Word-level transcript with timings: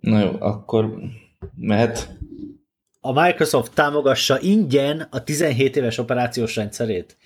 Na 0.00 0.20
jó, 0.20 0.36
akkor 0.38 0.98
mehet. 1.54 2.16
A 3.00 3.12
Microsoft 3.12 3.74
támogassa 3.74 4.40
ingyen 4.40 5.00
a 5.10 5.24
17 5.24 5.76
éves 5.76 5.98
operációs 5.98 6.56
rendszerét. 6.56 7.16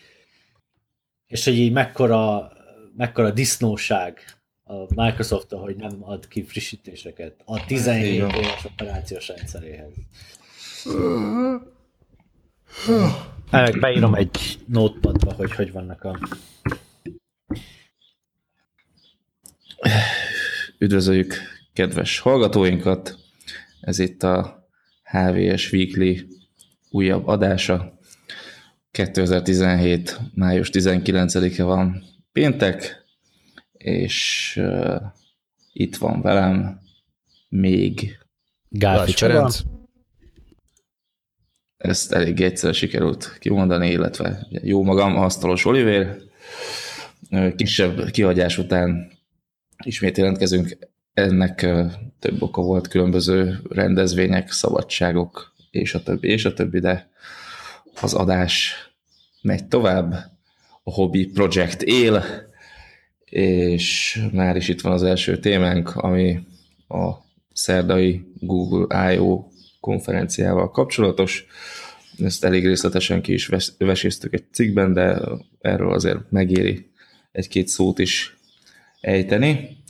És 1.27 1.45
hogy 1.45 1.59
így 1.59 1.73
mekkora, 1.73 2.53
mekkora 2.97 3.31
disznóság 3.31 4.21
a 4.65 5.03
Microsoft, 5.03 5.51
hogy 5.51 5.77
nem 5.77 5.97
ad 6.01 6.29
ki 6.29 6.43
frissítéseket 6.45 7.43
a 7.45 7.65
17 7.65 8.21
hát, 8.21 8.37
éves 8.37 8.65
operációs 8.65 9.29
rendszeréhez. 9.29 9.93
Meg 13.51 13.81
beírom 13.81 14.15
egy 14.15 14.59
notepadba, 14.67 15.33
hogy 15.33 15.53
hogy 15.53 15.73
vannak 15.73 16.05
a... 16.05 16.19
Üdvözöljük 20.79 21.35
kedves 21.73 22.19
hallgatóinkat! 22.19 23.19
Ez 23.81 23.99
itt 23.99 24.23
a 24.23 24.69
HVS 25.03 25.73
Weekly 25.73 26.27
újabb 26.91 27.27
adása. 27.27 27.99
2017. 28.91 30.19
május 30.35 30.71
19-e 30.73 31.63
van 31.63 32.05
péntek, 32.33 33.05
és 33.73 34.55
uh, 34.61 35.03
itt 35.73 35.97
van 35.97 36.23
velem 36.23 36.81
még 37.49 38.19
Gálfi 38.69 39.13
Csaba, 39.13 39.51
ezt 41.83 42.13
elég 42.13 42.41
egyszer 42.41 42.75
sikerült 42.75 43.37
kimondani, 43.39 43.91
illetve 43.91 44.47
jó 44.51 44.83
magam, 44.83 45.17
Asztalos 45.17 45.65
Oliver. 45.65 46.17
Kisebb 47.57 48.11
kihagyás 48.11 48.59
után 48.59 49.13
ismét 49.85 50.17
jelentkezünk. 50.17 50.79
Ennek 51.15 51.67
több 52.19 52.43
oka 52.43 52.63
volt, 52.63 52.89
különböző 52.89 53.61
rendezvények, 53.69 54.51
szabadságok, 54.51 55.55
és 55.71 55.95
a 55.95 56.03
többi, 56.03 56.29
és 56.29 56.45
a 56.45 56.53
többi, 56.53 56.79
de 56.79 57.11
az 58.01 58.15
adás 58.15 58.75
megy 59.43 59.69
tovább, 59.69 60.13
a 60.83 60.93
hobby 60.93 61.27
projekt 61.27 61.83
él, 61.83 62.25
és 63.25 64.19
már 64.33 64.57
is 64.57 64.69
itt 64.69 64.81
van 64.81 64.93
az 64.93 65.03
első 65.03 65.39
témánk, 65.39 65.97
ami 65.97 66.41
a 66.89 67.11
szerdai 67.53 68.25
Google 68.41 69.13
I.O 69.13 69.45
konferenciával 69.81 70.71
kapcsolatos. 70.71 71.47
Ezt 72.19 72.45
elég 72.45 72.67
részletesen 72.67 73.23
ki 73.23 73.33
is 73.33 73.51
veséztük 73.79 74.35
egy 74.35 74.45
cikkben, 74.53 74.93
de 74.93 75.21
erről 75.61 75.93
azért 75.93 76.31
megéri 76.31 76.91
egy-két 77.33 77.69
szót 77.69 77.99
is 77.99 78.37
ejteni. 79.01 79.82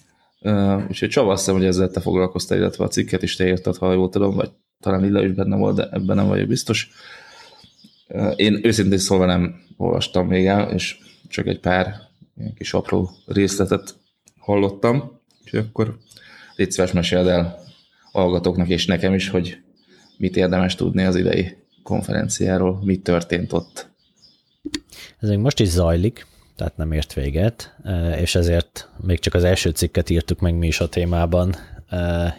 Uh, 0.44 0.88
úgyhogy 0.88 1.08
Csaba, 1.08 1.32
azt 1.32 1.44
hiszem, 1.44 1.58
hogy 1.58 1.68
ezzel 1.68 1.90
te 1.90 2.00
foglalkoztál, 2.00 2.58
illetve 2.58 2.84
a 2.84 2.88
cikket 2.88 3.22
is 3.22 3.36
te 3.36 3.46
írtad, 3.46 3.76
ha 3.76 3.92
jól 3.92 4.08
tudom, 4.08 4.34
vagy 4.34 4.50
talán 4.80 5.00
Lilla 5.00 5.24
is 5.24 5.32
benne 5.32 5.56
volt, 5.56 5.76
de 5.76 5.88
ebben 5.90 6.16
nem 6.16 6.26
vagyok 6.26 6.48
biztos. 6.48 6.90
Uh, 8.08 8.32
én 8.36 8.60
őszintén 8.62 8.98
szólva 8.98 9.26
nem 9.26 9.60
olvastam 9.76 10.26
még 10.26 10.46
el, 10.46 10.70
és 10.70 10.98
csak 11.28 11.46
egy 11.46 11.60
pár 11.60 11.94
ilyen 12.36 12.54
kis 12.54 12.72
apró 12.74 13.10
részletet 13.26 13.94
hallottam, 14.38 15.20
úgyhogy 15.42 15.60
akkor 15.60 15.98
légy 16.56 16.70
szíves, 16.70 16.92
meséld 16.92 17.26
el 17.26 17.58
hallgatóknak 18.12 18.68
és 18.68 18.86
nekem 18.86 19.14
is, 19.14 19.28
hogy 19.28 19.58
mit 20.16 20.36
érdemes 20.36 20.74
tudni 20.74 21.04
az 21.04 21.16
idei 21.16 21.56
konferenciáról, 21.82 22.80
mi 22.84 22.96
történt 22.96 23.52
ott? 23.52 23.90
Ez 25.20 25.28
még 25.28 25.38
most 25.38 25.60
is 25.60 25.68
zajlik, 25.68 26.26
tehát 26.56 26.76
nem 26.76 26.92
ért 26.92 27.12
véget, 27.12 27.76
és 28.20 28.34
ezért 28.34 28.88
még 29.00 29.18
csak 29.18 29.34
az 29.34 29.44
első 29.44 29.70
cikket 29.70 30.10
írtuk 30.10 30.40
meg 30.40 30.54
mi 30.54 30.66
is 30.66 30.80
a 30.80 30.88
témában. 30.88 31.54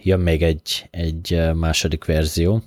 Jön 0.02 0.20
még 0.20 0.44
egy, 0.44 0.88
egy 0.92 1.42
második 1.54 2.06
verzió. 2.06 2.64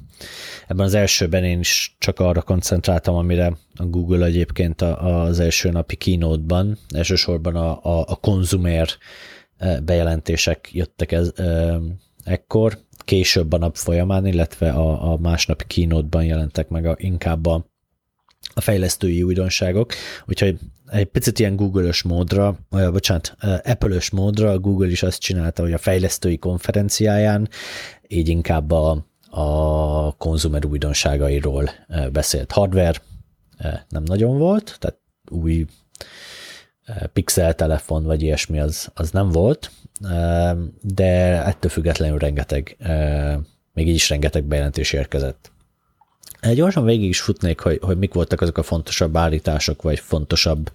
Ebben 0.67 0.87
az 0.87 0.95
elsőben 0.95 1.45
én 1.45 1.59
is 1.59 1.97
csak 1.99 2.21
arra 2.21 2.43
koncentráltam, 2.43 3.15
amire 3.15 3.57
a 3.75 3.85
Google 3.85 4.27
egyébként 4.27 4.83
az 4.83 5.41
első 5.41 5.71
napi 5.71 5.97
keynote-ban, 5.97 6.79
elsősorban 6.95 7.57
a, 7.57 7.85
a, 7.85 8.05
a 8.07 8.17
konzumer 8.17 8.89
e, 9.57 9.81
bejelentések 9.81 10.69
jöttek 10.73 11.13
ez, 11.13 11.33
ekkor, 12.25 12.79
később 13.05 13.53
a 13.53 13.59
nap 13.59 13.77
folyamán, 13.77 14.27
illetve 14.27 14.71
a, 14.71 15.13
a 15.13 15.17
másnapi 15.17 15.65
keynote-ban 15.67 16.25
jelentek 16.25 16.69
meg 16.69 16.87
a, 16.87 16.95
inkább 16.99 17.47
a, 17.47 17.71
a 18.59 18.61
fejlesztői 18.61 19.23
újdonságok, 19.23 19.93
úgyhogy 20.27 20.59
egy 20.87 21.05
picit 21.05 21.39
ilyen 21.39 21.57
Google-ös 21.57 22.03
módra, 22.03 22.59
vagy 22.69 22.91
bocsánat, 22.91 23.37
Apple-ös 23.65 24.11
módra 24.11 24.59
Google 24.59 24.89
is 24.89 25.03
azt 25.03 25.21
csinálta, 25.21 25.63
hogy 25.63 25.73
a 25.73 25.79
fejlesztői 25.79 26.39
konferenciáján 26.39 27.49
így 28.09 28.29
inkább 28.29 28.71
a, 28.71 29.07
a 29.31 30.17
konzumer 30.17 30.65
újdonságairól 30.67 31.71
beszélt. 32.13 32.53
Hardware 32.53 33.03
nem 33.89 34.03
nagyon 34.03 34.39
volt, 34.39 34.77
tehát 34.79 34.99
új 35.31 35.65
pixel 37.13 37.55
telefon 37.55 38.05
vagy 38.05 38.23
ilyesmi 38.23 38.61
az, 38.61 38.89
az 38.95 39.11
nem 39.11 39.31
volt, 39.31 39.71
de 40.81 41.43
ettől 41.45 41.71
függetlenül 41.71 42.19
rengeteg, 42.19 42.77
még 43.73 43.89
így 43.89 43.95
is 43.95 44.09
rengeteg 44.09 44.45
bejelentés 44.45 44.93
érkezett. 44.93 45.53
Gyorsan 46.55 46.85
végig 46.85 47.09
is 47.09 47.21
futnék, 47.21 47.61
hogy, 47.61 47.79
hogy 47.83 47.99
mik 47.99 48.15
voltak 48.15 48.41
azok 48.41 48.59
a 48.59 48.63
fontosabb 48.63 49.17
állítások, 49.17 49.83
vagy 49.83 49.99
fontosabb 49.99 50.73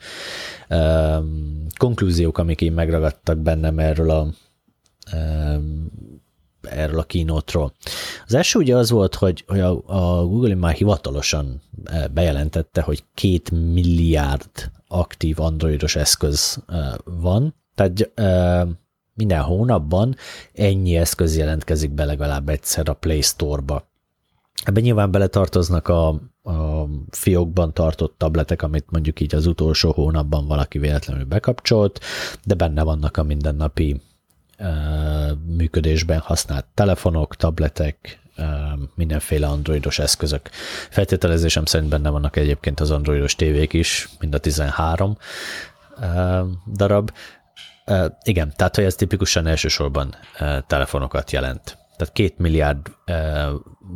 um, 0.70 1.66
konklúziók, 1.78 2.38
amik 2.38 2.62
így 2.62 2.74
megragadtak 2.74 3.38
bennem 3.38 3.80
erről 3.80 4.10
a 4.10 4.28
um, 5.14 5.92
erről 6.62 7.00
a 7.00 7.04
kínótról. 7.04 7.74
Az 8.26 8.34
első 8.34 8.60
ugye 8.60 8.76
az 8.76 8.90
volt, 8.90 9.16
hogy, 9.16 9.44
hogy 9.48 9.60
a, 9.60 9.82
a 9.86 10.26
Google 10.26 10.56
már 10.56 10.74
hivatalosan 10.74 11.62
bejelentette, 12.12 12.82
hogy 12.82 13.04
két 13.14 13.52
milliárd 13.52 14.72
aktív 14.88 15.40
androidos 15.40 15.96
eszköz 15.96 16.64
van, 17.04 17.56
tehát 17.76 18.12
minden 19.14 19.42
hónapban 19.42 20.16
ennyi 20.54 20.96
eszköz 20.96 21.38
jelentkezik 21.38 21.92
be 21.92 22.06
legalább 22.06 22.50
egyszer 22.50 22.90
a 22.90 22.94
Play 22.94 23.22
Store-ba. 23.22 23.91
Ebben 24.64 24.84
nyilván 24.84 25.12
beletartoznak 25.12 25.88
a, 25.88 26.08
a 26.44 26.88
fiókban 27.10 27.74
tartott 27.74 28.18
tabletek, 28.18 28.62
amit 28.62 28.86
mondjuk 28.90 29.20
így 29.20 29.36
az 29.36 29.46
utolsó 29.46 29.92
hónapban 29.92 30.48
valaki 30.48 30.78
véletlenül 30.78 31.26
bekapcsolt, 31.26 32.00
de 32.44 32.54
benne 32.54 32.84
vannak 32.84 33.18
a 33.18 33.24
mindennapi 33.24 34.02
működésben 35.46 36.20
használt 36.20 36.66
telefonok, 36.74 37.36
tabletek, 37.36 38.20
mindenféle 38.96 39.48
androidos 39.48 40.00
eszközök. 40.00 40.50
Feltételezésem 40.90 41.66
szerint 41.66 41.90
benne 41.90 42.10
vannak 42.10 42.36
egyébként 42.36 42.80
az 42.80 42.92
androidos 42.92 43.36
tévék 43.36 43.74
is, 43.74 44.10
mind 44.20 44.34
a 44.34 44.38
13 44.38 45.18
darab. 46.74 47.12
Igen, 48.24 48.54
tehát 48.56 48.76
hogy 48.76 48.86
ez 48.86 48.96
tipikusan 48.96 49.48
elsősorban 49.48 50.16
telefonokat 50.68 51.32
jelent. 51.32 51.81
Tehát 52.02 52.16
két 52.16 52.38
milliárd 52.38 52.92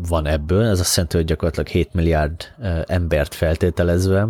van 0.07 0.25
ebből, 0.25 0.65
ez 0.65 0.79
azt 0.79 0.95
jelenti, 0.95 1.17
hogy 1.17 1.25
gyakorlatilag 1.25 1.67
7 1.67 1.93
milliárd 1.93 2.53
embert 2.85 3.33
feltételezve, 3.33 4.27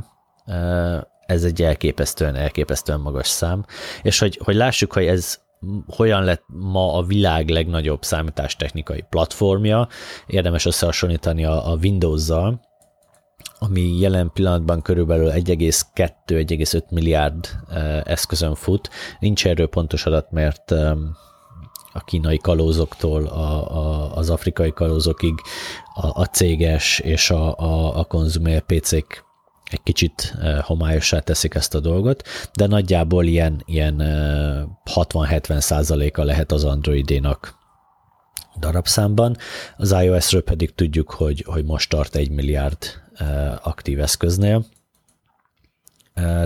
ez 1.25 1.43
egy 1.43 1.61
elképesztően, 1.61 2.35
elképesztően 2.35 2.99
magas 2.99 3.27
szám, 3.27 3.65
és 4.01 4.19
hogy, 4.19 4.39
hogy 4.43 4.55
lássuk, 4.55 4.93
hogy 4.93 5.05
ez 5.05 5.39
hogyan 5.87 6.23
lett 6.23 6.43
ma 6.47 6.93
a 6.93 7.03
világ 7.03 7.49
legnagyobb 7.49 8.03
számítástechnikai 8.03 9.03
platformja, 9.09 9.87
érdemes 10.27 10.65
összehasonlítani 10.65 11.45
a, 11.45 11.71
a 11.71 11.75
Windows-zal, 11.75 12.61
ami 13.59 13.99
jelen 13.99 14.31
pillanatban 14.33 14.81
körülbelül 14.81 15.31
1,2-1,5 15.31 16.89
milliárd 16.89 17.49
eszközön 18.03 18.55
fut. 18.55 18.89
Nincs 19.19 19.47
erről 19.47 19.67
pontos 19.67 20.05
adat, 20.05 20.31
mert 20.31 20.73
a 21.95 22.03
kínai 22.03 22.37
kalózoktól 22.37 23.25
a, 23.25 23.77
a, 23.77 24.15
az 24.15 24.29
afrikai 24.29 24.73
kalózokig. 24.73 25.33
A, 25.93 26.21
a 26.21 26.25
céges 26.25 26.99
és 26.99 27.29
a, 27.29 27.57
a, 27.57 27.99
a 27.99 28.03
konzumer 28.03 28.61
PC-k 28.61 29.23
egy 29.65 29.83
kicsit 29.83 30.35
homályossá 30.61 31.19
teszik 31.19 31.53
ezt 31.53 31.75
a 31.75 31.79
dolgot, 31.79 32.23
de 32.53 32.67
nagyjából 32.67 33.25
ilyen, 33.25 33.61
ilyen 33.65 33.95
60-70 34.95 35.59
százaléka 35.59 36.23
lehet 36.23 36.51
az 36.51 36.63
Androidénak 36.63 37.57
darabszámban. 38.59 39.37
Az 39.77 39.91
iOS-ről 39.91 40.43
pedig 40.43 40.75
tudjuk, 40.75 41.11
hogy, 41.11 41.43
hogy 41.47 41.65
most 41.65 41.89
tart 41.89 42.15
egy 42.15 42.29
milliárd 42.29 42.77
aktív 43.63 43.99
eszköznél, 43.99 44.65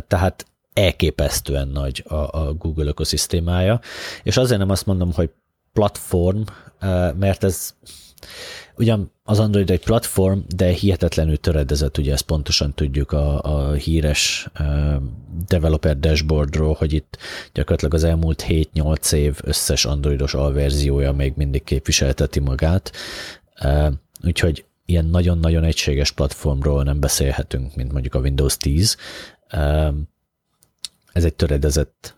tehát 0.07 0.45
elképesztően 0.73 1.67
nagy 1.67 2.03
a, 2.07 2.15
a 2.15 2.53
Google 2.53 2.85
ökoszisztémája, 2.85 3.79
és 4.23 4.37
azért 4.37 4.59
nem 4.59 4.69
azt 4.69 4.85
mondom, 4.85 5.13
hogy 5.13 5.29
platform, 5.73 6.41
mert 7.19 7.43
ez 7.43 7.73
ugyan 8.77 9.11
az 9.23 9.39
Android 9.39 9.69
egy 9.69 9.83
platform, 9.83 10.39
de 10.55 10.67
hihetetlenül 10.67 11.37
töredezett, 11.37 11.97
ugye 11.97 12.13
ezt 12.13 12.25
pontosan 12.25 12.73
tudjuk 12.73 13.11
a, 13.11 13.41
a 13.41 13.73
híres 13.73 14.49
developer 15.47 15.99
dashboardról, 15.99 16.73
hogy 16.73 16.93
itt 16.93 17.17
gyakorlatilag 17.53 17.93
az 17.93 18.03
elmúlt 18.03 18.45
7-8 18.47 19.13
év 19.13 19.37
összes 19.41 19.85
androidos 19.85 20.33
alverziója 20.33 21.11
még 21.11 21.33
mindig 21.35 21.63
képviselteti 21.63 22.39
magát, 22.39 22.91
úgyhogy 24.23 24.65
ilyen 24.85 25.05
nagyon-nagyon 25.05 25.63
egységes 25.63 26.11
platformról 26.11 26.83
nem 26.83 26.99
beszélhetünk, 26.99 27.75
mint 27.75 27.91
mondjuk 27.91 28.13
a 28.13 28.19
Windows 28.19 28.57
10. 28.57 28.97
Uh, 29.53 29.93
ez 31.13 31.25
egy 31.25 31.33
töredezett 31.33 32.15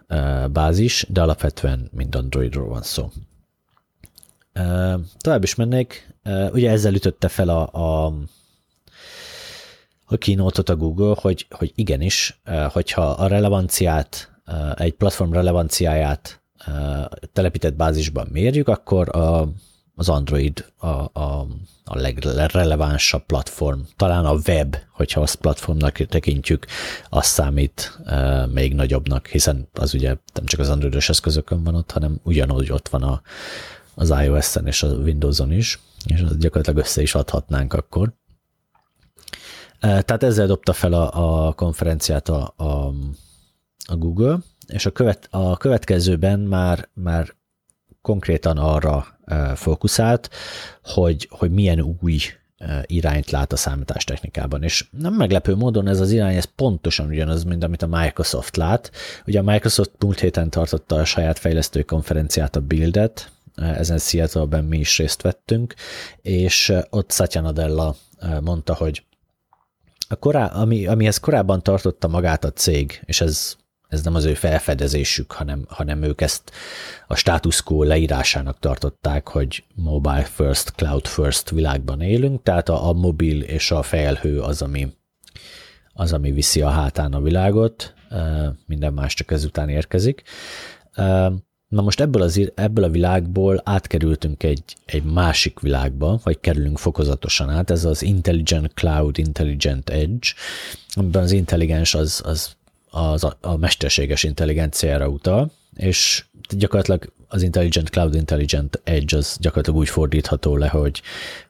bázis, 0.52 1.06
de 1.10 1.22
alapvetően 1.22 1.90
mind 1.92 2.16
Androidról 2.16 2.68
van 2.68 2.82
szó. 2.82 3.12
Tovább 5.18 5.44
is 5.44 5.56
mennék, 5.56 6.16
ugye 6.52 6.70
ezzel 6.70 6.94
ütötte 6.94 7.28
fel 7.28 7.50
a, 7.50 7.70
a 8.06 8.14
a 10.06 10.18
kínótot 10.18 10.70
a 10.70 10.76
Google, 10.76 11.16
hogy, 11.20 11.48
hogy 11.50 11.72
igenis, 11.76 12.42
hogyha 12.70 13.02
a 13.02 13.28
relevanciát, 13.28 14.32
egy 14.76 14.94
platform 14.94 15.32
relevanciáját 15.32 16.42
telepített 17.34 17.74
bázisban 17.74 18.28
mérjük, 18.32 18.68
akkor 18.68 19.16
a, 19.16 19.48
az 19.96 20.10
Android 20.10 20.66
a, 20.78 20.88
a, 20.88 21.48
a 21.86 21.98
legrelevánsabb 22.24 23.26
platform. 23.26 23.80
Talán 23.96 24.26
a 24.26 24.36
web, 24.48 24.76
hogyha 24.92 25.22
azt 25.22 25.36
platformnak 25.36 25.98
tekintjük, 25.98 26.66
az 27.10 27.26
számít 27.26 28.00
még 28.54 28.74
nagyobbnak, 28.74 29.28
hiszen 29.28 29.68
az 29.74 29.94
ugye 29.94 30.16
nem 30.34 30.46
csak 30.46 30.60
az 30.60 30.70
androidos 30.70 31.10
eszközökön 31.10 31.64
van 31.64 31.76
ott, 31.76 31.92
hanem 31.92 32.20
ugyanúgy 32.24 32.72
ott 32.72 32.88
van 32.88 33.04
a, 33.04 33.22
az 34.02 34.14
iOS-en 34.24 34.68
és 34.68 34.84
a 34.84 34.88
Windows-on 34.88 35.52
is 35.52 35.80
és 36.06 36.22
azt 36.22 36.40
gyakorlatilag 36.40 36.80
össze 36.80 37.02
is 37.02 37.16
adhatnánk 37.16 37.74
akkor. 37.74 38.14
Tehát 39.80 40.24
ezzel 40.24 40.48
dobta 40.48 40.74
fel 40.74 40.94
a, 40.94 41.48
a 41.48 41.54
konferenciát 41.54 42.30
a, 42.30 42.54
a, 42.58 42.94
a 43.86 43.96
Google, 43.96 44.40
és 44.68 44.86
a, 44.86 44.92
követ, 44.92 45.28
a 45.32 45.58
következőben 45.58 46.40
már, 46.40 46.90
már 46.94 47.34
konkrétan 48.02 48.58
arra 48.58 49.20
fókuszált, 49.56 50.30
hogy, 50.84 51.28
hogy 51.32 51.52
milyen 51.52 51.98
új 52.02 52.20
irányt 52.86 53.32
lát 53.32 53.54
a 53.54 53.56
számítástechnikában. 53.56 54.64
És 54.64 54.88
nem 54.92 55.14
meglepő 55.14 55.56
módon 55.56 55.88
ez 55.88 56.00
az 56.00 56.12
irány, 56.12 56.36
ez 56.36 56.46
pontosan 56.56 57.08
ugyanaz, 57.08 57.44
mint 57.44 57.64
amit 57.64 57.82
a 57.82 57.88
Microsoft 57.88 58.56
lát. 58.56 58.92
Ugye 59.26 59.40
a 59.40 59.44
Microsoft 59.44 59.92
múlt 60.00 60.20
héten 60.20 60.50
tartotta 60.50 60.96
a 60.96 61.06
saját 61.06 61.40
fejlesztő 61.40 61.82
konferenciát, 61.82 62.56
a 62.56 62.62
Buildet, 62.62 63.32
ezen 63.62 63.98
Seattle-ben 63.98 64.64
mi 64.64 64.78
is 64.78 64.98
részt 64.98 65.22
vettünk, 65.22 65.74
és 66.22 66.74
ott 66.90 67.12
Satya 67.12 67.42
Nadella 67.42 67.96
mondta, 68.42 68.74
hogy 68.74 69.04
a 70.12 70.16
korá, 70.16 70.46
ami, 70.46 70.88
amihez 70.88 71.18
korábban 71.18 71.64
tartotta 71.64 72.08
magát 72.08 72.44
a 72.44 72.52
cég, 72.52 73.02
és 73.06 73.22
ez, 73.22 73.56
ez 73.88 74.04
nem 74.04 74.16
az 74.16 74.26
ő 74.26 74.34
felfedezésük, 74.34 75.32
hanem, 75.32 75.66
hanem 75.70 76.04
ők 76.04 76.22
ezt 76.22 76.52
a 77.08 77.16
status 77.16 77.64
quo 77.64 77.84
leírásának 77.84 78.60
tartották, 78.60 79.28
hogy 79.28 79.64
mobile 79.76 80.24
first, 80.24 80.72
cloud 80.72 81.08
first 81.08 81.50
világban 81.50 82.02
élünk, 82.02 82.44
tehát 82.44 82.70
a, 82.70 82.88
a 82.88 82.94
mobil 82.94 83.42
és 83.42 83.72
a 83.72 83.82
felhő 83.82 84.42
az, 84.42 84.62
ami, 84.62 84.94
az, 85.94 86.14
ami 86.14 86.32
viszi 86.32 86.62
a 86.62 86.70
hátán 86.70 87.14
a 87.14 87.22
világot, 87.22 87.94
minden 88.66 88.94
más 88.94 89.14
csak 89.14 89.32
ezután 89.32 89.70
érkezik. 89.70 90.24
Na 91.72 91.82
most 91.82 92.00
ebből, 92.00 92.22
az, 92.22 92.52
ebből 92.56 92.84
a 92.84 92.90
világból 92.90 93.62
átkerültünk 93.64 94.44
egy, 94.44 94.64
egy 94.86 95.04
másik 95.04 95.60
világba, 95.60 96.20
vagy 96.24 96.40
kerülünk 96.40 96.78
fokozatosan 96.78 97.50
át, 97.50 97.70
ez 97.72 97.86
az 97.86 98.02
Intelligent 98.02 98.72
Cloud, 98.74 99.18
Intelligent 99.18 99.90
Edge, 99.90 100.28
amiben 100.94 101.24
az 101.24 101.32
intelligens 101.32 101.94
az, 101.94 102.22
az, 102.26 102.56
az 102.90 103.24
a, 103.24 103.38
a 103.42 103.58
mesterséges 103.58 104.24
intelligenciára 104.24 105.08
utal, 105.08 105.52
és 105.76 106.26
gyakorlatilag 106.50 107.14
az 107.28 107.42
Intelligent 107.42 107.90
Cloud, 107.90 108.16
Intelligent 108.16 108.82
Edge 108.84 109.18
az 109.18 109.38
gyakorlatilag 109.40 109.80
úgy 109.80 109.90
fordítható 109.90 110.58
le, 110.58 110.68
hogy, 110.68 111.02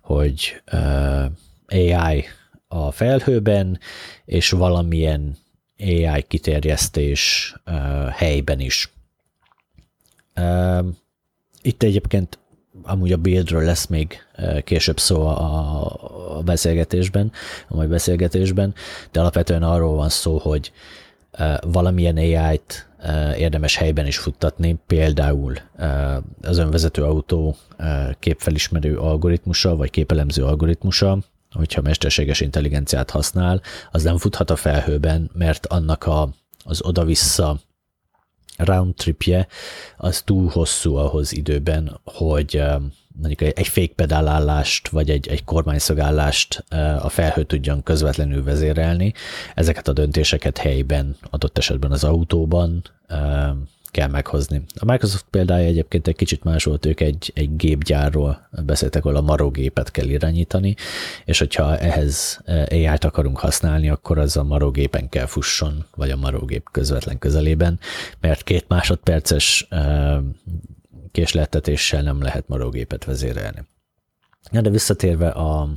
hogy 0.01 0.61
uh, 0.73 1.25
AI 1.67 2.25
a 2.67 2.91
felhőben, 2.91 3.79
és 4.25 4.49
valamilyen 4.49 5.37
AI 5.79 6.25
kiterjesztés 6.27 7.53
uh, 7.65 8.07
helyben 8.09 8.59
is 8.59 8.89
itt 11.61 11.83
egyébként 11.83 12.39
amúgy 12.83 13.11
a 13.11 13.17
buildről 13.17 13.63
lesz 13.63 13.85
még 13.85 14.19
később 14.63 14.99
szó 14.99 15.27
a, 15.27 16.41
beszélgetésben, 16.45 17.31
a 17.67 17.75
mai 17.75 17.87
beszélgetésben, 17.87 18.73
de 19.11 19.19
alapvetően 19.19 19.63
arról 19.63 19.95
van 19.95 20.09
szó, 20.09 20.37
hogy 20.37 20.71
valamilyen 21.61 22.17
AI-t 22.17 22.89
érdemes 23.37 23.75
helyben 23.75 24.07
is 24.07 24.17
futtatni, 24.17 24.77
például 24.87 25.53
az 26.41 26.57
önvezető 26.57 27.03
autó 27.03 27.55
képfelismerő 28.19 28.97
algoritmusa, 28.97 29.75
vagy 29.75 29.89
képelemző 29.89 30.43
algoritmusa, 30.43 31.17
hogyha 31.51 31.81
mesterséges 31.81 32.39
intelligenciát 32.39 33.09
használ, 33.09 33.61
az 33.91 34.03
nem 34.03 34.17
futhat 34.17 34.49
a 34.49 34.55
felhőben, 34.55 35.29
mert 35.33 35.65
annak 35.65 36.05
a, 36.05 36.29
az 36.63 36.83
oda-vissza 36.83 37.59
round 38.57 38.95
tripje 38.95 39.47
az 39.97 40.21
túl 40.21 40.49
hosszú 40.49 40.95
ahhoz 40.95 41.33
időben, 41.33 41.99
hogy 42.03 42.63
mondjuk 43.21 43.41
egy 43.41 43.67
fékpedálállást, 43.67 44.89
vagy 44.89 45.09
egy, 45.09 45.27
egy 45.27 45.43
kormányszögállást 45.43 46.65
a 47.01 47.09
felhő 47.09 47.43
tudjon 47.43 47.83
közvetlenül 47.83 48.43
vezérelni. 48.43 49.13
Ezeket 49.55 49.87
a 49.87 49.93
döntéseket 49.93 50.57
helyben, 50.57 51.15
adott 51.29 51.57
esetben 51.57 51.91
az 51.91 52.03
autóban 52.03 52.83
kell 53.91 54.07
meghozni. 54.07 54.63
A 54.75 54.85
Microsoft 54.85 55.25
példája 55.29 55.67
egyébként 55.67 56.07
egy 56.07 56.15
kicsit 56.15 56.43
más 56.43 56.63
volt, 56.63 56.85
ők 56.85 56.99
egy, 56.99 57.31
egy 57.35 57.55
gépgyárról 57.55 58.49
beszéltek, 58.65 59.05
ahol 59.05 59.17
a 59.17 59.21
marógépet 59.21 59.91
kell 59.91 60.07
irányítani, 60.07 60.75
és 61.25 61.39
hogyha 61.39 61.77
ehhez 61.77 62.41
AI-t 62.45 63.03
akarunk 63.03 63.39
használni, 63.39 63.89
akkor 63.89 64.17
az 64.17 64.37
a 64.37 64.43
marógépen 64.43 65.09
kell 65.09 65.25
fusson, 65.25 65.85
vagy 65.95 66.09
a 66.09 66.15
marógép 66.15 66.69
közvetlen 66.71 67.19
közelében, 67.19 67.79
mert 68.19 68.43
két 68.43 68.65
másodperces 68.67 69.67
késleltetéssel 71.11 72.01
nem 72.01 72.21
lehet 72.21 72.47
marógépet 72.47 73.05
vezérelni. 73.05 73.65
Ja, 74.51 74.61
de 74.61 74.69
visszatérve 74.69 75.29
a, 75.29 75.69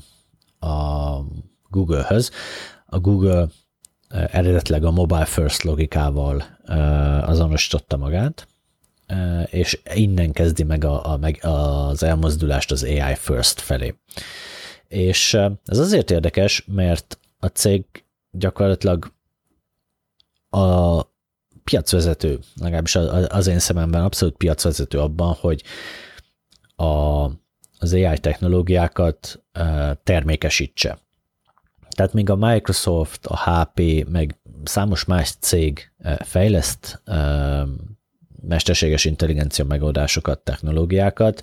a 0.58 1.24
Google-höz, 1.68 2.30
a 2.86 2.98
Google 2.98 3.48
eredetleg 4.14 4.84
a 4.84 4.90
mobile 4.90 5.24
first 5.24 5.62
logikával 5.62 6.44
azonosította 7.26 7.96
magát, 7.96 8.48
és 9.46 9.80
innen 9.94 10.32
kezdi 10.32 10.62
meg 10.62 10.84
a, 10.84 11.12
a, 11.12 11.16
meg 11.16 11.38
az 11.42 12.02
elmozdulást 12.02 12.70
az 12.70 12.82
AI 12.82 13.14
first 13.14 13.60
felé. 13.60 13.94
És 14.88 15.34
ez 15.64 15.78
azért 15.78 16.10
érdekes, 16.10 16.64
mert 16.66 17.18
a 17.38 17.46
cég 17.46 17.84
gyakorlatilag 18.30 19.12
a 20.50 21.02
piacvezető, 21.64 22.38
legalábbis 22.60 22.96
az 23.28 23.46
én 23.46 23.58
szememben 23.58 24.02
abszolút 24.02 24.36
piacvezető 24.36 25.00
abban, 25.00 25.36
hogy 25.40 25.62
a, 26.76 27.24
az 27.78 27.92
AI 27.92 28.18
technológiákat 28.18 29.42
termékesítse. 30.02 30.98
Tehát 31.94 32.12
még 32.12 32.30
a 32.30 32.36
Microsoft, 32.36 33.26
a 33.26 33.36
HP, 33.36 34.08
meg 34.08 34.36
számos 34.64 35.04
más 35.04 35.34
cég 35.40 35.92
eh, 35.98 36.16
fejleszt 36.16 37.02
eh, 37.04 37.62
mesterséges 38.48 39.04
intelligencia 39.04 39.64
megoldásokat, 39.64 40.38
technológiákat, 40.38 41.42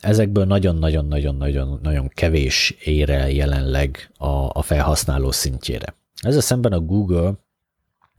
ezekből 0.00 0.44
nagyon-nagyon-nagyon-nagyon 0.44 1.78
nagyon 1.82 2.08
kevés 2.08 2.70
ér 2.70 3.10
el 3.10 3.30
jelenleg 3.30 4.10
a, 4.16 4.26
a 4.52 4.62
felhasználó 4.62 5.30
szintjére. 5.30 5.94
Ezzel 6.20 6.40
szemben 6.40 6.72
a 6.72 6.80
Google 6.80 7.32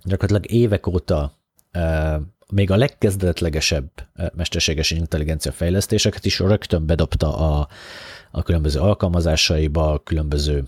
gyakorlatilag 0.04 0.52
évek 0.62 0.88
óta 0.88 1.34
eh, 1.72 2.16
még 2.52 2.72
a 2.72 2.76
legkezdetlegesebb 2.76 3.90
mesterséges 4.36 4.92
intelligencia 4.92 5.52
fejlesztéseket 5.52 6.26
is 6.26 6.40
rögtön 6.40 6.86
bedobta 6.86 7.38
a, 7.38 7.68
a 8.32 8.44
különböző 8.44 8.80
alkalmazásaiba, 8.80 9.92
a 9.92 10.00
különböző 10.00 10.64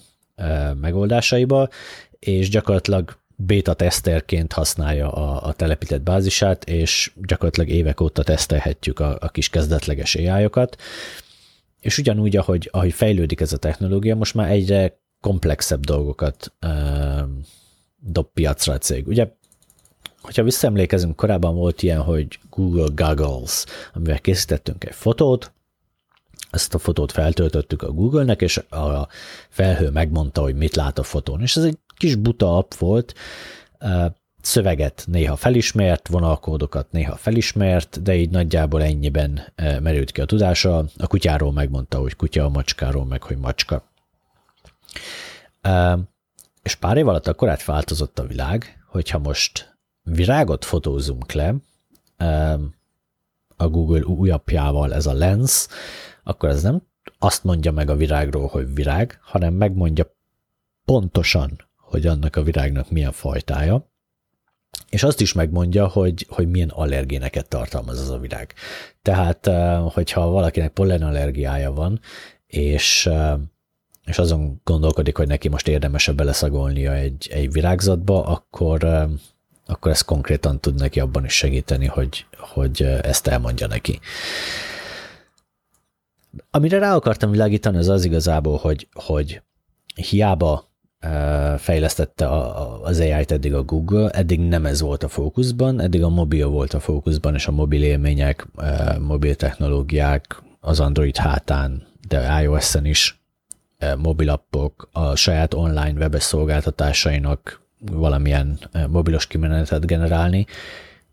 megoldásaiba, 0.82 1.70
és 2.20 2.50
gyakorlatilag 2.50 3.17
beta 3.36 3.74
teszterként 3.74 4.53
használja 4.53 5.12
a, 5.12 5.48
a 5.48 5.53
telepített 5.53 6.01
bázisát, 6.01 6.63
és 6.63 7.12
gyakorlatilag 7.15 7.70
évek 7.70 8.01
óta 8.01 8.24
tesztelhetjük 8.24 9.00
a, 9.00 9.17
a 9.20 9.29
kis 9.29 9.50
kezdetleges 9.50 10.15
ai 10.15 10.50
és 11.79 11.98
ugyanúgy, 11.98 12.38
ahogy, 12.38 12.70
ahogy 12.72 12.94
fejlődik 12.94 13.41
ez 13.41 13.53
a 13.53 13.58
technológia, 13.58 14.15
most 14.15 14.34
már 14.34 14.51
egyre 14.51 15.00
komplexebb 15.22 15.86
dolgokat 15.86 16.53
uh, 16.62 17.29
dob 18.00 18.27
piacra 18.34 18.74
a 18.74 18.77
cég. 18.77 19.08
Ugye, 19.08 19.27
hogyha 20.22 20.44
visszaemlékezünk, 20.44 21.15
korábban 21.15 21.56
volt 21.56 21.84
ilyen, 21.84 22.01
hogy 22.01 22.39
Google 22.50 22.88
Goggles, 22.96 23.65
amivel 23.94 24.20
készítettünk 24.20 24.84
egy 24.84 24.96
fotót, 24.96 25.51
ezt 26.50 26.74
a 26.74 26.77
fotót 26.77 27.12
feltöltöttük 27.12 27.82
a 27.82 27.92
Google-nek, 27.92 28.42
és 28.42 28.58
a 28.58 29.08
felhő 29.50 29.89
megmondta, 29.89 30.42
hogy 30.42 30.56
mit 30.56 30.75
lát 30.75 31.00
a 31.00 31.04
fotón. 31.04 31.42
És 31.42 31.56
ez 31.56 31.63
egy 31.63 31.77
kis 31.98 32.16
buta 32.16 32.58
app 32.58 32.74
volt, 32.74 33.13
szöveget 34.42 35.04
néha 35.08 35.36
felismert, 35.36 36.08
vonalkódokat 36.08 36.92
néha 36.92 37.16
felismert, 37.16 38.01
de 38.01 38.16
így 38.16 38.30
nagyjából 38.30 38.84
ennyiben 38.84 39.54
merült 39.56 40.12
ki 40.12 40.22
a 40.22 40.25
tudása. 40.25 40.77
A 40.98 41.08
kutyáról 41.08 41.51
megmondta, 41.51 41.98
hogy 42.00 42.16
kutya, 42.16 42.44
a 42.44 42.50
macskáról 42.50 43.06
meg, 43.06 43.24
hogy 43.24 43.38
macska. 43.38 43.84
És 46.63 46.75
pár 46.75 46.98
év 46.98 47.08
alatt 47.08 47.27
akkor 47.27 47.58
változott 47.66 48.20
a 48.20 48.27
világ, 48.27 48.86
hogyha 48.88 49.18
most 49.20 49.77
virágot 50.04 50.66
fotózunk 50.66 51.32
le, 51.32 51.56
a 53.58 53.68
Google 53.68 54.06
új 54.06 54.30
appjával 54.30 54.94
ez 54.94 55.06
a 55.06 55.13
Lens, 55.13 55.68
akkor 56.27 56.50
ez 56.50 56.62
nem 56.62 56.81
azt 57.19 57.43
mondja 57.43 57.72
meg 57.72 57.89
a 57.89 57.96
virágról, 57.96 58.48
hogy 58.48 58.74
virág, 58.74 59.19
hanem 59.22 59.53
megmondja 59.53 60.15
pontosan, 60.86 61.67
hogy 61.77 62.05
annak 62.05 62.36
a 62.36 62.43
virágnak 62.43 62.91
milyen 62.91 63.12
fajtája, 63.12 63.91
és 64.89 65.03
azt 65.03 65.22
is 65.22 65.34
megmondja, 65.34 65.88
hogy, 65.88 66.25
hogy 66.29 66.50
milyen 66.50 66.69
allergéneket 66.69 67.48
tartalmaz 67.48 68.00
az 68.00 68.10
a 68.10 68.19
virág. 68.19 68.53
Tehát, 69.01 69.50
hogyha 69.93 70.27
valakinek 70.29 70.72
pollenallergiája 70.72 71.72
van, 71.72 72.00
és, 72.48 73.10
és 74.05 74.17
azon 74.17 74.62
gondolkodik, 74.63 75.17
hogy 75.17 75.27
neki 75.27 75.48
most 75.48 75.67
érdemesebb 75.67 76.15
beleszagolnia 76.15 76.93
egy, 76.93 77.29
egy 77.31 77.51
virágzatba, 77.51 78.25
akkor, 78.25 78.84
akkor 79.65 79.91
ez 79.91 80.01
konkrétan 80.01 80.60
tud 80.60 80.75
neki 80.75 81.00
abban 81.00 81.25
is 81.25 81.34
segíteni, 81.34 81.86
hogy, 81.86 82.25
hogy 82.38 82.81
ezt 82.81 83.27
elmondja 83.27 83.67
neki. 83.67 84.00
Amire 86.51 86.79
rá 86.79 86.96
akartam 86.96 87.32
világítani, 87.32 87.77
az 87.77 87.88
az 87.88 88.06
igazából, 88.06 88.58
hogy, 88.58 88.88
hogy 88.94 89.41
hiába 89.96 90.65
fejlesztette 91.58 92.29
az 92.82 93.00
AI-t 93.00 93.32
eddig 93.32 93.53
a 93.53 93.63
Google, 93.63 94.10
eddig 94.10 94.39
nem 94.39 94.65
ez 94.65 94.82
volt 94.82 95.03
a 95.03 95.08
fókuszban, 95.08 95.79
eddig 95.82 96.03
a 96.03 96.10
mobil 96.10 96.48
volt 96.48 96.74
a 96.74 96.79
fókuszban, 96.79 97.34
és 97.36 97.48
a 97.48 97.51
mobil 97.51 97.84
élmények, 97.84 98.48
mobil 99.00 99.36
technológiák 99.36 100.41
az 100.60 100.79
Android 100.79 101.17
hátán, 101.17 101.88
de 102.08 102.41
iOS-en 102.41 102.86
is 102.86 103.22
mobilappok, 103.98 104.89
a 104.91 105.15
saját 105.15 105.53
online 105.53 106.00
webes 106.00 106.24
szolgáltatásainak 106.24 107.62
valamilyen 107.79 108.60
mobilos 108.89 109.27
kimenetet 109.27 109.86
generálni. 109.86 110.46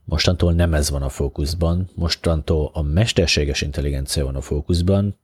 Mostantól 0.04 0.52
nem 0.52 0.74
ez 0.74 0.90
van 0.90 1.02
a 1.02 1.08
fókuszban, 1.08 1.90
mostantól 1.94 2.70
a 2.72 2.82
mesterséges 2.82 3.60
intelligencia 3.60 4.24
van 4.24 4.36
a 4.36 4.40
fókuszban, 4.40 5.18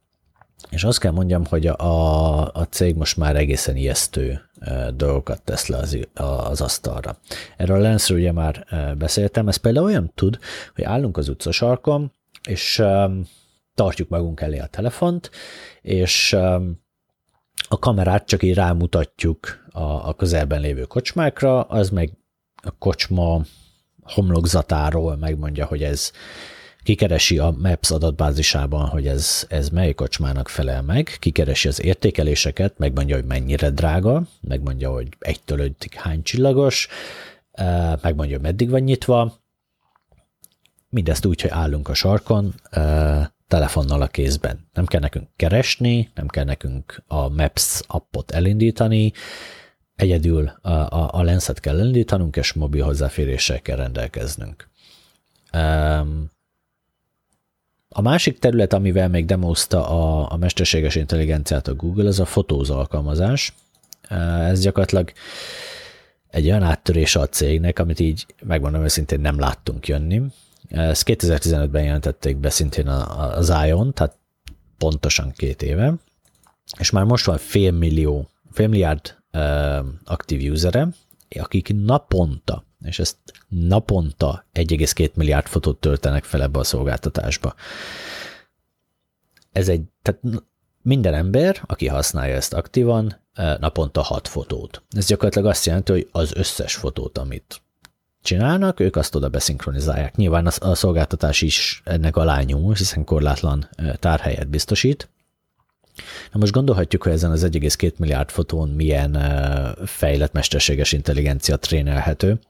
és 0.71 0.85
azt 0.85 0.99
kell 0.99 1.13
mondjam, 1.13 1.45
hogy 1.45 1.67
a, 1.67 2.55
a 2.55 2.67
cég 2.71 2.97
most 2.97 3.17
már 3.17 3.37
egészen 3.37 3.77
ijesztő 3.77 4.41
dolgokat 4.95 5.43
tesz 5.43 5.67
le 5.67 5.77
az, 5.77 5.99
az 6.15 6.61
asztalra. 6.61 7.19
Erről 7.57 7.77
a 7.77 7.81
Lensről 7.81 8.19
ugye 8.19 8.33
már 8.33 8.67
beszéltem, 8.99 9.49
ez 9.49 9.57
például 9.57 9.87
olyan 9.87 10.13
tud, 10.15 10.39
hogy 10.75 10.85
állunk 10.85 11.17
az 11.17 11.29
utcasarkon, 11.29 12.13
és 12.49 12.83
tartjuk 13.75 14.09
magunk 14.09 14.41
elé 14.41 14.59
a 14.59 14.67
telefont, 14.67 15.31
és 15.83 16.33
a 17.69 17.79
kamerát 17.79 18.27
csak 18.27 18.43
így 18.43 18.55
rámutatjuk 18.55 19.65
a, 19.71 20.09
a 20.09 20.15
közelben 20.15 20.61
lévő 20.61 20.83
kocsmákra, 20.83 21.63
az 21.63 21.91
meg 21.91 22.13
a 22.63 22.71
kocsma 22.79 23.43
homlokzatáról 24.15 25.17
megmondja, 25.17 25.67
hogy 25.67 25.83
ez 25.83 26.13
kikeresi 26.83 27.39
a 27.39 27.55
Maps 27.59 27.91
adatbázisában, 27.91 28.89
hogy 28.89 29.07
ez, 29.07 29.47
ez 29.49 29.69
mely 29.69 29.93
kocsmának 29.93 30.49
felel 30.49 30.83
meg, 30.83 31.17
kikeresi 31.19 31.69
az 31.69 31.83
értékeléseket, 31.83 32.79
megmondja, 32.79 33.15
hogy 33.15 33.25
mennyire 33.25 33.71
drága, 33.71 34.23
megmondja, 34.41 34.91
hogy 34.91 35.09
egytől 35.19 35.59
ötig 35.59 35.95
hány 35.95 36.23
csillagos, 36.23 36.89
megmondja, 38.03 38.35
hogy 38.37 38.45
meddig 38.45 38.71
van 38.71 38.81
nyitva, 38.81 39.39
mindezt 40.89 41.25
úgy, 41.25 41.41
hogy 41.41 41.51
állunk 41.51 41.89
a 41.89 41.95
sarkon, 41.95 42.55
telefonnal 43.49 44.03
a 44.03 44.07
kézben. 44.07 44.69
Nem 44.73 44.87
kell 44.87 45.01
nekünk 45.01 45.29
keresni, 45.37 46.11
nem 46.15 46.27
kell 46.27 46.45
nekünk 46.45 47.03
a 47.07 47.29
Maps 47.29 47.81
appot 47.87 48.31
elindítani, 48.31 49.13
egyedül 50.01 50.53
a, 50.63 50.71
a, 50.71 51.11
a 51.13 51.23
lenszet 51.23 51.61
kell 51.61 51.79
elindítanunk, 51.79 52.37
és 52.37 52.53
mobil 52.53 52.85
hozzáféréssel 52.85 53.61
kell 53.61 53.77
rendelkeznünk. 53.77 54.69
A 57.89 58.01
másik 58.01 58.39
terület, 58.39 58.73
amivel 58.73 59.09
még 59.09 59.25
demozta 59.25 59.89
a, 59.89 60.33
a 60.33 60.37
mesterséges 60.37 60.95
intelligenciát 60.95 61.69
a 61.69 61.75
Google, 61.75 62.09
az 62.09 62.21
a 62.21 62.25
fotóz 62.25 62.71
alkalmazás. 62.71 63.55
Ez 64.41 64.61
gyakorlatilag 64.61 65.13
egy 66.31 66.47
olyan 66.47 66.63
áttörés 66.63 67.17
a 67.17 67.29
cégnek, 67.29 67.79
amit 67.79 68.01
így 68.01 68.27
megmondom 68.43 68.83
őszintén 68.83 69.21
nem 69.21 69.39
láttunk 69.39 69.89
jönni. 69.89 70.23
Ezt 70.69 71.03
2015-ben 71.07 71.85
jelentették 71.85 72.37
be 72.37 72.51
szintén 72.51 72.87
az 72.89 73.53
ION, 73.67 73.93
tehát 73.95 74.17
pontosan 74.79 75.33
két 75.37 75.63
éve, 75.63 75.95
és 76.79 76.91
már 76.91 77.05
most 77.05 77.25
van 77.25 77.39
fél 77.39 77.73
millió, 77.73 78.29
fél 78.51 78.69
milliárd 78.69 79.20
aktív 80.05 80.53
usere, 80.53 80.89
akik 81.29 81.75
naponta 81.75 82.65
és 82.85 82.99
ezt 82.99 83.17
naponta 83.49 84.45
1,2 84.55 85.15
milliárd 85.15 85.47
fotót 85.47 85.81
töltenek 85.81 86.25
fel 86.25 86.43
ebbe 86.43 86.59
a 86.59 86.65
szolgáltatásba. 86.65 87.55
Ez 89.53 89.69
egy, 89.69 89.83
tehát 90.03 90.21
minden 90.83 91.15
ember, 91.15 91.63
aki 91.67 91.87
használja 91.87 92.35
ezt 92.35 92.53
aktívan, 92.53 93.17
naponta 93.59 94.03
6 94.03 94.29
fotót. 94.29 94.83
Ez 94.91 95.07
gyakorlatilag 95.07 95.49
azt 95.49 95.67
jelenti, 95.67 95.93
hogy 95.93 96.09
az 96.13 96.35
összes 96.35 96.75
fotót, 96.75 97.19
amit 97.19 97.63
csinálnak, 98.23 98.81
ők 98.81 98.97
azt 98.97 99.15
oda 99.15 99.29
beszinkronizálják. 99.29 100.17
Nyilván 100.17 100.47
a 100.47 100.75
szolgáltatás 100.75 101.43
is 101.43 101.83
ennek 101.85 102.17
alányul, 102.17 102.75
hiszen 102.75 103.05
korlátlan 103.05 103.69
tárhelyet 103.95 104.49
biztosít. 104.49 105.11
Na 106.33 106.39
most 106.39 106.53
gondolhatjuk, 106.53 107.03
hogy 107.03 107.13
ezen 107.13 107.31
az 107.31 107.47
1,2 107.51 107.97
milliárd 107.97 108.31
fotón 108.31 108.69
milyen 108.69 109.19
fejlett 109.85 110.33
mesterséges 110.33 110.93
intelligencia 110.93 111.57
trénelhető 111.57 112.41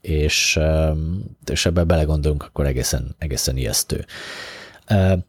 és, 0.00 0.58
és 1.50 1.66
ebbe 1.66 1.84
belegondolunk, 1.84 2.42
akkor 2.42 2.66
egészen, 2.66 3.14
egészen 3.18 3.56
ijesztő. 3.56 4.04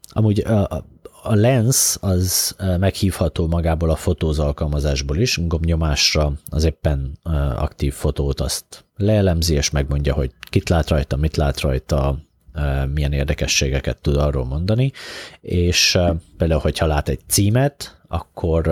Amúgy 0.08 0.40
a, 0.40 0.84
a 1.22 1.34
lens 1.34 1.96
az 2.00 2.56
meghívható 2.78 3.46
magából 3.46 3.90
a 3.90 3.96
fotóz 3.96 4.38
alkalmazásból 4.38 5.16
is, 5.16 5.38
gombnyomásra 5.46 6.32
az 6.50 6.64
éppen 6.64 7.18
aktív 7.56 7.92
fotót 7.92 8.40
azt 8.40 8.84
leelemzi, 8.96 9.54
és 9.54 9.70
megmondja, 9.70 10.14
hogy 10.14 10.30
kit 10.50 10.68
lát 10.68 10.88
rajta, 10.88 11.16
mit 11.16 11.36
lát 11.36 11.60
rajta, 11.60 12.18
milyen 12.94 13.12
érdekességeket 13.12 14.00
tud 14.00 14.16
arról 14.16 14.44
mondani, 14.44 14.92
és 15.40 15.98
például, 16.36 16.60
hogyha 16.60 16.86
lát 16.86 17.08
egy 17.08 17.20
címet, 17.26 18.00
akkor 18.08 18.68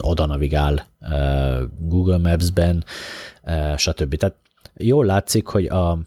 oda 0.00 0.26
navigál 0.26 0.86
Google 1.78 2.18
Maps-ben, 2.18 2.84
stb. 3.76 4.14
Tehát 4.14 4.36
jól 4.74 5.04
látszik, 5.04 5.46
hogy 5.46 5.66
a, 5.66 5.98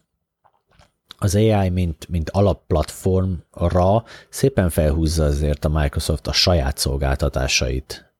az 1.17 1.35
AI, 1.35 1.69
mint, 1.69 2.07
mint 2.09 2.29
alapplatformra 2.29 4.03
szépen 4.29 4.69
felhúzza 4.69 5.25
azért 5.25 5.65
a 5.65 5.69
Microsoft 5.69 6.27
a 6.27 6.33
saját 6.33 6.77
szolgáltatásait, 6.77 8.13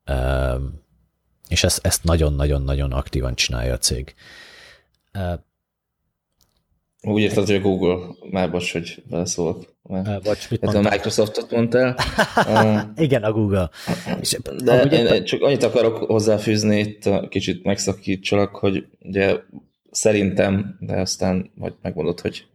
és 1.48 1.64
ezt, 1.64 1.86
ezt 1.86 2.04
nagyon-nagyon-nagyon 2.04 2.92
aktívan 2.92 3.36
csinálja 3.36 3.74
a 3.74 3.78
cég. 3.78 4.16
Úgy 7.04 7.22
érted, 7.22 7.46
hogy 7.46 7.56
a 7.56 7.60
Google, 7.60 7.98
már 8.30 8.52
bocs, 8.52 8.72
hogy 8.72 9.04
beleszólok. 9.10 9.76
Bocs, 10.24 10.50
mit 10.50 10.64
a 10.64 10.82
Microsoftot 10.82 11.52
mondtál. 11.52 11.98
Igen, 12.96 13.24
a 13.24 13.32
Google. 13.32 13.70
És, 14.22 14.38
De 14.64 14.84
én 14.84 15.24
csak 15.24 15.42
annyit 15.42 15.64
akarok 15.64 15.98
hozzáfűzni, 15.98 16.80
itt 16.80 17.10
kicsit 17.30 17.64
megszakítsalak, 17.64 18.56
hogy 18.56 18.86
ugye 19.00 19.36
szerintem, 19.92 20.78
de 20.80 21.00
aztán 21.00 21.52
majd 21.56 21.74
megmondod, 21.82 22.20
hogy 22.20 22.46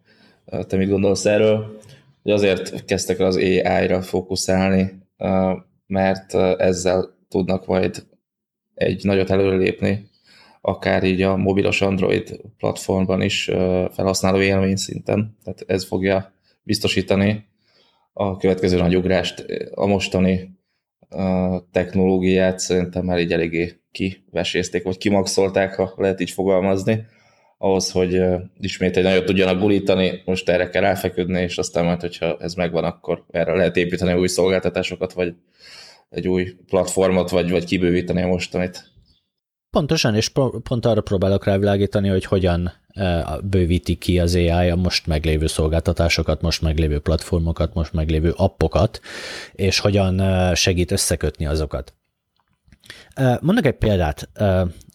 te 0.66 0.76
mit 0.76 0.88
gondolsz 0.88 1.24
erről, 1.24 1.78
hogy 2.22 2.32
azért 2.32 2.84
kezdtek 2.84 3.18
el 3.18 3.26
az 3.26 3.36
AI-ra 3.36 4.02
fókuszálni, 4.02 4.98
mert 5.86 6.34
ezzel 6.58 7.16
tudnak 7.28 7.66
majd 7.66 8.06
egy 8.74 9.04
nagyot 9.04 9.30
előrelépni, 9.30 10.10
akár 10.60 11.04
így 11.04 11.22
a 11.22 11.36
mobilos 11.36 11.80
Android 11.80 12.40
platformban 12.58 13.22
is 13.22 13.44
felhasználó 13.92 14.40
élmény 14.40 14.76
szinten. 14.76 15.36
Tehát 15.44 15.64
ez 15.66 15.84
fogja 15.84 16.32
biztosítani 16.62 17.46
a 18.12 18.36
következő 18.36 18.76
nagy 18.76 18.96
ugrást. 18.96 19.46
A 19.74 19.86
mostani 19.86 20.56
technológiát 21.72 22.58
szerintem 22.58 23.04
már 23.04 23.18
így 23.18 23.32
eléggé 23.32 23.80
kivesézték, 23.92 24.82
vagy 24.82 24.98
kimaxolták, 24.98 25.74
ha 25.74 25.94
lehet 25.96 26.20
így 26.20 26.30
fogalmazni 26.30 27.06
ahhoz, 27.58 27.90
hogy 27.90 28.22
ismét 28.60 28.96
egy 28.96 29.02
nagyot 29.02 29.24
tudjanak 29.24 29.60
gulítani, 29.60 30.22
most 30.24 30.48
erre 30.48 30.68
kell 30.68 30.84
elfeküdni, 30.84 31.40
és 31.40 31.58
aztán 31.58 31.84
majd, 31.84 32.00
hogyha 32.00 32.36
ez 32.40 32.54
megvan, 32.54 32.84
akkor 32.84 33.24
erre 33.30 33.54
lehet 33.54 33.76
építeni 33.76 34.12
új 34.12 34.28
szolgáltatásokat, 34.28 35.12
vagy 35.12 35.34
egy 36.10 36.28
új 36.28 36.56
platformot, 36.66 37.30
vagy, 37.30 37.50
vagy 37.50 37.64
kibővíteni 37.64 38.22
a 38.22 38.26
mostanit. 38.26 38.96
Pontosan, 39.70 40.14
és 40.14 40.28
pont 40.62 40.86
arra 40.86 41.00
próbálok 41.00 41.44
rávilágítani, 41.44 42.08
hogy 42.08 42.24
hogyan 42.24 42.72
bővíti 43.42 43.96
ki 43.96 44.18
az 44.18 44.34
AI 44.34 44.70
a 44.70 44.76
most 44.76 45.06
meglévő 45.06 45.46
szolgáltatásokat, 45.46 46.40
most 46.40 46.62
meglévő 46.62 46.98
platformokat, 46.98 47.74
most 47.74 47.92
meglévő 47.92 48.34
appokat, 48.36 49.00
és 49.52 49.78
hogyan 49.78 50.22
segít 50.54 50.90
összekötni 50.90 51.46
azokat. 51.46 51.94
Mondok 53.40 53.66
egy 53.66 53.76
példát. 53.76 54.28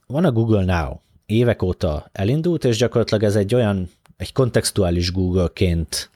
Van 0.07 0.25
a 0.25 0.31
Google 0.31 0.63
Now. 0.63 0.99
Évek 1.25 1.61
óta 1.61 2.09
elindult, 2.11 2.65
és 2.65 2.77
gyakorlatilag 2.77 3.23
ez 3.23 3.35
egy 3.35 3.55
olyan, 3.55 3.89
egy 4.17 4.33
kontextuális 4.33 5.11
Google-ként 5.11 6.09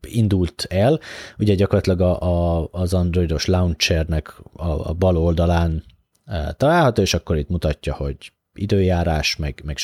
indult 0.00 0.66
el. 0.68 1.00
Ugye 1.38 1.54
gyakorlatilag 1.54 2.00
a, 2.00 2.20
a, 2.20 2.68
az 2.72 2.94
androidos 2.94 3.46
launchernek 3.46 4.34
a, 4.52 4.88
a 4.88 4.92
bal 4.92 5.16
oldalán 5.16 5.84
található, 6.56 7.02
és 7.02 7.14
akkor 7.14 7.36
itt 7.36 7.48
mutatja, 7.48 7.94
hogy 7.94 8.32
időjárás, 8.54 9.36
meg, 9.36 9.62
meg 9.64 9.76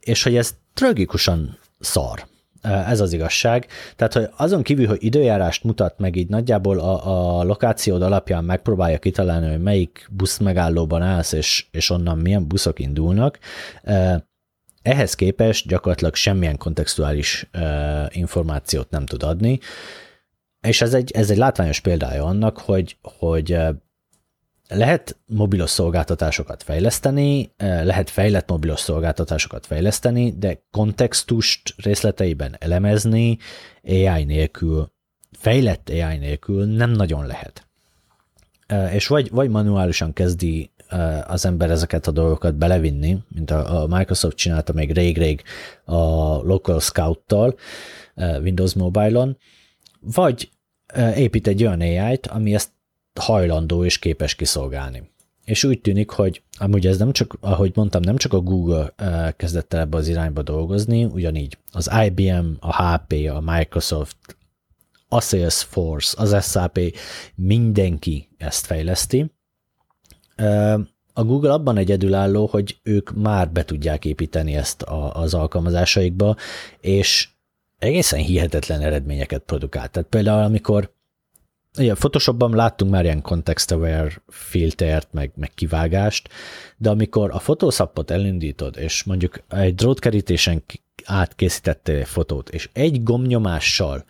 és 0.00 0.22
hogy 0.22 0.36
ez 0.36 0.54
tragikusan 0.74 1.58
szar. 1.78 2.26
Ez 2.62 3.00
az 3.00 3.12
igazság. 3.12 3.66
Tehát, 3.96 4.12
hogy 4.12 4.28
azon 4.36 4.62
kívül, 4.62 4.86
hogy 4.86 5.04
időjárást 5.04 5.64
mutat 5.64 5.98
meg 5.98 6.16
így 6.16 6.28
nagyjából 6.28 6.78
a, 6.78 7.38
a 7.38 7.42
lokációd 7.42 8.02
alapján 8.02 8.44
megpróbálja 8.44 8.98
kitalálni, 8.98 9.48
hogy 9.48 9.62
melyik 9.62 10.08
busz 10.10 10.38
megállóban 10.38 11.02
állsz, 11.02 11.32
és, 11.32 11.66
és 11.70 11.90
onnan 11.90 12.18
milyen 12.18 12.48
buszok 12.48 12.78
indulnak, 12.78 13.38
ehhez 14.82 15.14
képest 15.14 15.66
gyakorlatilag 15.66 16.14
semmilyen 16.14 16.56
kontextuális 16.56 17.50
információt 18.08 18.90
nem 18.90 19.06
tud 19.06 19.22
adni, 19.22 19.58
és 20.60 20.80
ez 20.80 20.94
egy, 20.94 21.10
ez 21.10 21.30
egy 21.30 21.36
látványos 21.36 21.80
példája 21.80 22.24
annak, 22.24 22.58
hogy, 22.58 22.96
hogy 23.02 23.58
lehet 24.68 25.16
mobilos 25.26 25.70
szolgáltatásokat 25.70 26.62
fejleszteni, 26.62 27.50
eh, 27.56 27.84
lehet 27.84 28.10
fejlett 28.10 28.48
mobilos 28.48 28.80
szolgáltatásokat 28.80 29.66
fejleszteni, 29.66 30.32
de 30.38 30.62
kontextust 30.70 31.74
részleteiben 31.76 32.56
elemezni 32.58 33.38
AI 33.84 34.24
nélkül, 34.24 34.92
fejlett 35.32 35.88
AI 35.88 36.16
nélkül 36.16 36.64
nem 36.64 36.90
nagyon 36.90 37.26
lehet. 37.26 37.66
Eh, 38.66 38.94
és 38.94 39.06
vagy, 39.06 39.30
vagy 39.30 39.50
manuálisan 39.50 40.12
kezdi 40.12 40.70
eh, 40.88 41.30
az 41.30 41.44
ember 41.44 41.70
ezeket 41.70 42.06
a 42.06 42.10
dolgokat 42.10 42.54
belevinni, 42.54 43.18
mint 43.28 43.50
a 43.50 43.86
Microsoft 43.90 44.36
csinálta 44.36 44.72
még 44.72 44.92
rég-rég 44.92 45.42
a 45.84 45.94
Local 46.42 46.80
Scout-tal 46.80 47.54
Windows 48.16 48.74
Mobile-on, 48.74 49.36
vagy 50.00 50.50
épít 51.16 51.46
egy 51.46 51.64
olyan 51.64 51.80
AI-t, 51.80 52.26
ami 52.26 52.54
ezt 52.54 52.70
hajlandó 53.18 53.84
és 53.84 53.98
képes 53.98 54.34
kiszolgálni. 54.34 55.10
És 55.44 55.64
úgy 55.64 55.80
tűnik, 55.80 56.10
hogy 56.10 56.42
amúgy 56.58 56.86
ez 56.86 56.98
nem 56.98 57.12
csak, 57.12 57.36
ahogy 57.40 57.72
mondtam, 57.74 58.02
nem 58.02 58.16
csak 58.16 58.32
a 58.32 58.40
Google 58.40 58.92
eh, 58.96 59.32
kezdett 59.36 59.74
el 59.74 59.80
ebbe 59.80 59.96
az 59.96 60.08
irányba 60.08 60.42
dolgozni, 60.42 61.04
ugyanígy 61.04 61.58
az 61.72 61.90
IBM, 62.06 62.46
a 62.60 62.84
HP, 62.84 63.12
a 63.12 63.40
Microsoft, 63.40 64.16
a 65.08 65.20
Salesforce, 65.20 66.22
az 66.22 66.50
SAP, 66.50 66.80
mindenki 67.34 68.28
ezt 68.38 68.66
fejleszti. 68.66 69.32
Eh, 70.34 70.74
a 71.12 71.24
Google 71.24 71.52
abban 71.52 71.76
egyedülálló, 71.76 72.46
hogy 72.46 72.78
ők 72.82 73.14
már 73.14 73.50
be 73.50 73.64
tudják 73.64 74.04
építeni 74.04 74.56
ezt 74.56 74.82
az 75.12 75.34
alkalmazásaikba, 75.34 76.36
és 76.80 77.28
egészen 77.78 78.18
hihetetlen 78.20 78.80
eredményeket 78.80 79.42
produkált. 79.42 79.90
Tehát 79.90 80.08
például, 80.08 80.42
amikor 80.42 80.94
Ugye, 81.78 81.94
Photoshopban 81.94 82.54
láttunk 82.54 82.90
már 82.90 83.04
ilyen 83.04 83.22
context-aware 83.22 84.22
filtert, 84.28 85.12
meg, 85.12 85.32
meg 85.34 85.50
kivágást, 85.54 86.28
de 86.76 86.90
amikor 86.90 87.30
a 87.30 87.38
Photoshopot 87.38 88.10
elindítod, 88.10 88.76
és 88.76 89.04
mondjuk 89.04 89.42
egy 89.48 89.74
drótkerítésen 89.74 90.62
átkészítettél 91.04 91.96
egy 91.96 92.06
fotót, 92.06 92.48
és 92.48 92.70
egy 92.72 93.02
gomnyomással 93.02 94.04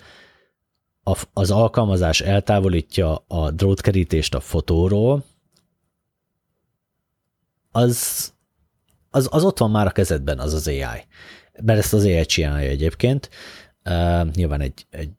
az 1.32 1.50
alkalmazás 1.50 2.20
eltávolítja 2.20 3.24
a 3.28 3.50
drótkerítést 3.50 4.34
a 4.34 4.40
fotóról, 4.40 5.24
az, 7.70 8.32
az, 9.10 9.28
az 9.30 9.44
ott 9.44 9.58
van 9.58 9.70
már 9.70 9.86
a 9.86 9.90
kezedben, 9.90 10.38
az 10.38 10.52
az 10.52 10.68
AI. 10.68 11.04
Mert 11.62 11.78
ezt 11.78 11.92
az 11.92 12.04
AI 12.04 12.26
csinálja 12.26 12.68
egyébként. 12.68 13.30
Uh, 13.84 14.30
nyilván 14.30 14.60
egy, 14.60 14.86
egy 14.90 15.10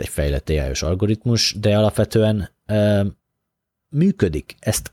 egy 0.00 0.08
fejlett 0.08 0.48
ai 0.48 0.60
algoritmus, 0.80 1.54
de 1.60 1.76
alapvetően 1.76 2.50
ö, 2.66 3.04
működik. 3.88 4.56
Ezt 4.58 4.92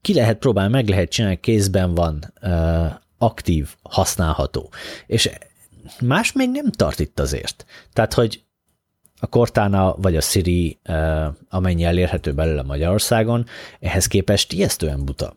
ki 0.00 0.14
lehet 0.14 0.38
próbálni, 0.38 0.72
meg 0.72 0.88
lehet 0.88 1.10
csinálni, 1.10 1.40
kézben 1.40 1.94
van, 1.94 2.32
ö, 2.40 2.86
aktív, 3.18 3.74
használható. 3.82 4.72
És 5.06 5.30
más 6.00 6.32
még 6.32 6.50
nem 6.50 6.70
tart 6.70 7.00
itt 7.00 7.20
azért. 7.20 7.64
Tehát, 7.92 8.14
hogy 8.14 8.44
a 9.20 9.26
Cortana 9.26 9.94
vagy 9.96 10.16
a 10.16 10.20
Siri, 10.20 10.78
ö, 10.82 11.26
amennyi 11.48 11.84
elérhető 11.84 12.32
belőle 12.32 12.62
Magyarországon, 12.62 13.46
ehhez 13.80 14.06
képest 14.06 14.52
ijesztően 14.52 15.04
buta. 15.04 15.36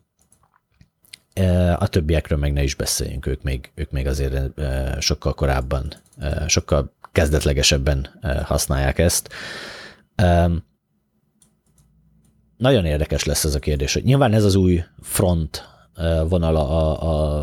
A 1.78 1.88
többiekről 1.88 2.38
meg 2.38 2.54
ne 2.54 2.64
is 2.64 2.76
beszéljünk, 2.76 3.26
ők 3.26 3.44
még, 3.44 3.72
ők 3.76 3.92
még 3.92 4.08
azért 4.08 4.62
sokkal 5.00 5.34
korábban, 5.34 5.94
sokkal 6.48 6.94
kezdetlegesebben 7.20 8.20
használják 8.44 9.00
ezt. 9.00 9.30
Nagyon 12.58 12.86
érdekes 12.86 13.24
lesz 13.24 13.44
ez 13.44 13.56
a 13.56 13.60
kérdés, 13.60 13.96
nyilván 13.96 14.34
ez 14.34 14.44
az 14.44 14.56
új 14.56 14.84
front 15.02 15.64
eh, 15.96 16.30
vonal 16.30 16.56
a, 16.56 17.02
a, 17.02 17.42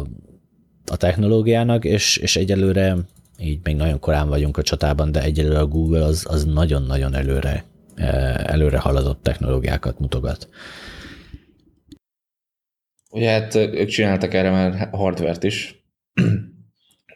a 0.87 0.97
technológiának, 0.97 1.85
és, 1.85 2.17
és 2.17 2.37
egyelőre 2.37 2.97
így 3.39 3.61
még 3.63 3.77
nagyon 3.77 4.01
korán 4.01 4.29
vagyunk 4.29 4.57
a 4.57 4.63
csatában, 4.63 5.13
de 5.13 5.23
egyelőre 5.23 5.59
a 5.59 5.67
Google 5.67 6.05
az, 6.05 6.25
az 6.29 6.45
nagyon-nagyon 6.45 7.15
előre, 7.15 7.65
előre 8.37 8.79
haladott 8.79 9.23
technológiákat 9.23 9.99
mutogat. 9.99 10.49
Ugye 13.11 13.31
hát 13.31 13.55
ők 13.55 13.89
csináltak 13.89 14.35
erre 14.35 14.51
már 14.51 14.89
hardvert 14.93 15.43
is, 15.43 15.85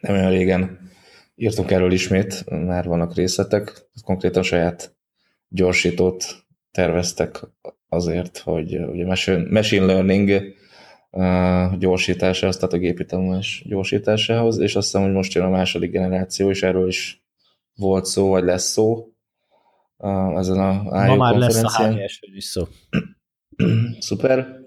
nem 0.01 0.13
olyan 0.13 0.29
régen 0.29 0.80
írtunk 1.41 1.71
erről 1.71 1.91
ismét, 1.91 2.49
már 2.49 2.87
vannak 2.87 3.15
részletek, 3.15 3.89
konkrétan 4.03 4.43
saját 4.43 4.95
gyorsítót 5.47 6.23
terveztek 6.71 7.39
azért, 7.89 8.37
hogy 8.37 8.77
ugye 8.77 9.05
machine 9.49 9.85
learning 9.85 10.55
gyorsításához, 11.79 12.55
tehát 12.55 12.73
a 12.73 12.77
gépi 12.77 13.05
tanulás 13.05 13.63
gyorsításához, 13.67 14.59
és 14.59 14.75
azt 14.75 14.85
hiszem, 14.85 15.01
hogy 15.01 15.11
most 15.11 15.33
jön 15.33 15.45
a 15.45 15.49
második 15.49 15.91
generáció, 15.91 16.49
és 16.49 16.63
erről 16.63 16.87
is 16.87 17.23
volt 17.75 18.05
szó, 18.05 18.29
vagy 18.29 18.43
lesz 18.43 18.69
szó 18.71 19.07
ezen 20.35 20.59
a 20.59 20.83
Ma 20.83 21.15
már 21.15 21.35
lesz 21.35 21.63
a 21.63 22.09
is 22.21 22.43
szó. 22.43 22.67
Szuper. 23.99 24.59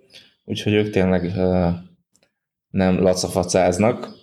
Úgyhogy 0.45 0.73
ők 0.73 0.91
tényleg 0.91 1.33
nem 2.69 3.03
lacafacáznak, 3.03 4.23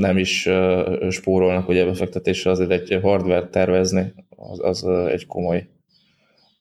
nem 0.00 0.18
is 0.18 0.48
spórolnak 1.10 1.68
ugye 1.68 1.84
befektetésre, 1.84 2.50
azért 2.50 2.70
egy 2.70 2.98
hardware 3.02 3.48
tervezni, 3.48 4.14
az, 4.36 4.58
az 4.62 4.84
egy 4.86 5.26
komoly, 5.26 5.68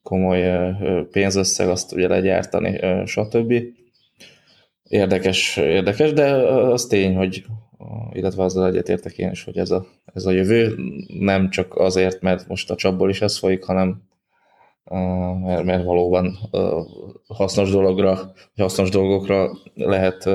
komoly 0.04 0.71
pénzösszeg, 1.12 1.69
azt 1.69 1.93
ugye 1.93 2.08
legyártani, 2.08 2.80
stb. 3.06 3.54
Érdekes, 4.84 5.58
érdekes, 5.58 6.13
de 6.13 6.32
az 6.32 6.86
tény, 6.86 7.15
hogy 7.15 7.43
illetve 8.12 8.43
azzal 8.43 8.67
egyetértek 8.67 9.17
én 9.17 9.32
is, 9.32 9.43
hogy 9.43 9.58
ez 9.58 9.71
a, 9.71 9.86
ez 10.13 10.26
a 10.26 10.32
jövő 10.32 10.76
nem 11.19 11.50
csak 11.50 11.76
azért, 11.76 12.21
mert 12.21 12.47
most 12.47 12.71
a 12.71 12.76
csapból 12.76 13.10
is 13.10 13.21
ez 13.21 13.38
folyik, 13.38 13.63
hanem 13.63 14.02
mert, 15.43 15.63
mert 15.63 15.84
valóban 15.84 16.38
hasznos 17.28 17.71
dologra, 17.71 18.32
hasznos 18.56 18.89
dolgokra 18.89 19.52
lehet 19.73 20.30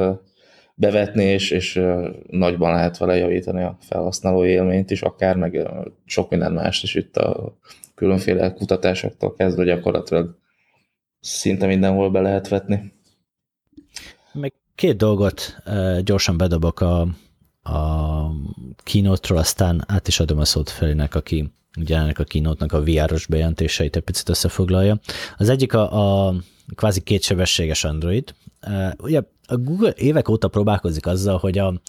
bevetni, 0.82 1.24
és, 1.24 1.50
és 1.50 1.80
nagyban 2.30 2.72
lehet 2.72 2.98
vele 2.98 3.16
javítani 3.16 3.62
a 3.62 3.76
felhasználó 3.80 4.44
élményt 4.44 4.90
is, 4.90 5.02
akár 5.02 5.36
meg 5.36 5.68
sok 6.04 6.30
minden 6.30 6.52
mást 6.52 6.82
is 6.82 6.94
itt 6.94 7.16
a 7.16 7.58
különféle 7.94 8.52
kutatásoktól 8.52 9.34
kezdve 9.34 9.64
gyakorlatilag 9.64 10.38
szinte 11.20 11.66
mindenhol 11.66 12.10
be 12.10 12.20
lehet 12.20 12.48
vetni. 12.48 12.92
Meg 14.32 14.52
két 14.74 14.96
dolgot 14.96 15.56
gyorsan 16.04 16.36
bedobok 16.36 16.80
a, 16.80 17.00
a 17.62 18.30
kínótról, 18.82 19.38
aztán 19.38 19.84
át 19.86 20.08
is 20.08 20.20
adom 20.20 20.38
a 20.38 20.44
szót 20.44 20.70
Felinek, 20.70 21.14
aki 21.14 21.52
ugye 21.78 21.96
ennek 21.96 22.18
a 22.18 22.24
kínótnak 22.24 22.72
a 22.72 22.82
VR-os 22.82 23.26
bejelentéseit 23.26 23.96
egy 23.96 24.02
picit 24.02 24.28
összefoglalja. 24.28 24.98
Az 25.36 25.48
egyik 25.48 25.74
a, 25.74 26.26
a 26.28 26.34
kvázi 26.74 27.00
kétsebességes 27.00 27.84
Android. 27.84 28.34
Ugye 28.98 29.22
a 29.46 29.56
Google 29.56 29.92
évek 29.96 30.28
óta 30.28 30.48
próbálkozik 30.48 31.06
azzal, 31.06 31.38
hogy 31.38 31.58
a, 31.58 31.80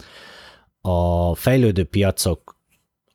a 0.81 1.35
fejlődő 1.35 1.83
piacok, 1.83 2.57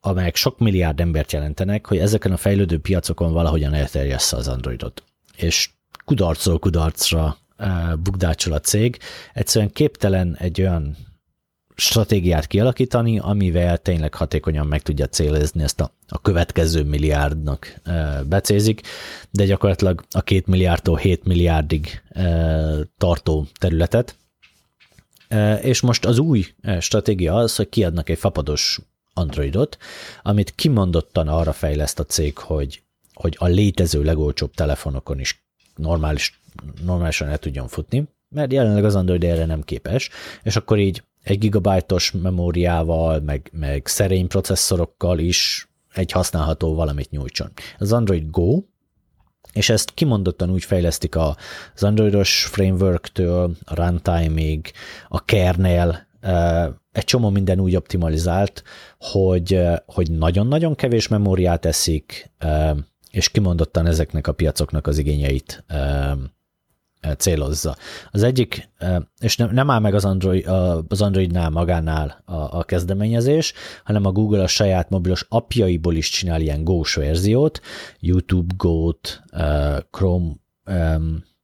amelyek 0.01 0.35
sok 0.35 0.59
milliárd 0.59 0.99
embert 0.99 1.31
jelentenek, 1.31 1.85
hogy 1.85 1.97
ezeken 1.97 2.31
a 2.31 2.37
fejlődő 2.37 2.79
piacokon 2.79 3.33
valahogyan 3.33 3.73
elterjessze 3.73 4.37
az 4.37 4.47
Androidot. 4.47 5.03
És 5.35 5.69
kudarcol 6.05 6.59
kudarcra 6.59 7.37
bukdácsol 8.03 8.53
a 8.53 8.59
cég, 8.59 8.97
egyszerűen 9.33 9.71
képtelen 9.71 10.35
egy 10.39 10.61
olyan 10.61 10.95
stratégiát 11.79 12.47
kialakítani, 12.47 13.19
amivel 13.19 13.77
tényleg 13.77 14.13
hatékonyan 14.13 14.67
meg 14.67 14.81
tudja 14.81 15.07
célozni 15.07 15.63
ezt 15.63 15.79
a, 15.79 15.93
a 16.07 16.21
következő 16.21 16.83
milliárdnak 16.83 17.79
e, 17.83 18.23
becézik, 18.23 18.81
de 19.31 19.45
gyakorlatilag 19.45 20.03
a 20.11 20.21
két 20.21 20.47
milliárdtól 20.47 20.97
7 20.97 21.23
milliárdig 21.23 22.01
e, 22.09 22.25
tartó 22.97 23.47
területet. 23.59 24.15
E, 25.27 25.55
és 25.55 25.81
most 25.81 26.05
az 26.05 26.19
új 26.19 26.45
stratégia 26.79 27.35
az, 27.35 27.55
hogy 27.55 27.69
kiadnak 27.69 28.09
egy 28.09 28.19
fapados 28.19 28.79
Androidot, 29.13 29.77
amit 30.21 30.55
kimondottan 30.55 31.27
arra 31.27 31.53
fejleszt 31.53 31.99
a 31.99 32.05
cég, 32.05 32.37
hogy, 32.37 32.83
hogy 33.13 33.35
a 33.39 33.45
létező 33.45 34.03
legolcsóbb 34.03 34.53
telefonokon 34.53 35.19
is 35.19 35.43
normális, 35.75 36.41
normálisan 36.85 37.27
el 37.27 37.37
tudjon 37.37 37.67
futni, 37.67 38.07
mert 38.29 38.51
jelenleg 38.51 38.85
az 38.85 38.95
Android 38.95 39.23
erre 39.23 39.45
nem 39.45 39.61
képes, 39.61 40.09
és 40.43 40.55
akkor 40.55 40.77
így 40.77 41.03
egy 41.29 41.37
gigabájtos 41.37 42.11
memóriával, 42.11 43.19
meg, 43.19 43.49
meg 43.53 43.87
szerény 43.87 44.27
processzorokkal 44.27 45.19
is 45.19 45.69
egy 45.93 46.11
használható 46.11 46.75
valamit 46.75 47.09
nyújtson. 47.09 47.51
Az 47.77 47.93
Android 47.93 48.29
Go, 48.29 48.61
és 49.53 49.69
ezt 49.69 49.93
kimondottan 49.93 50.49
úgy 50.49 50.63
fejlesztik 50.63 51.15
az 51.15 51.83
Androidos 51.83 52.45
framework-től, 52.45 53.51
a 53.65 53.75
runtime-ig, 53.75 54.71
a 55.07 55.25
kernel, 55.25 56.07
egy 56.91 57.03
csomó 57.03 57.29
minden 57.29 57.59
úgy 57.59 57.75
optimalizált, 57.75 58.63
hogy, 58.97 59.61
hogy 59.85 60.11
nagyon-nagyon 60.11 60.75
kevés 60.75 61.07
memóriát 61.07 61.65
eszik, 61.65 62.31
és 63.11 63.29
kimondottan 63.29 63.85
ezeknek 63.85 64.27
a 64.27 64.31
piacoknak 64.31 64.87
az 64.87 64.97
igényeit 64.97 65.63
célozza. 67.17 67.75
Az 68.11 68.23
egyik, 68.23 68.69
és 69.19 69.37
nem, 69.37 69.69
áll 69.69 69.79
meg 69.79 69.93
az, 69.93 70.05
Android, 70.05 70.47
az 70.87 71.01
Androidnál 71.01 71.49
magánál 71.49 72.21
a, 72.25 72.57
a 72.57 72.63
kezdeményezés, 72.63 73.53
hanem 73.83 74.05
a 74.05 74.11
Google 74.11 74.43
a 74.43 74.47
saját 74.47 74.89
mobilos 74.89 75.25
apjaiból 75.29 75.95
is 75.95 76.09
csinál 76.09 76.41
ilyen 76.41 76.63
Go-s 76.63 76.95
verziót, 76.95 77.61
YouTube 77.99 78.53
Go-t, 78.57 79.23
Chrome 79.91 80.31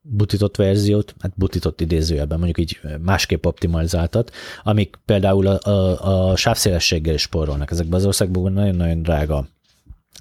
butított 0.07 0.55
verziót, 0.55 1.15
hát 1.19 1.33
butított 1.35 1.81
idézőjelben, 1.81 2.37
mondjuk 2.37 2.59
így 2.59 2.79
másképp 3.01 3.45
optimalizáltat, 3.45 4.31
amik 4.63 4.99
például 5.05 5.47
a, 5.47 5.69
a, 5.69 6.29
a 6.29 6.35
sávszélességgel 6.35 7.13
is 7.13 7.21
spórolnak. 7.21 7.71
Ezekben 7.71 7.99
az 7.99 8.05
országban 8.05 8.53
nagyon-nagyon 8.53 9.01
drága 9.01 9.47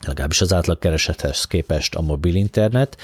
legalábbis 0.06 0.40
az 0.40 0.52
átlagkeresethez 0.52 1.44
képest 1.44 1.94
a 1.94 2.00
mobil 2.00 2.34
internet, 2.34 2.96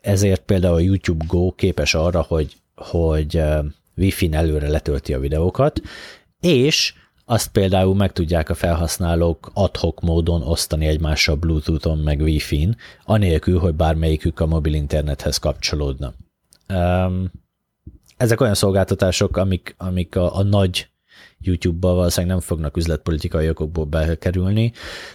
ezért 0.00 0.40
például 0.40 0.74
a 0.74 0.80
YouTube 0.80 1.24
Go 1.28 1.52
képes 1.52 1.94
arra, 1.94 2.22
hogy, 2.22 2.56
hogy 2.74 3.42
Wi-Fi-n 3.96 4.34
előre 4.34 4.68
letölti 4.68 5.14
a 5.14 5.20
videókat, 5.20 5.80
és 6.40 6.94
azt 7.24 7.48
például 7.48 7.94
meg 7.94 8.12
tudják 8.12 8.50
a 8.50 8.54
felhasználók 8.54 9.50
adhok 9.54 10.00
módon 10.00 10.42
osztani 10.42 10.86
egymással 10.86 11.34
Bluetooth-on 11.34 11.98
meg 11.98 12.20
Wi-Fi-n, 12.20 12.76
anélkül, 13.04 13.58
hogy 13.58 13.74
bármelyikük 13.74 14.40
a 14.40 14.46
mobil 14.46 14.74
internethez 14.74 15.38
kapcsolódna. 15.38 16.14
Ezek 18.16 18.40
olyan 18.40 18.54
szolgáltatások, 18.54 19.36
amik, 19.36 19.74
amik 19.78 20.16
a, 20.16 20.36
a 20.36 20.42
nagy 20.42 20.88
YouTube-ba 21.40 21.94
valószínűleg 21.94 22.36
nem 22.36 22.46
fognak 22.46 22.76
üzletpolitikai 22.76 23.48
okokból 23.48 23.84
bekerülni, 23.84 24.72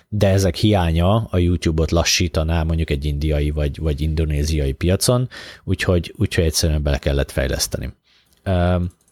de 0.10 0.28
ezek 0.28 0.56
hiánya 0.56 1.16
a 1.16 1.38
YouTube-ot 1.38 1.92
lassítaná 1.92 2.64
mondjuk 2.64 2.90
egy 2.90 3.06
indiai 3.06 3.50
vagy, 3.50 3.78
vagy 3.80 4.02
indonéziai 4.02 4.72
piacon, 4.72 5.30
úgyhogy, 5.64 6.14
úgyhogy 6.18 6.44
egyszerűen 6.44 6.84
bele 6.84 6.98
kellett 6.98 7.32
fejleszteni. 7.32 7.94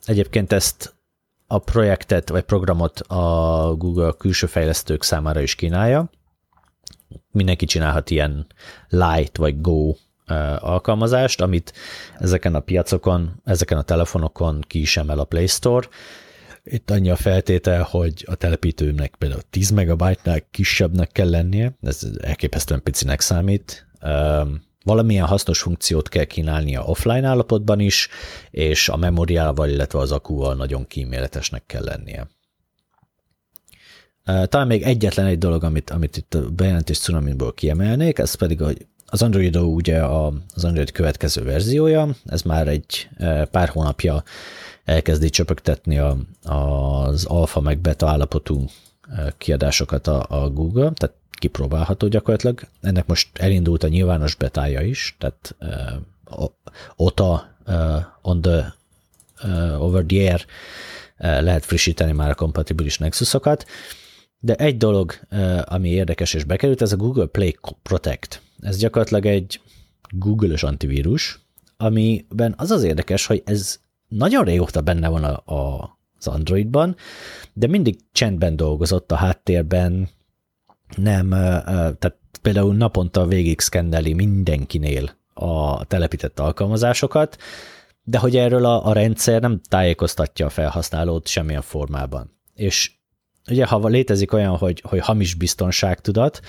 Egyébként 0.05 0.51
ezt 0.51 0.97
a 1.47 1.59
projektet 1.59 2.29
vagy 2.29 2.43
programot 2.43 2.99
a 2.99 3.75
Google 3.77 4.11
külső 4.17 4.47
fejlesztők 4.47 5.03
számára 5.03 5.41
is 5.41 5.55
kínálja. 5.55 6.09
Mindenki 7.31 7.65
csinálhat 7.65 8.09
ilyen 8.09 8.47
Light 8.89 9.37
vagy 9.37 9.61
Go 9.61 9.93
alkalmazást, 10.59 11.41
amit 11.41 11.73
ezeken 12.17 12.55
a 12.55 12.59
piacokon, 12.59 13.41
ezeken 13.43 13.77
a 13.77 13.81
telefonokon 13.81 14.63
ki 14.67 14.79
is 14.79 14.97
emel 14.97 15.19
a 15.19 15.23
Play 15.23 15.47
Store, 15.47 15.87
itt 16.71 16.91
annyi 16.91 17.09
a 17.09 17.15
feltétel, 17.15 17.83
hogy 17.83 18.25
a 18.27 18.35
telepítőnek 18.35 19.15
például 19.17 19.41
10 19.49 19.69
megabyte-nál 19.69 20.41
kisebbnek 20.51 21.11
kell 21.11 21.29
lennie, 21.29 21.77
ez 21.81 22.07
elképesztően 22.21 22.83
picinek 22.83 23.21
számít, 23.21 23.87
valamilyen 24.83 25.25
hasznos 25.25 25.59
funkciót 25.59 26.09
kell 26.09 26.23
kínálnia 26.23 26.83
offline 26.83 27.27
állapotban 27.27 27.79
is, 27.79 28.09
és 28.51 28.89
a 28.89 28.97
memóriával, 28.97 29.69
illetve 29.69 29.99
az 29.99 30.11
akúval 30.11 30.55
nagyon 30.55 30.87
kíméletesnek 30.87 31.65
kell 31.65 31.83
lennie. 31.83 32.27
Talán 34.23 34.67
még 34.67 34.81
egyetlen 34.81 35.25
egy 35.25 35.37
dolog, 35.37 35.63
amit, 35.63 35.89
amit 35.89 36.17
itt 36.17 36.33
a 36.33 36.49
bejelentés 36.49 36.99
cunaminból 36.99 37.53
kiemelnék, 37.53 38.17
ez 38.17 38.33
pedig, 38.33 38.61
hogy 38.61 38.85
az 39.05 39.21
Android 39.21 39.57
ugye 39.57 40.03
az 40.53 40.63
Android 40.63 40.91
következő 40.91 41.43
verziója, 41.43 42.09
ez 42.25 42.41
már 42.41 42.67
egy 42.67 43.09
pár 43.51 43.69
hónapja 43.69 44.23
elkezdi 44.89 45.29
csöpögtetni 45.29 45.97
a, 45.97 46.17
az 46.43 47.25
alfa 47.25 47.61
meg 47.61 47.79
beta 47.79 48.07
állapotú 48.09 48.65
kiadásokat 49.37 50.07
a, 50.07 50.25
a 50.29 50.49
Google, 50.49 50.91
tehát 50.93 51.15
kipróbálható 51.31 52.07
gyakorlatilag. 52.07 52.61
Ennek 52.81 53.05
most 53.05 53.37
elindult 53.37 53.83
a 53.83 53.87
nyilvános 53.87 54.35
betája 54.35 54.81
is, 54.81 55.15
tehát 55.19 55.55
uh, 55.59 56.49
OTA 56.95 57.55
uh, 57.67 57.75
on 58.21 58.41
the 58.41 58.73
uh, 59.43 59.83
over 59.83 60.03
the 60.05 60.19
air 60.19 60.45
uh, 61.19 61.41
lehet 61.41 61.65
frissíteni 61.65 62.11
már 62.11 62.29
a 62.29 62.35
kompatibilis 62.35 62.97
Nexusokat, 62.97 63.65
de 64.39 64.55
egy 64.55 64.77
dolog, 64.77 65.13
uh, 65.31 65.61
ami 65.65 65.89
érdekes 65.89 66.33
és 66.33 66.43
bekerült, 66.43 66.81
ez 66.81 66.91
a 66.91 66.97
Google 66.97 67.25
Play 67.25 67.57
Protect. 67.83 68.41
Ez 68.61 68.77
gyakorlatilag 68.77 69.25
egy 69.25 69.61
Google-ös 70.09 70.63
antivírus, 70.63 71.39
amiben 71.77 72.53
az 72.57 72.71
az 72.71 72.83
érdekes, 72.83 73.25
hogy 73.25 73.41
ez 73.45 73.79
nagyon 74.09 74.43
régóta 74.43 74.81
benne 74.81 75.07
van 75.07 75.23
a, 75.23 75.53
a, 75.53 75.89
az 76.17 76.27
Androidban, 76.27 76.95
de 77.53 77.67
mindig 77.67 77.99
csendben 78.11 78.55
dolgozott 78.55 79.11
a 79.11 79.15
háttérben, 79.15 80.09
nem, 80.95 81.29
tehát 81.29 82.17
például 82.41 82.75
naponta 82.75 83.25
végig 83.25 83.59
szkenneli 83.59 84.13
mindenkinél 84.13 85.17
a 85.33 85.85
telepített 85.85 86.39
alkalmazásokat, 86.39 87.37
de 88.03 88.17
hogy 88.17 88.35
erről 88.35 88.65
a, 88.65 88.85
a 88.85 88.93
rendszer 88.93 89.41
nem 89.41 89.61
tájékoztatja 89.69 90.45
a 90.45 90.49
felhasználót 90.49 91.27
semmilyen 91.27 91.61
formában. 91.61 92.37
És 92.53 92.91
ugye, 93.49 93.65
ha 93.65 93.87
létezik 93.87 94.33
olyan, 94.33 94.57
hogy, 94.57 94.83
hogy 94.85 94.99
hamis 94.99 95.33
biztonságtudat, 95.33 96.39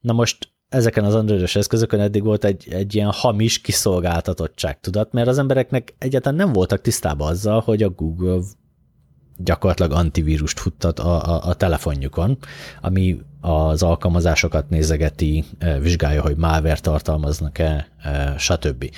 na 0.00 0.12
most 0.12 0.51
ezeken 0.72 1.04
az 1.04 1.14
androidos 1.14 1.56
eszközökön 1.56 2.00
eddig 2.00 2.22
volt 2.22 2.44
egy, 2.44 2.66
egy 2.70 2.94
ilyen 2.94 3.10
hamis 3.12 3.60
kiszolgáltatottság 3.60 4.80
tudat, 4.80 5.12
mert 5.12 5.28
az 5.28 5.38
embereknek 5.38 5.94
egyáltalán 5.98 6.38
nem 6.38 6.52
voltak 6.52 6.80
tisztában 6.80 7.28
azzal, 7.28 7.60
hogy 7.60 7.82
a 7.82 7.90
Google 7.90 8.40
gyakorlatilag 9.36 9.92
antivírust 9.92 10.60
futtat 10.60 10.98
a, 10.98 11.22
a, 11.22 11.48
a 11.48 11.54
telefonjukon, 11.54 12.38
ami 12.80 13.20
az 13.40 13.82
alkalmazásokat 13.82 14.68
nézegeti, 14.68 15.44
e, 15.58 15.78
vizsgálja, 15.78 16.22
hogy 16.22 16.36
malware 16.36 16.78
tartalmaznak-e, 16.80 17.88
e, 18.02 18.34
stb. 18.38 18.90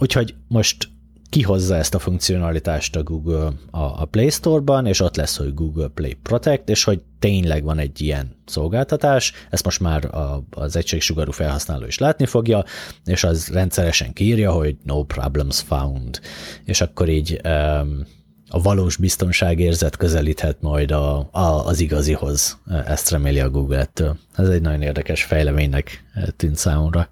Úgyhogy 0.00 0.34
most 0.48 0.88
kihozza 1.34 1.76
ezt 1.76 1.94
a 1.94 1.98
funkcionalitást 1.98 2.96
a 2.96 3.02
Google 3.02 3.52
a, 3.70 3.78
a 3.78 4.04
Play 4.10 4.30
Store-ban, 4.30 4.86
és 4.86 5.00
ott 5.00 5.16
lesz, 5.16 5.36
hogy 5.36 5.54
Google 5.54 5.88
Play 5.88 6.14
Protect, 6.22 6.68
és 6.68 6.84
hogy 6.84 7.00
tényleg 7.18 7.64
van 7.64 7.78
egy 7.78 8.00
ilyen 8.00 8.36
szolgáltatás, 8.46 9.32
ezt 9.50 9.64
most 9.64 9.80
már 9.80 10.04
a, 10.04 10.44
az 10.50 10.76
egységsugarú 10.76 11.32
felhasználó 11.32 11.86
is 11.86 11.98
látni 11.98 12.26
fogja, 12.26 12.64
és 13.04 13.24
az 13.24 13.48
rendszeresen 13.48 14.12
kírja, 14.12 14.52
hogy 14.52 14.76
no 14.82 15.02
problems 15.02 15.60
found, 15.60 16.20
és 16.64 16.80
akkor 16.80 17.08
így 17.08 17.40
um, 17.44 18.06
a 18.48 18.60
valós 18.62 18.96
biztonságérzet 18.96 19.96
közelíthet 19.96 20.56
majd 20.60 20.90
a, 20.90 21.28
a, 21.32 21.66
az 21.66 21.80
igazihoz. 21.80 22.58
Ezt 22.86 23.10
reméli 23.10 23.40
a 23.40 23.50
Google-től. 23.50 24.16
Ez 24.34 24.48
egy 24.48 24.62
nagyon 24.62 24.82
érdekes 24.82 25.24
fejleménynek 25.24 26.04
tűnt 26.36 26.56
számomra. 26.56 27.08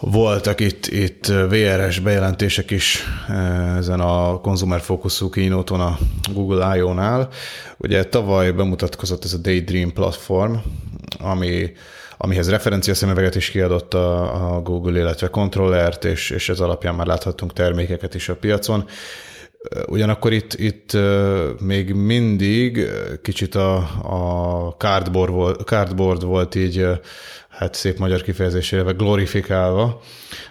Voltak 0.00 0.60
itt, 0.60 0.86
itt 0.86 1.26
VRS 1.26 1.98
bejelentések 1.98 2.70
is 2.70 3.04
ezen 3.76 4.00
a 4.00 4.40
konzumerfókuszú 4.40 5.30
kínóton 5.30 5.80
a 5.80 5.98
Google 6.32 6.76
I.O.-nál. 6.76 7.28
Ugye 7.78 8.04
tavaly 8.04 8.50
bemutatkozott 8.50 9.24
ez 9.24 9.32
a 9.32 9.38
Daydream 9.38 9.92
platform, 9.92 10.54
ami 11.18 11.72
amihez 12.16 12.50
referencia 12.50 12.94
szemüveget 12.94 13.34
is 13.34 13.50
kiadott 13.50 13.94
a, 13.94 14.54
a 14.54 14.60
Google, 14.60 14.98
illetve 14.98 15.28
kontrollert, 15.28 16.04
és, 16.04 16.30
és 16.30 16.48
ez 16.48 16.60
alapján 16.60 16.94
már 16.94 17.06
láthattunk 17.06 17.52
termékeket 17.52 18.14
is 18.14 18.28
a 18.28 18.36
piacon. 18.36 18.84
Ugyanakkor 19.86 20.32
itt, 20.32 20.54
itt 20.54 20.96
még 21.60 21.92
mindig 21.92 22.90
kicsit 23.22 23.54
a, 23.54 23.76
a 24.02 24.74
cardboard, 24.78 25.32
volt, 25.32 25.62
cardboard 25.62 26.24
volt 26.24 26.54
így, 26.54 26.86
hát 27.56 27.74
szép 27.74 27.98
magyar 27.98 28.22
kifejezésével 28.22 28.92
glorifikálva, 28.92 30.00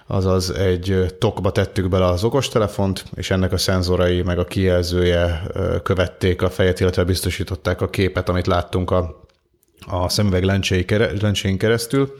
azaz 0.07 0.51
egy 0.51 1.15
tokba 1.19 1.51
tettük 1.51 1.89
bele 1.89 2.05
az 2.05 2.23
okostelefont, 2.23 3.05
és 3.15 3.31
ennek 3.31 3.51
a 3.51 3.57
szenzorai 3.57 4.21
meg 4.21 4.39
a 4.39 4.45
kijelzője 4.45 5.43
követték 5.83 6.41
a 6.41 6.49
fejet, 6.49 6.79
illetve 6.79 7.03
biztosították 7.03 7.81
a 7.81 7.89
képet, 7.89 8.29
amit 8.29 8.47
láttunk 8.47 8.91
a, 8.91 9.25
a 9.87 10.09
szemüveg 10.09 10.43
lencséin 11.21 11.57
keresztül. 11.57 12.15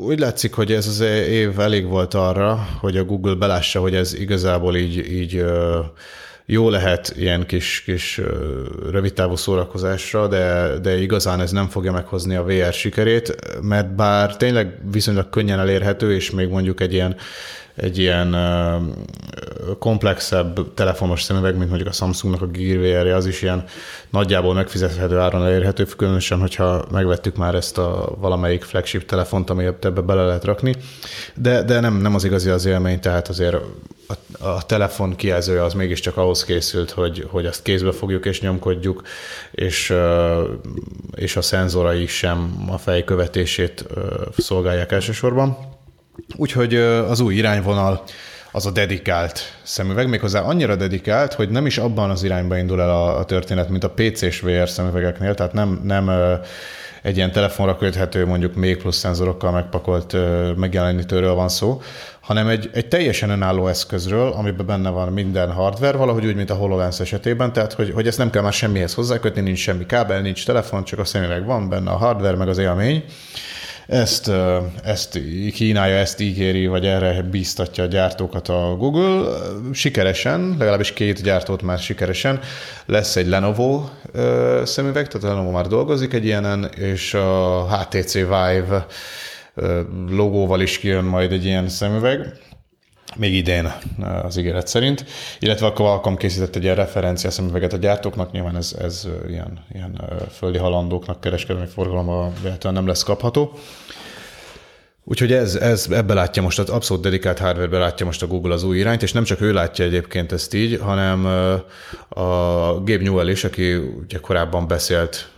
Úgy 0.00 0.18
látszik, 0.18 0.54
hogy 0.54 0.72
ez 0.72 0.86
az 0.86 1.00
év 1.28 1.60
elég 1.60 1.86
volt 1.86 2.14
arra, 2.14 2.66
hogy 2.80 2.96
a 2.96 3.04
Google 3.04 3.34
belássa, 3.34 3.80
hogy 3.80 3.94
ez 3.94 4.14
igazából 4.14 4.76
így, 4.76 5.12
így 5.12 5.44
jó 6.46 6.70
lehet 6.70 7.12
ilyen 7.16 7.46
kis, 7.46 7.82
kis 7.84 8.20
rövidtávú 8.90 9.36
szórakozásra, 9.36 10.28
de, 10.28 10.78
de 10.78 11.00
igazán 11.00 11.40
ez 11.40 11.50
nem 11.50 11.68
fogja 11.68 11.92
meghozni 11.92 12.34
a 12.34 12.44
VR 12.44 12.72
sikerét, 12.72 13.36
mert 13.62 13.94
bár 13.94 14.36
tényleg 14.36 14.78
viszonylag 14.92 15.30
könnyen 15.30 15.58
elérhető, 15.58 16.14
és 16.14 16.30
még 16.30 16.48
mondjuk 16.48 16.80
egy 16.80 16.92
ilyen 16.92 17.16
egy 17.74 17.98
ilyen 17.98 18.36
komplexebb 19.78 20.74
telefonos 20.74 21.22
szemüveg, 21.22 21.56
mint 21.56 21.68
mondjuk 21.68 21.88
a 21.88 21.92
Samsungnak 21.92 22.42
a 22.42 22.46
Gear 22.46 22.78
vr 22.78 23.06
az 23.06 23.26
is 23.26 23.42
ilyen 23.42 23.64
nagyjából 24.10 24.54
megfizethető 24.54 25.18
áron 25.18 25.44
elérhető, 25.44 25.84
különösen, 25.84 26.40
hogyha 26.40 26.84
megvettük 26.90 27.36
már 27.36 27.54
ezt 27.54 27.78
a 27.78 28.14
valamelyik 28.18 28.62
flagship 28.62 29.06
telefont, 29.06 29.50
ami 29.50 29.64
ebbe 29.64 30.00
bele 30.00 30.24
lehet 30.24 30.44
rakni, 30.44 30.76
de, 31.34 31.62
de 31.62 31.80
nem, 31.80 31.94
nem 31.94 32.14
az 32.14 32.24
igazi 32.24 32.50
az 32.50 32.64
élmény, 32.64 33.00
tehát 33.00 33.28
azért 33.28 33.54
a, 34.06 34.44
a 34.46 34.62
telefon 34.66 35.16
kijelzője 35.16 35.64
az 35.64 35.74
mégiscsak 35.74 36.16
ahhoz 36.16 36.44
készült, 36.44 36.90
hogy, 36.90 37.26
hogy 37.30 37.46
azt 37.46 37.62
kézbe 37.62 37.92
fogjuk 37.92 38.24
és 38.24 38.40
nyomkodjuk, 38.40 39.02
és, 39.50 39.94
és 41.14 41.36
a 41.36 41.42
szenzorai 41.42 42.06
sem 42.06 42.66
a 42.68 42.78
fej 42.78 43.04
követését 43.04 43.86
szolgálják 44.36 44.92
elsősorban. 44.92 45.71
Úgyhogy 46.36 46.74
az 46.74 47.20
új 47.20 47.34
irányvonal 47.34 48.02
az 48.52 48.66
a 48.66 48.70
dedikált 48.70 49.40
szemüveg, 49.62 50.08
méghozzá 50.08 50.40
annyira 50.40 50.76
dedikált, 50.76 51.34
hogy 51.34 51.50
nem 51.50 51.66
is 51.66 51.78
abban 51.78 52.10
az 52.10 52.22
irányba 52.22 52.56
indul 52.56 52.80
el 52.80 52.90
a, 52.90 53.24
történet, 53.24 53.68
mint 53.68 53.84
a 53.84 53.90
PC-s 53.90 54.40
VR 54.40 54.68
szemüvegeknél, 54.68 55.34
tehát 55.34 55.52
nem, 55.52 55.80
nem 55.84 56.10
egy 57.02 57.16
ilyen 57.16 57.32
telefonra 57.32 57.76
köthető, 57.76 58.26
mondjuk 58.26 58.54
még 58.54 58.76
plusz 58.76 58.96
szenzorokkal 58.96 59.50
megpakolt 59.50 60.16
megjelenítőről 60.56 61.34
van 61.34 61.48
szó, 61.48 61.82
hanem 62.20 62.48
egy, 62.48 62.70
egy 62.72 62.88
teljesen 62.88 63.30
önálló 63.30 63.66
eszközről, 63.66 64.32
amiben 64.32 64.66
benne 64.66 64.90
van 64.90 65.12
minden 65.12 65.52
hardware, 65.52 65.96
valahogy 65.96 66.26
úgy, 66.26 66.34
mint 66.34 66.50
a 66.50 66.54
HoloLens 66.54 67.00
esetében, 67.00 67.52
tehát 67.52 67.72
hogy, 67.72 67.90
hogy 67.94 68.06
ezt 68.06 68.18
nem 68.18 68.30
kell 68.30 68.42
már 68.42 68.52
semmihez 68.52 68.94
hozzákötni, 68.94 69.40
nincs 69.40 69.58
semmi 69.58 69.86
kábel, 69.86 70.20
nincs 70.20 70.46
telefon, 70.46 70.84
csak 70.84 70.98
a 70.98 71.04
szemüveg 71.04 71.44
van, 71.44 71.68
benne 71.68 71.90
a 71.90 71.96
hardware, 71.96 72.36
meg 72.36 72.48
az 72.48 72.58
élmény, 72.58 73.04
ezt, 73.86 74.30
ezt 74.84 75.20
kínálja, 75.52 75.96
ezt 75.96 76.20
ígéri, 76.20 76.66
vagy 76.66 76.86
erre 76.86 77.22
bíztatja 77.22 77.84
a 77.84 77.86
gyártókat 77.86 78.48
a 78.48 78.76
Google. 78.78 79.38
Sikeresen, 79.72 80.54
legalábbis 80.58 80.92
két 80.92 81.22
gyártót 81.22 81.62
már 81.62 81.78
sikeresen. 81.78 82.40
Lesz 82.86 83.16
egy 83.16 83.26
Lenovo 83.26 83.84
szemüveg, 84.64 85.08
tehát 85.08 85.26
a 85.26 85.28
Lenovo 85.28 85.50
már 85.50 85.66
dolgozik 85.66 86.12
egy 86.12 86.24
ilyenen, 86.24 86.70
és 86.76 87.14
a 87.14 87.66
HTC 87.76 88.12
Vive 88.12 88.86
logóval 90.10 90.60
is 90.60 90.78
kijön 90.78 91.04
majd 91.04 91.32
egy 91.32 91.44
ilyen 91.44 91.68
szemüveg 91.68 92.38
még 93.16 93.34
idén 93.34 93.72
az 94.22 94.36
ígéret 94.36 94.66
szerint, 94.66 95.04
illetve 95.38 95.66
a 95.66 95.72
Qualcomm 95.72 96.16
készített 96.16 96.56
egy 96.56 96.62
ilyen 96.62 96.74
referencia 96.74 97.30
szemüveget 97.30 97.72
a 97.72 97.76
gyártóknak, 97.76 98.32
nyilván 98.32 98.56
ez, 98.56 98.76
ez 98.80 99.08
ilyen, 99.28 99.64
ilyen 99.72 100.00
földi 100.32 100.58
halandóknak 100.58 101.20
kereskedelmi 101.20 101.68
forgalomban 101.68 102.32
nem 102.62 102.86
lesz 102.86 103.02
kapható. 103.02 103.52
Úgyhogy 105.04 105.32
ez, 105.32 105.54
ez 105.54 105.86
ebbe 105.90 106.14
látja 106.14 106.42
most, 106.42 106.58
az 106.58 106.68
abszolút 106.68 107.02
dedikált 107.02 107.38
hardware 107.38 107.78
látja 107.78 108.06
most 108.06 108.22
a 108.22 108.26
Google 108.26 108.54
az 108.54 108.62
új 108.62 108.78
irányt, 108.78 109.02
és 109.02 109.12
nem 109.12 109.24
csak 109.24 109.40
ő 109.40 109.52
látja 109.52 109.84
egyébként 109.84 110.32
ezt 110.32 110.54
így, 110.54 110.78
hanem 110.80 111.24
a 112.08 112.24
Gabe 112.74 113.02
Newell 113.02 113.28
is, 113.28 113.44
aki 113.44 113.74
ugye 113.74 114.18
korábban 114.18 114.66
beszélt 114.66 115.28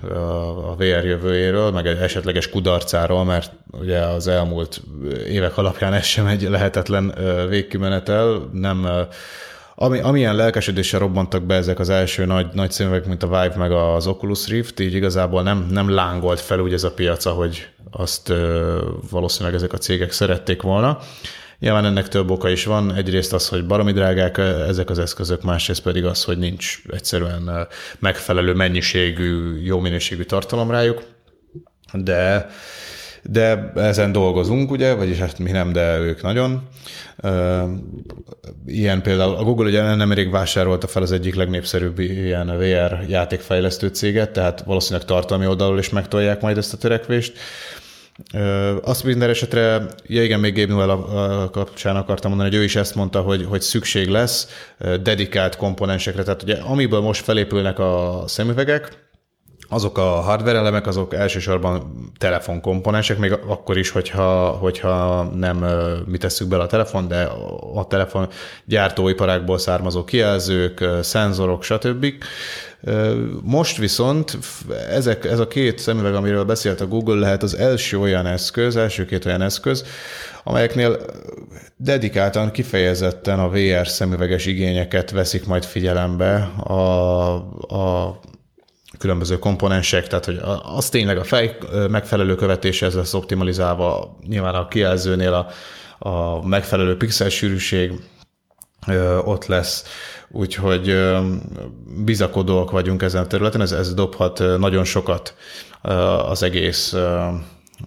a 0.66 0.76
VR 0.76 1.04
jövőjéről, 1.04 1.70
meg 1.70 1.86
egy 1.86 1.98
esetleges 1.98 2.50
kudarcáról, 2.50 3.24
mert 3.24 3.52
ugye 3.80 3.98
az 3.98 4.28
elmúlt 4.28 4.82
évek 5.28 5.58
alapján 5.58 5.92
ez 5.92 6.04
sem 6.04 6.26
egy 6.26 6.42
lehetetlen 6.42 7.14
végkimenetel, 7.48 8.50
nem 8.52 8.86
ami, 9.74 9.98
amilyen 9.98 10.36
lelkesedéssel 10.36 11.00
robbantak 11.00 11.42
be 11.42 11.54
ezek 11.54 11.78
az 11.78 11.88
első 11.88 12.24
nagy, 12.24 12.46
nagy 12.52 12.70
szemüvegek, 12.70 13.06
mint 13.06 13.22
a 13.22 13.26
Vive 13.26 13.54
meg 13.56 13.72
az 13.72 14.06
Oculus 14.06 14.48
Rift, 14.48 14.80
így 14.80 14.94
igazából 14.94 15.42
nem, 15.42 15.66
nem 15.70 15.90
lángolt 15.90 16.40
fel 16.40 16.60
úgy 16.60 16.72
ez 16.72 16.84
a 16.84 16.92
piac, 16.92 17.24
ahogy 17.24 17.68
azt 17.90 18.32
valószínűleg 19.10 19.54
ezek 19.54 19.72
a 19.72 19.78
cégek 19.78 20.12
szerették 20.12 20.62
volna. 20.62 20.98
Nyilván 21.58 21.84
ennek 21.84 22.08
több 22.08 22.30
oka 22.30 22.48
is 22.48 22.64
van. 22.64 22.94
Egyrészt 22.94 23.32
az, 23.32 23.48
hogy 23.48 23.66
baromi 23.66 23.92
drágák 23.92 24.38
ezek 24.68 24.90
az 24.90 24.98
eszközök, 24.98 25.42
másrészt 25.42 25.82
pedig 25.82 26.04
az, 26.04 26.24
hogy 26.24 26.38
nincs 26.38 26.82
egyszerűen 26.88 27.68
megfelelő 27.98 28.54
mennyiségű, 28.54 29.60
jó 29.62 29.80
minőségű 29.80 30.22
tartalom 30.22 30.70
rájuk. 30.70 31.02
De 31.92 32.46
de 33.30 33.72
ezen 33.74 34.12
dolgozunk, 34.12 34.70
ugye, 34.70 34.94
vagyis 34.94 35.18
hát 35.18 35.38
mi 35.38 35.50
nem, 35.50 35.72
de 35.72 35.98
ők 35.98 36.22
nagyon. 36.22 36.68
Ilyen 38.66 39.02
például 39.02 39.34
a 39.34 39.42
Google 39.42 39.68
ugye 39.68 39.94
nemrég 39.94 40.30
vásárolta 40.30 40.86
fel 40.86 41.02
az 41.02 41.12
egyik 41.12 41.34
legnépszerűbb 41.34 41.98
ilyen 41.98 42.58
VR 42.58 43.04
játékfejlesztő 43.08 43.88
céget, 43.88 44.30
tehát 44.30 44.62
valószínűleg 44.62 45.06
tartalmi 45.06 45.46
oldalról 45.46 45.78
is 45.78 45.90
megtolják 45.90 46.40
majd 46.40 46.56
ezt 46.58 46.72
a 46.72 46.76
törekvést. 46.76 47.38
Azt 48.82 49.04
minden 49.04 49.28
esetre, 49.28 49.86
ja 50.06 50.22
igen, 50.22 50.40
még 50.40 50.54
Gabe 50.54 50.72
Newell 50.72 51.48
kapcsán 51.52 51.96
akartam 51.96 52.30
mondani, 52.30 52.50
hogy 52.50 52.58
ő 52.60 52.64
is 52.64 52.76
ezt 52.76 52.94
mondta, 52.94 53.20
hogy, 53.20 53.44
hogy 53.48 53.60
szükség 53.60 54.08
lesz 54.08 54.48
dedikált 55.02 55.56
komponensekre. 55.56 56.22
Tehát 56.22 56.42
ugye 56.42 56.54
amiből 56.54 57.00
most 57.00 57.24
felépülnek 57.24 57.78
a 57.78 58.24
szemüvegek, 58.26 59.03
azok 59.74 59.98
a 59.98 60.02
hardware 60.02 60.58
elemek, 60.58 60.86
azok 60.86 61.14
elsősorban 61.14 61.94
telefonkomponensek, 62.18 63.18
még 63.18 63.32
akkor 63.32 63.78
is, 63.78 63.90
hogyha, 63.90 64.48
hogyha 64.48 65.22
nem 65.22 65.56
mi 66.06 66.18
tesszük 66.18 66.48
bele 66.48 66.62
a 66.62 66.66
telefon, 66.66 67.08
de 67.08 67.28
a 67.74 67.86
telefon 67.86 68.28
gyártóiparákból 68.64 69.58
származó 69.58 70.04
kijelzők, 70.04 70.84
szenzorok, 71.02 71.62
stb. 71.62 72.06
Most 73.42 73.76
viszont 73.76 74.38
ezek, 74.90 75.24
ez 75.24 75.38
a 75.38 75.48
két 75.48 75.78
szemüveg, 75.78 76.14
amiről 76.14 76.44
beszélt 76.44 76.80
a 76.80 76.86
Google, 76.86 77.18
lehet 77.18 77.42
az 77.42 77.54
első 77.54 77.98
olyan 77.98 78.26
eszköz, 78.26 78.76
első 78.76 79.04
két 79.04 79.24
olyan 79.24 79.42
eszköz, 79.42 79.84
amelyeknél 80.44 80.98
dedikáltan, 81.76 82.50
kifejezetten 82.50 83.38
a 83.38 83.48
VR 83.48 83.88
szemüveges 83.88 84.46
igényeket 84.46 85.10
veszik 85.10 85.46
majd 85.46 85.64
figyelembe 85.64 86.34
a, 86.62 87.34
a 87.74 88.20
különböző 88.98 89.38
komponensek, 89.38 90.06
tehát 90.06 90.24
hogy 90.24 90.40
az 90.62 90.88
tényleg 90.88 91.18
a 91.18 91.24
fej 91.24 91.56
megfelelő 91.90 92.34
követése 92.34 92.86
ez 92.86 92.94
lesz 92.94 93.14
optimalizálva, 93.14 94.16
nyilván 94.26 94.54
a 94.54 94.68
kijelzőnél 94.68 95.32
a, 95.32 95.48
a 96.08 96.46
megfelelő 96.46 96.96
pixel 96.96 97.28
sűrűség 97.28 97.92
ott 99.24 99.46
lesz, 99.46 99.84
úgyhogy 100.30 101.12
bizakodóak 102.04 102.70
vagyunk 102.70 103.02
ezen 103.02 103.22
a 103.22 103.26
területen, 103.26 103.60
ez, 103.60 103.72
ez 103.72 103.94
dobhat 103.94 104.58
nagyon 104.58 104.84
sokat 104.84 105.34
az 106.28 106.42
egész 106.42 106.94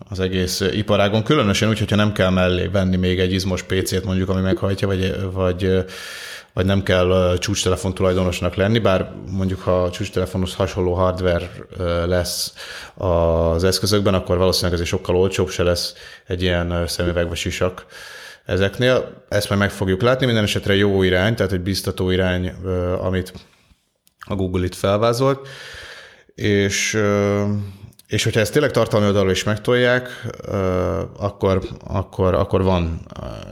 az 0.09 0.19
egész 0.19 0.61
iparágon, 0.71 1.23
különösen 1.23 1.69
úgy, 1.69 1.79
hogyha 1.79 1.95
nem 1.95 2.11
kell 2.11 2.29
mellé 2.29 2.67
venni 2.67 2.95
még 2.95 3.19
egy 3.19 3.33
izmos 3.33 3.63
PC-t 3.63 4.05
mondjuk, 4.05 4.29
ami 4.29 4.41
meghajtja, 4.41 4.87
vagy, 4.87 5.15
vagy 5.31 5.85
vagy 6.57 6.65
nem 6.65 6.83
kell 6.83 7.37
csúcstelefon 7.39 7.93
tulajdonosnak 7.93 8.55
lenni, 8.55 8.79
bár 8.79 9.11
mondjuk 9.31 9.59
ha 9.59 9.83
a 9.83 9.89
csúcstelefonhoz 9.89 10.55
hasonló 10.55 10.93
hardware 10.93 11.49
lesz 12.05 12.53
az 12.95 13.63
eszközökben, 13.63 14.13
akkor 14.13 14.37
valószínűleg 14.37 14.79
ez 14.79 14.87
sokkal 14.87 15.15
olcsóbb 15.15 15.49
se 15.49 15.63
lesz 15.63 15.93
egy 16.27 16.41
ilyen 16.41 16.87
szemüveg 16.87 17.27
vagy 17.27 17.37
sisak 17.37 17.85
ezeknél. 18.45 19.23
Ezt 19.29 19.49
majd 19.49 19.61
meg 19.61 19.71
fogjuk 19.71 20.01
látni, 20.01 20.25
minden 20.25 20.43
esetre 20.43 20.75
jó 20.75 21.03
irány, 21.03 21.35
tehát 21.35 21.51
egy 21.51 21.61
biztató 21.61 22.09
irány, 22.09 22.49
amit 22.99 23.33
a 24.19 24.35
Google 24.35 24.65
itt 24.65 24.75
felvázolt, 24.75 25.47
és 26.35 26.99
és 28.07 28.23
hogyha 28.23 28.39
ezt 28.39 28.51
tényleg 28.51 28.71
tartalmi 28.71 29.05
oldalról 29.05 29.31
is 29.31 29.43
megtolják, 29.43 30.27
akkor, 31.17 31.61
akkor, 31.87 32.33
akkor 32.33 32.63
van 32.63 32.99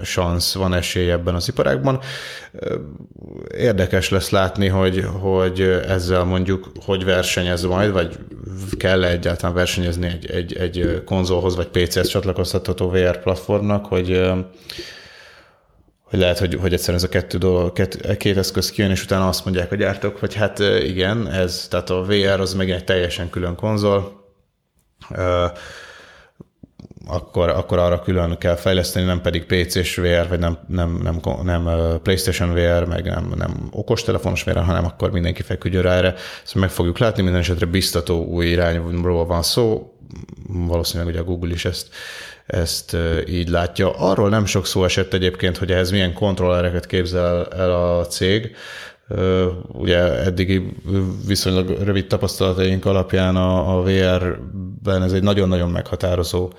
szansz, 0.03 0.53
van 0.53 0.73
esély 0.73 1.11
ebben 1.11 1.35
az 1.35 1.47
iparágban. 1.47 1.99
Érdekes 3.57 4.09
lesz 4.09 4.29
látni, 4.29 4.67
hogy, 4.67 5.05
hogy 5.19 5.61
ezzel 5.87 6.23
mondjuk 6.23 6.71
hogy 6.85 7.05
versenyez 7.05 7.63
majd, 7.63 7.91
vagy 7.91 8.17
kell 8.77 9.03
-e 9.03 9.09
egyáltalán 9.09 9.55
versenyezni 9.55 10.07
egy, 10.07 10.31
egy, 10.31 10.57
egy 10.57 11.01
konzolhoz 11.05 11.55
vagy 11.55 11.67
PC-hez 11.67 12.07
csatlakoztatható 12.07 12.89
VR 12.89 13.19
platformnak, 13.19 13.85
hogy 13.85 14.31
hogy 16.03 16.19
lehet, 16.19 16.39
hogy, 16.39 16.57
hogy 16.61 16.73
egyszerűen 16.73 16.97
ez 16.97 17.03
a 17.03 17.09
kettő 17.09 17.37
dolog, 17.37 17.73
két, 17.73 18.17
két 18.17 18.37
eszköz 18.37 18.71
kijön, 18.71 18.91
és 18.91 19.03
utána 19.03 19.27
azt 19.27 19.45
mondják 19.45 19.71
a 19.71 19.75
gyártók, 19.75 20.17
hogy 20.17 20.33
hát 20.33 20.59
igen, 20.83 21.27
ez, 21.27 21.67
tehát 21.69 21.89
a 21.89 22.01
VR 22.01 22.39
az 22.39 22.53
meg 22.53 22.71
egy 22.71 22.83
teljesen 22.83 23.29
külön 23.29 23.55
konzol, 23.55 24.24
akkor, 27.07 27.49
akkor 27.49 27.77
arra 27.77 28.01
külön 28.01 28.37
kell 28.37 28.55
fejleszteni, 28.55 29.05
nem 29.05 29.21
pedig 29.21 29.45
PC-s 29.45 29.95
VR, 29.95 30.27
vagy 30.29 30.39
nem, 30.39 30.57
nem, 30.67 30.99
nem, 31.03 31.19
nem 31.43 31.69
PlayStation 32.03 32.53
VR, 32.53 32.85
meg 32.87 33.05
nem, 33.05 33.33
nem 33.35 33.67
okostelefonos 33.71 34.43
VR, 34.43 34.63
hanem 34.63 34.85
akkor 34.85 35.11
mindenki 35.11 35.41
feküdjön 35.41 35.81
rá 35.81 35.91
erre. 35.91 36.13
Ezt 36.43 36.55
meg 36.55 36.69
fogjuk 36.69 36.97
látni, 36.97 37.21
minden 37.21 37.41
esetre 37.41 37.65
biztató 37.65 38.25
új 38.25 38.45
irányról 38.45 39.25
van 39.25 39.43
szó, 39.43 39.93
valószínűleg 40.47 41.13
ugye 41.13 41.21
a 41.21 41.23
Google 41.23 41.53
is 41.53 41.65
ezt, 41.65 41.89
ezt 42.45 42.97
így 43.27 43.49
látja. 43.49 43.91
Arról 43.91 44.29
nem 44.29 44.45
sok 44.45 44.65
szó 44.65 44.83
esett 44.83 45.13
egyébként, 45.13 45.57
hogy 45.57 45.71
ehhez 45.71 45.91
milyen 45.91 46.13
kontrollereket 46.13 46.85
képzel 46.85 47.45
el 47.45 47.71
a 47.71 48.05
cég. 48.05 48.55
Ugye 49.67 50.23
eddigi 50.23 50.75
viszonylag 51.27 51.69
rövid 51.69 52.07
tapasztalataink 52.07 52.85
alapján 52.85 53.35
a, 53.35 53.77
a 53.77 53.83
VR-ben 53.83 55.03
ez 55.03 55.11
egy 55.11 55.23
nagyon-nagyon 55.23 55.69
meghatározó 55.69 56.51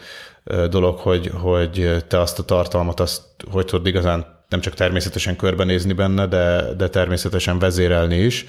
dolog, 0.71 0.99
hogy, 0.99 1.31
hogy 1.35 2.05
te 2.09 2.21
azt 2.21 2.39
a 2.39 2.43
tartalmat, 2.43 3.01
azt 3.01 3.23
hogy 3.51 3.65
tudod 3.65 3.87
igazán 3.87 4.35
nem 4.49 4.61
csak 4.61 4.75
természetesen 4.75 5.37
körbenézni 5.37 5.93
benne, 5.93 6.27
de, 6.27 6.75
de 6.77 6.89
természetesen 6.89 7.59
vezérelni 7.59 8.17
is. 8.17 8.45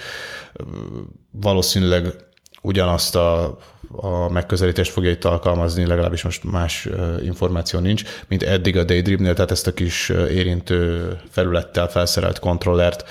Valószínűleg 1.32 2.14
ugyanazt 2.62 3.16
a, 3.16 3.58
a 3.92 4.30
megközelítést 4.30 4.92
fogja 4.92 5.10
itt 5.10 5.26
alkalmazni, 5.26 5.86
legalábbis 5.86 6.24
most 6.24 6.44
más 6.44 6.88
információ 7.22 7.80
nincs, 7.80 8.04
mint 8.28 8.44
eddig 8.44 8.78
a 8.78 8.84
Daydreamnél, 8.84 9.34
tehát 9.34 9.52
ezt 9.52 9.68
a 9.68 9.74
kis 9.74 10.10
érintő 10.10 11.12
felülettel 11.30 11.88
felszerelt 11.88 12.40
kontrollert 12.40 13.10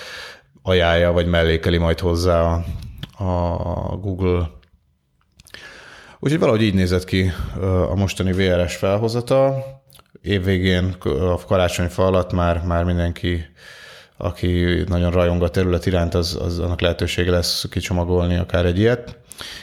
ajánlja, 0.66 1.12
vagy 1.12 1.26
mellékeli 1.26 1.78
majd 1.78 2.00
hozzá 2.00 2.40
a, 3.18 3.24
a 3.90 3.96
Google 3.96 4.54
Úgyhogy 6.18 6.40
valahogy 6.40 6.62
így 6.62 6.74
nézett 6.74 7.04
ki 7.04 7.32
a 7.90 7.94
mostani 7.94 8.32
VRS 8.32 8.76
felhozata. 8.76 9.64
Évvégén 10.22 10.96
a 11.04 11.44
karácsonyfa 11.44 12.06
alatt 12.06 12.32
már, 12.32 12.62
már 12.64 12.84
mindenki, 12.84 13.44
aki 14.16 14.82
nagyon 14.88 15.10
rajong 15.10 15.42
a 15.42 15.48
terület 15.48 15.86
iránt, 15.86 16.14
az, 16.14 16.38
az 16.40 16.58
annak 16.58 16.80
lehetősége 16.80 17.30
lesz 17.30 17.64
kicsomagolni 17.70 18.36
akár 18.36 18.64
egy 18.64 18.78
ilyet, 18.78 19.18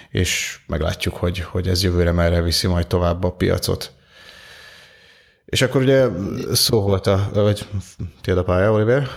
és 0.09 0.59
meglátjuk, 0.67 1.15
hogy, 1.15 1.39
hogy 1.39 1.67
ez 1.67 1.83
jövőre 1.83 2.11
merre 2.11 2.41
viszi 2.41 2.67
majd 2.67 2.87
tovább 2.87 3.23
a 3.23 3.31
piacot. 3.31 3.91
És 5.45 5.61
akkor 5.61 5.81
ugye 5.81 6.07
szó 6.51 6.81
volt 6.81 7.07
a, 7.07 7.29
vagy 7.33 7.67
tiéd 8.21 8.37
a 8.37 8.43
pálya, 8.43 8.71
Oliver? 8.71 9.07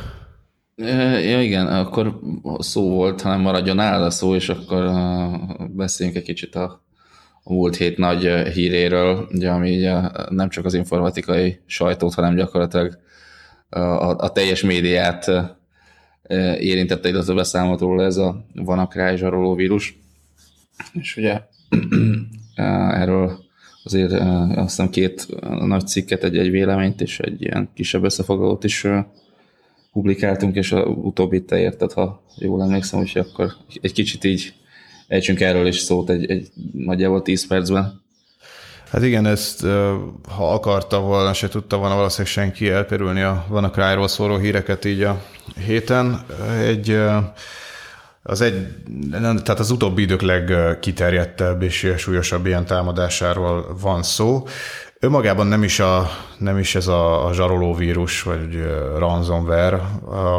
Ja 0.77 1.43
igen, 1.43 1.67
akkor 1.67 2.21
szó 2.59 2.91
volt, 2.91 3.21
hanem 3.21 3.41
maradjon 3.41 3.79
áll 3.79 4.03
a 4.03 4.11
szó, 4.11 4.35
és 4.35 4.49
akkor 4.49 4.91
beszéljünk 5.71 6.19
egy 6.19 6.25
kicsit 6.25 6.55
a 6.55 6.85
a 7.49 7.53
múlt 7.53 7.77
hét 7.77 7.97
nagy 7.99 8.23
híréről, 8.53 9.29
ugye, 9.33 9.51
ami 9.51 9.77
ugye 9.77 10.01
nem 10.29 10.49
csak 10.49 10.65
az 10.65 10.75
informatikai 10.75 11.61
sajtót, 11.67 12.15
hanem 12.15 12.35
gyakorlatilag 12.35 12.99
a, 13.69 13.79
a 14.17 14.33
teljes 14.33 14.63
médiát 14.63 15.31
érintette, 16.59 17.09
illetve 17.09 17.35
beszámolt 17.35 17.81
róla 17.81 18.05
ez 18.05 18.17
a 18.17 18.45
vanakráj 18.55 19.17
zsaroló 19.17 19.55
vírus. 19.55 19.99
És 20.93 21.17
ugye 21.17 21.41
erről 22.95 23.39
azért 23.85 24.13
azt 24.13 24.69
hiszem 24.69 24.91
két 24.91 25.27
nagy 25.67 25.87
cikket, 25.87 26.25
egy, 26.25 26.39
egy 26.39 26.51
véleményt 26.51 27.01
és 27.01 27.19
egy 27.21 27.43
ilyen 27.43 27.69
kisebb 27.75 28.05
összefoglalót 28.05 28.65
is 28.65 28.87
publikáltunk, 29.97 30.57
és 30.57 30.73
a 30.73 30.83
utóbbi 30.85 31.45
te 31.45 31.59
érted, 31.59 31.93
ha 31.93 32.23
jól 32.35 32.63
emlékszem, 32.63 33.01
úgyhogy 33.01 33.27
akkor 33.31 33.53
egy 33.81 33.93
kicsit 33.93 34.25
így 34.25 34.55
ejtsünk 35.09 35.41
erről 35.41 35.67
is 35.67 35.79
szót 35.79 36.11
egy, 36.11 36.31
egy 36.31 36.49
nagyjából 36.73 37.23
10 37.23 37.47
percben. 37.47 38.03
Hát 38.91 39.03
igen, 39.03 39.27
ezt 39.27 39.61
ha 40.29 40.53
akarta 40.53 41.01
volna, 41.01 41.33
se 41.33 41.49
tudta 41.49 41.77
volna 41.77 41.95
valószínűleg 41.95 42.33
senki 42.33 42.69
elkerülni 42.69 43.21
a 43.21 43.45
vannak 43.49 43.77
rájról 43.77 44.09
szóló 44.09 44.37
híreket 44.37 44.85
így 44.85 45.03
a 45.03 45.23
héten. 45.67 46.25
Egy, 46.63 46.99
az 48.23 48.41
egy, 48.41 48.67
tehát 49.11 49.59
az 49.59 49.71
utóbbi 49.71 50.03
idők 50.03 50.23
legkiterjedtebb 50.23 51.63
és 51.63 51.93
súlyosabb 51.97 52.47
ilyen 52.47 52.67
támadásáról 52.67 53.77
van 53.81 54.03
szó. 54.03 54.47
Önmagában 55.01 55.47
nem 55.47 55.63
is, 55.63 55.81
a, 55.81 56.11
nem 56.39 56.59
is 56.59 56.75
ez 56.75 56.87
a, 56.87 57.27
a 57.27 57.33
zsaroló 57.33 57.75
vírus, 57.75 58.23
vagy 58.23 58.63
ransomware 58.97 59.81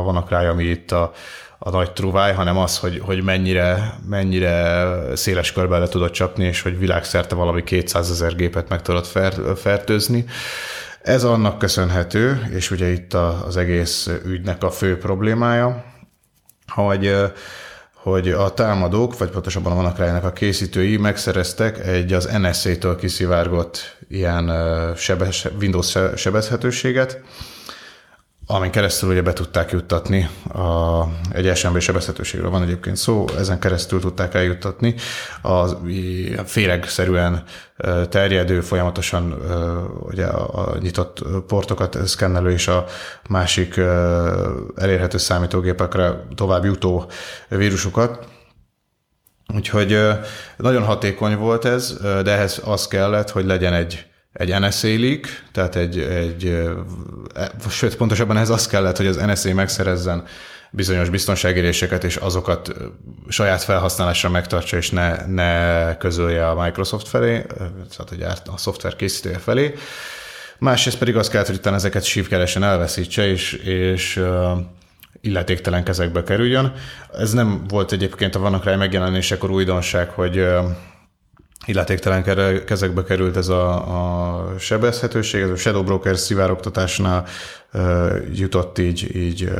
vannak 0.04 0.30
rá, 0.30 0.50
ami 0.50 0.64
itt 0.64 0.92
a, 0.92 1.12
a 1.60 1.70
nagy 1.70 1.92
truváj, 1.92 2.34
hanem 2.34 2.58
az, 2.58 2.78
hogy, 2.78 3.02
hogy 3.06 3.24
mennyire, 3.24 3.98
mennyire 4.10 4.86
széles 5.16 5.52
körben 5.52 5.80
le 5.80 5.88
tudod 5.88 6.12
csapni, 6.12 6.46
és 6.46 6.62
hogy 6.62 6.80
világszerte 6.80 7.36
valami 7.36 7.64
200 7.64 8.12
ezer 8.12 8.36
gépet 8.36 8.70
meg 8.70 8.82
tudod 8.82 9.06
fertőzni. 9.56 10.26
Ez 11.02 11.24
annak 11.24 11.58
köszönhető, 11.58 12.48
és 12.54 12.72
ugye 12.72 12.88
itt 12.88 13.14
az 13.14 13.58
egész 13.58 14.10
ügynek 14.26 14.64
a 14.64 14.72
fő 14.72 14.98
problémája, 14.98 15.84
hogy 16.68 17.16
hogy 18.10 18.30
a 18.30 18.54
támadók, 18.54 19.18
vagy 19.18 19.30
pontosabban 19.30 19.72
a 19.72 19.76
vannak 19.76 20.24
a 20.24 20.34
készítői 20.34 20.98
megszereztek 20.98 21.88
egy 21.88 22.14
az 22.14 22.30
NSA-től 22.42 22.96
kiszivárgott 22.96 23.98
ilyen 24.10 24.52
sebes, 24.96 25.48
Windows 25.60 25.98
sebezhetőséget, 26.16 27.22
amin 28.50 28.72
keresztül 28.72 29.10
ugye 29.10 29.22
be 29.22 29.34
tudták 29.34 29.72
juttatni, 29.72 30.30
a, 30.54 31.04
egy 31.32 31.56
SMB 31.56 31.80
sebezhetőségről 31.80 32.50
van 32.50 32.62
egyébként 32.62 32.96
szó, 32.96 33.26
ezen 33.38 33.60
keresztül 33.60 34.00
tudták 34.00 34.34
eljuttatni. 34.34 34.96
A 35.42 35.68
féregszerűen 36.46 37.44
terjedő, 38.10 38.62
folyamatosan 38.62 39.38
ugye 40.00 40.26
a 40.26 40.78
nyitott 40.80 41.24
portokat 41.48 42.08
szkennelő 42.08 42.52
és 42.52 42.68
a 42.68 42.86
másik 43.30 43.78
elérhető 44.76 45.18
számítógépekre 45.18 46.26
tovább 46.36 46.66
jutó 46.66 47.10
vírusokat, 47.50 48.28
Úgyhogy 49.56 50.00
nagyon 50.58 50.84
hatékony 50.84 51.38
volt 51.38 51.66
ez, 51.66 51.98
de 52.02 52.32
ehhez 52.32 52.62
az 52.66 52.88
kellett, 52.88 53.30
hogy 53.30 53.46
legyen 53.46 53.74
egy 53.74 54.06
egy 54.38 54.60
NSA 54.60 54.88
leak, 54.88 55.26
tehát 55.52 55.76
egy, 55.76 56.00
egy 56.00 56.46
e, 57.34 57.52
sőt, 57.70 57.96
pontosabban 57.96 58.38
ez 58.38 58.50
az 58.50 58.68
kellett, 58.68 58.98
hogy 58.98 59.08
az 59.08 59.16
NSA 59.16 59.54
megszerezzen 59.54 60.24
bizonyos 60.70 61.10
biztonságéréseket, 61.10 62.04
és 62.04 62.16
azokat 62.16 62.74
saját 63.28 63.64
felhasználásra 63.64 64.30
megtartsa, 64.30 64.78
és 64.78 64.90
ne, 64.90 65.26
ne 65.26 65.98
közölje 65.98 66.50
a 66.50 66.64
Microsoft 66.64 67.08
felé, 67.08 67.46
tehát 67.98 68.48
a 68.48 68.58
szoftver 68.58 68.96
készítője 68.96 69.38
felé. 69.38 69.74
Másrészt 70.60 70.98
pedig 70.98 71.16
az 71.16 71.28
kellett, 71.28 71.48
hogy 71.48 71.56
utána 71.56 71.76
ezeket 71.76 72.04
sívkeresen 72.04 72.64
elveszítse, 72.64 73.28
és, 73.28 73.54
és 73.54 74.24
illetéktelen 75.22 75.84
kezekbe 75.84 76.24
kerüljön. 76.24 76.74
Ez 77.18 77.32
nem 77.32 77.64
volt 77.68 77.92
egyébként 77.92 78.36
a 78.36 78.40
vannak 78.40 78.64
rá 78.64 78.76
megjelenésekor 78.76 79.52
újdonság, 79.52 80.10
hogy 80.10 80.48
illetéktelen 81.66 82.64
kezekbe 82.66 83.04
került 83.04 83.38
ez 83.38 83.48
a, 83.48 83.74
a 84.54 84.60
sebezhetőség, 84.60 85.42
ez 85.42 85.50
a 85.50 85.56
Shadow 85.56 85.84
Broker 85.84 86.18
szivároktatásnál 86.18 87.26
uh, 87.74 88.12
jutott 88.34 88.78
így, 88.78 89.16
így 89.16 89.44
uh, 89.44 89.52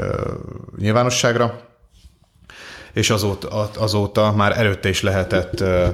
nyilvánosságra, 0.78 1.60
és 2.94 3.10
azóta, 3.10 3.70
azóta 3.78 4.32
már 4.32 4.58
előtte 4.58 4.90
is 4.90 5.02
lehetett 5.02 5.62
uh, 5.62 5.88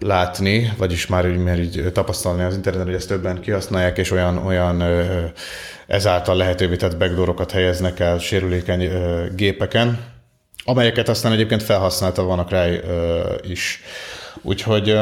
látni, 0.00 0.72
vagyis 0.78 1.06
már 1.06 1.26
úgy, 1.26 1.38
mert 1.38 1.58
így 1.58 1.92
tapasztalni 1.92 2.42
az 2.42 2.54
interneten, 2.54 2.86
hogy 2.86 2.96
ezt 2.96 3.08
többen 3.08 3.40
kihasználják, 3.40 3.98
és 3.98 4.10
olyan, 4.10 4.38
olyan 4.38 4.82
uh, 4.82 5.24
ezáltal 5.86 6.36
lehetővé 6.36 6.76
tett 6.76 6.96
backdoorokat 6.96 7.50
helyeznek 7.50 8.00
el 8.00 8.18
sérülékeny 8.18 8.86
uh, 8.86 9.26
gépeken, 9.34 10.04
amelyeket 10.64 11.08
aztán 11.08 11.32
egyébként 11.32 11.62
felhasználta 11.62 12.22
vannak 12.22 12.50
rá 12.50 12.66
uh, 12.68 12.80
is. 13.42 13.80
Úgyhogy 14.42 14.98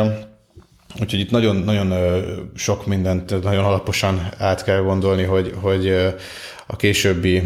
Úgyhogy 0.99 1.21
itt 1.21 1.31
nagyon, 1.31 1.57
nagyon 1.57 1.93
sok 2.55 2.87
mindent 2.87 3.43
nagyon 3.43 3.65
alaposan 3.65 4.29
át 4.39 4.65
kell 4.65 4.81
gondolni, 4.81 5.23
hogy, 5.23 5.55
hogy 5.61 5.89
a 6.67 6.77
későbbi 6.77 7.43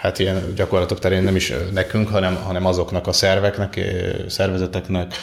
hát 0.00 0.18
ilyen 0.18 0.54
gyakorlatok 0.54 0.98
terén 0.98 1.22
nem 1.22 1.36
is 1.36 1.52
nekünk, 1.72 2.08
hanem, 2.08 2.34
hanem 2.34 2.66
azoknak 2.66 3.06
a 3.06 3.12
szerveknek, 3.12 3.80
szervezeteknek, 4.28 5.14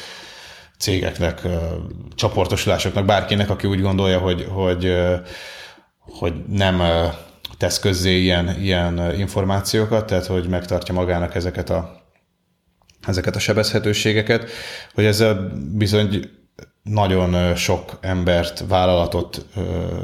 cégeknek, 0.78 1.42
csoportosulásoknak, 2.16 3.06
bárkinek, 3.06 3.50
aki 3.50 3.68
úgy 3.68 3.82
gondolja, 3.82 4.20
hogy, 4.20 4.46
hogy, 4.50 4.96
hogy 6.02 6.34
nem 6.48 6.82
tesz 7.58 7.80
közzé 7.80 8.20
ilyen, 8.20 8.60
ilyen 8.60 9.14
információkat, 9.18 10.06
tehát 10.06 10.26
hogy 10.26 10.48
megtartja 10.48 10.94
magának 10.94 11.36
ezeket 11.36 11.70
a, 11.70 12.02
ezeket 13.08 13.36
a 13.36 13.40
sebezhetőségeket, 13.40 14.50
hogy 14.94 15.06
ezzel 15.06 15.52
bizony 15.74 16.30
nagyon 16.84 17.56
sok 17.56 17.98
embert, 18.02 18.64
vállalatot, 18.68 19.46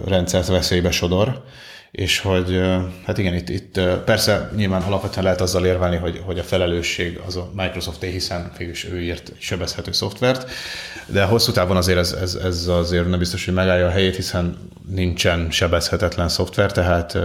rendszert 0.06 0.48
veszélybe 0.48 0.92
sodor, 0.92 1.44
és 1.92 2.20
hogy 2.20 2.62
hát 3.06 3.18
igen, 3.18 3.34
itt, 3.34 3.50
itt 3.50 3.80
persze 4.06 4.52
nyilván 4.56 4.82
alapvetően 4.82 5.24
lehet 5.24 5.42
azzal 5.42 5.66
érvelni, 5.66 5.96
hogy, 5.96 6.22
hogy 6.26 6.40
a 6.40 6.44
felelősség 6.44 7.20
az 7.26 7.36
a 7.36 7.52
Microsofté, 7.54 8.10
hiszen 8.10 8.52
végülis 8.58 8.86
ő 8.86 9.02
írt 9.02 9.32
sebezhető 9.40 9.92
szoftvert, 9.92 10.52
de 11.06 11.24
hosszú 11.24 11.52
távon 11.52 11.78
azért 11.78 11.98
ez, 11.98 12.12
ez, 12.12 12.36
ez 12.36 12.68
azért 12.68 13.10
nem 13.10 13.20
biztos, 13.20 13.46
hogy 13.46 13.54
megállja 13.54 13.86
a 13.86 13.92
helyét, 13.92 14.16
hiszen 14.16 14.58
nincsen 14.90 15.52
sebezhetetlen 15.52 16.30
szoftver, 16.30 16.72
tehát 16.72 17.18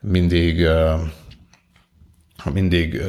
mindig 0.00 0.68
mindig 2.52 3.02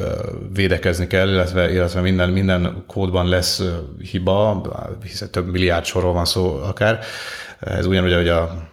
védekezni 0.52 1.06
kell, 1.06 1.28
illetve, 1.28 1.72
illetve 1.72 2.00
minden, 2.00 2.30
minden 2.30 2.84
kódban 2.86 3.28
lesz 3.28 3.62
hiba, 4.10 4.62
hiszen 5.02 5.30
több 5.30 5.50
milliárd 5.50 5.84
sorról 5.84 6.12
van 6.12 6.24
szó 6.24 6.60
akár. 6.62 6.98
Ez 7.60 7.86
ugyanúgy, 7.86 8.14
hogy, 8.14 8.28
a, 8.28 8.68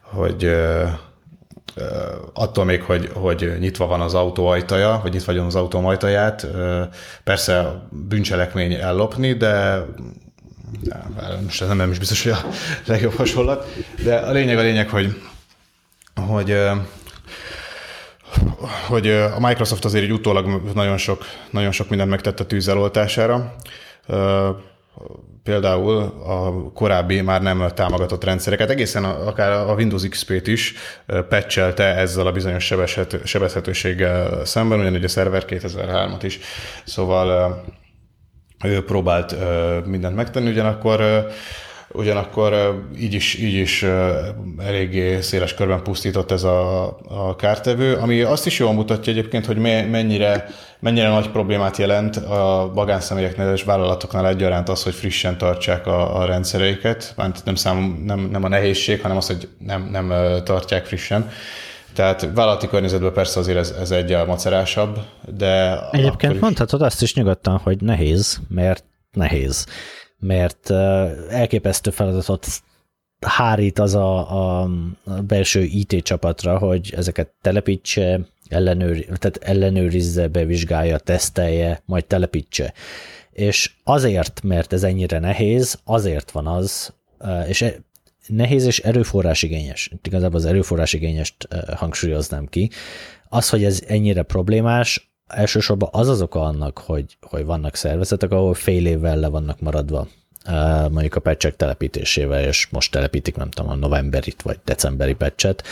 hogy 0.00 0.56
attól 2.32 2.64
még, 2.64 2.82
hogy, 2.82 3.10
hogy 3.14 3.56
nyitva 3.58 3.86
van 3.86 4.00
az 4.00 4.14
autó 4.14 4.46
ajtaja, 4.46 5.00
vagy 5.02 5.12
nyitva 5.12 5.34
van 5.34 5.46
az 5.46 5.54
autó 5.54 5.86
ajtaját, 5.86 6.46
persze 7.24 7.82
bűncselekmény 7.90 8.72
ellopni, 8.72 9.32
de 9.32 9.84
most 11.44 11.62
ez 11.62 11.68
nem 11.68 11.90
is 11.90 11.98
biztos, 11.98 12.22
hogy 12.22 12.32
a 12.32 12.44
legjobb 12.86 13.12
hasonlat, 13.12 13.74
de 14.04 14.16
a 14.16 14.32
lényeg 14.32 14.58
a 14.58 14.62
lényeg, 14.62 14.88
hogy, 14.88 15.22
hogy 16.14 16.56
hogy 18.88 19.08
a 19.08 19.40
Microsoft 19.40 19.84
azért 19.84 20.04
egy 20.04 20.12
utólag 20.12 20.62
nagyon 20.74 20.96
sok, 20.96 21.24
nagyon 21.50 21.72
sok 21.72 21.88
mindent 21.88 22.10
megtett 22.10 22.40
a 22.40 22.46
tűzeloltására. 22.46 23.54
Például 25.42 25.96
a 26.26 26.72
korábbi 26.72 27.20
már 27.20 27.42
nem 27.42 27.68
támogatott 27.74 28.24
rendszereket, 28.24 28.70
egészen 28.70 29.04
akár 29.04 29.50
a 29.50 29.74
Windows 29.74 30.08
XP-t 30.08 30.46
is 30.46 30.74
patchelte 31.28 31.84
ezzel 31.84 32.26
a 32.26 32.32
bizonyos 32.32 32.74
sebezhetőséggel 33.24 34.44
szemben, 34.44 34.80
ugyanúgy 34.80 35.04
a 35.04 35.08
Server 35.08 35.44
2003-at 35.46 36.20
is. 36.22 36.38
Szóval 36.84 37.64
ő 38.64 38.84
próbált 38.84 39.36
mindent 39.86 40.16
megtenni, 40.16 40.50
ugyanakkor 40.50 41.26
ugyanakkor 41.96 42.82
így 42.98 43.14
is, 43.14 43.34
így 43.34 43.54
is 43.54 43.84
eléggé 44.58 45.20
széles 45.20 45.54
körben 45.54 45.82
pusztított 45.82 46.30
ez 46.30 46.42
a, 46.42 46.84
a 47.08 47.36
kártevő, 47.36 47.94
ami 47.94 48.20
azt 48.20 48.46
is 48.46 48.58
jól 48.58 48.72
mutatja 48.72 49.12
egyébként, 49.12 49.46
hogy 49.46 49.56
mennyire, 49.56 50.46
mennyire 50.80 51.08
nagy 51.08 51.30
problémát 51.30 51.76
jelent 51.76 52.16
a 52.16 52.70
magánszemélyeknél 52.74 53.52
és 53.52 53.62
vállalatoknál 53.62 54.28
egyaránt 54.28 54.68
az, 54.68 54.82
hogy 54.82 54.94
frissen 54.94 55.38
tartsák 55.38 55.86
a, 55.86 56.20
a 56.20 56.24
rendszereiket, 56.24 57.12
mert 57.16 57.44
nem, 57.44 57.54
szám, 57.54 58.02
nem, 58.06 58.28
nem 58.30 58.44
a 58.44 58.48
nehézség, 58.48 59.00
hanem 59.02 59.16
az, 59.16 59.26
hogy 59.26 59.48
nem, 59.58 59.88
nem 59.90 60.12
tartják 60.44 60.84
frissen. 60.86 61.30
Tehát 61.94 62.28
vállalati 62.34 62.68
környezetben 62.68 63.12
persze 63.12 63.38
azért 63.40 63.58
ez, 63.58 63.74
ez 63.80 63.90
egy 63.90 64.16
macerásabb, 64.26 64.98
de... 65.36 65.80
Egyébként 65.90 66.34
is... 66.34 66.40
mondhatod 66.40 66.82
azt 66.82 67.02
is 67.02 67.14
nyugodtan, 67.14 67.60
hogy 67.62 67.80
nehéz, 67.80 68.40
mert 68.48 68.84
nehéz 69.12 69.66
mert 70.26 70.70
elképesztő 71.30 71.90
feladatot 71.90 72.46
hárít 73.20 73.78
az 73.78 73.94
a, 73.94 74.62
a 74.62 74.70
belső 75.26 75.62
IT 75.62 76.02
csapatra, 76.02 76.58
hogy 76.58 76.92
ezeket 76.96 77.32
telepítse, 77.40 78.20
ellenőr, 78.48 79.04
tehát 79.04 79.36
ellenőrizze, 79.36 80.28
bevizsgálja, 80.28 80.98
tesztelje, 80.98 81.82
majd 81.84 82.04
telepítse. 82.04 82.72
És 83.32 83.72
azért, 83.84 84.42
mert 84.42 84.72
ez 84.72 84.82
ennyire 84.82 85.18
nehéz, 85.18 85.78
azért 85.84 86.30
van 86.30 86.46
az, 86.46 86.94
és 87.46 87.62
e, 87.62 87.74
nehéz 88.26 88.66
és 88.66 88.78
erőforrásigényes. 88.78 89.90
Igazából 90.02 90.38
az 90.38 90.44
erőforrásigényest 90.44 91.48
hangsúlyoznám 91.76 92.46
ki. 92.46 92.70
Az, 93.28 93.48
hogy 93.48 93.64
ez 93.64 93.82
ennyire 93.86 94.22
problémás, 94.22 95.15
elsősorban 95.26 95.88
az 95.92 96.08
az 96.08 96.22
oka 96.22 96.40
annak, 96.40 96.78
hogy, 96.78 97.16
hogy 97.20 97.44
vannak 97.44 97.74
szervezetek, 97.74 98.30
ahol 98.30 98.54
fél 98.54 98.86
évvel 98.86 99.16
le 99.16 99.28
vannak 99.28 99.60
maradva 99.60 100.06
mondjuk 100.90 101.14
a 101.14 101.20
pecsek 101.20 101.56
telepítésével, 101.56 102.44
és 102.44 102.66
most 102.70 102.92
telepítik, 102.92 103.36
nem 103.36 103.50
tudom, 103.50 103.70
a 103.70 103.74
novemberit 103.74 104.42
vagy 104.42 104.58
decemberi 104.64 105.14
pecset, 105.14 105.62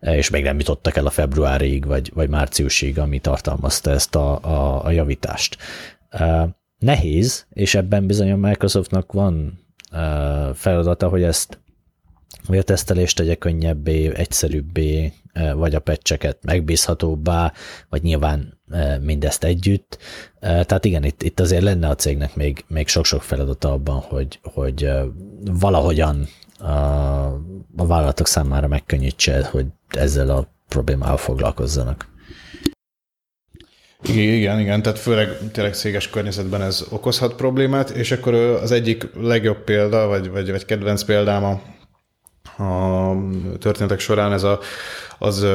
és 0.00 0.30
még 0.30 0.42
nem 0.42 0.58
jutottak 0.58 0.96
el 0.96 1.06
a 1.06 1.10
februárig 1.10 1.86
vagy, 1.86 2.10
vagy 2.14 2.28
márciusig, 2.28 2.98
ami 2.98 3.18
tartalmazta 3.18 3.90
ezt 3.90 4.14
a, 4.14 4.42
a, 4.42 4.84
a 4.84 4.90
javítást. 4.90 5.56
Nehéz, 6.78 7.46
és 7.50 7.74
ebben 7.74 8.06
bizony 8.06 8.30
a 8.30 8.36
Microsoftnak 8.36 9.12
van 9.12 9.58
feladata, 10.54 11.08
hogy 11.08 11.22
ezt 11.22 11.60
vagy 12.46 12.58
a 12.58 12.62
tesztelést 12.62 13.16
tegye 13.16 13.34
könnyebbé, 13.34 14.14
egyszerűbbé, 14.14 15.12
vagy 15.54 15.74
a 15.74 15.80
pecseket 15.80 16.38
megbízhatóbbá, 16.44 17.52
vagy 17.88 18.02
nyilván 18.02 18.57
mindezt 19.00 19.44
együtt. 19.44 19.98
Tehát 20.40 20.84
igen, 20.84 21.04
itt, 21.04 21.22
itt 21.22 21.40
azért 21.40 21.62
lenne 21.62 21.88
a 21.88 21.94
cégnek 21.94 22.36
még, 22.36 22.64
még 22.68 22.88
sok-sok 22.88 23.22
feladata 23.22 23.72
abban, 23.72 24.00
hogy, 24.00 24.38
hogy 24.42 24.90
valahogyan 25.44 26.28
a, 26.58 26.66
a 27.76 27.86
vállalatok 27.86 28.26
számára 28.26 28.66
megkönnyítse, 28.66 29.48
hogy 29.50 29.66
ezzel 29.88 30.30
a 30.30 30.48
problémával 30.68 31.16
foglalkozzanak. 31.16 32.08
Igen, 34.02 34.34
igen, 34.34 34.60
igen, 34.60 34.82
tehát 34.82 34.98
főleg 34.98 35.50
tényleg 35.52 35.74
széges 35.74 36.10
környezetben 36.10 36.62
ez 36.62 36.84
okozhat 36.90 37.34
problémát, 37.34 37.90
és 37.90 38.12
akkor 38.12 38.34
az 38.34 38.70
egyik 38.70 39.08
legjobb 39.14 39.64
példa, 39.64 40.06
vagy, 40.06 40.30
vagy, 40.30 40.50
vagy 40.50 40.64
kedvenc 40.64 41.02
példám 41.02 41.44
a 41.44 41.60
a 42.58 43.14
történetek 43.58 43.98
során 43.98 44.32
ez 44.32 44.42
a, 44.42 44.60
az 45.18 45.46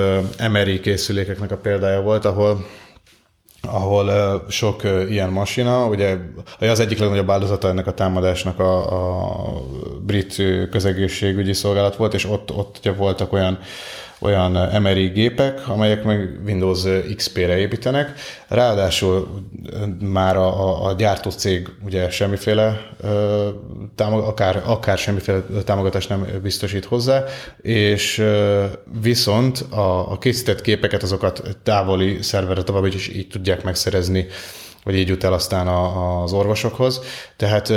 MRI 0.51 0.79
készülékeknek 0.79 1.51
a 1.51 1.57
példája 1.57 2.01
volt, 2.01 2.25
ahol 2.25 2.65
ahol 3.67 4.45
sok 4.49 4.81
ilyen 5.09 5.29
masina, 5.29 5.85
ugye 5.85 6.17
az 6.59 6.79
egyik 6.79 6.99
legnagyobb 6.99 7.29
áldozata 7.29 7.67
ennek 7.67 7.87
a 7.87 7.93
támadásnak 7.93 8.59
a, 8.59 8.77
a 8.91 9.61
brit 10.05 10.41
közegészségügyi 10.69 11.53
szolgálat 11.53 11.95
volt, 11.95 12.13
és 12.13 12.29
ott, 12.29 12.51
ott 12.51 12.77
ugye 12.79 12.93
voltak 12.93 13.33
olyan 13.33 13.59
olyan 14.23 14.81
MRI 14.81 15.07
gépek, 15.07 15.67
amelyek 15.67 16.03
meg 16.03 16.39
Windows 16.45 16.83
XP-re 17.15 17.57
építenek. 17.57 18.13
Ráadásul 18.47 19.27
már 19.99 20.37
a, 20.37 20.85
a 20.85 20.93
gyártó 20.93 21.29
cég 21.29 21.69
ugye 21.85 22.09
semmiféle 22.09 22.89
támog, 23.95 24.23
akár, 24.23 24.61
akár 24.65 24.97
semmiféle 24.97 25.41
támogatást 25.65 26.09
nem 26.09 26.27
biztosít 26.41 26.85
hozzá, 26.85 27.23
és 27.61 28.23
viszont 29.01 29.59
a, 29.69 30.11
a 30.11 30.17
készített 30.17 30.61
képeket 30.61 31.03
azokat 31.03 31.57
távoli 31.63 32.21
szerverre 32.21 32.63
tovább 32.63 32.85
is 32.85 33.07
így 33.07 33.27
tudják 33.27 33.63
megszerezni 33.63 34.27
vagy 34.83 34.95
így 34.95 35.07
jut 35.07 35.23
el 35.23 35.33
aztán 35.33 35.67
a, 35.67 36.21
az 36.23 36.33
orvosokhoz. 36.33 37.01
Tehát 37.37 37.69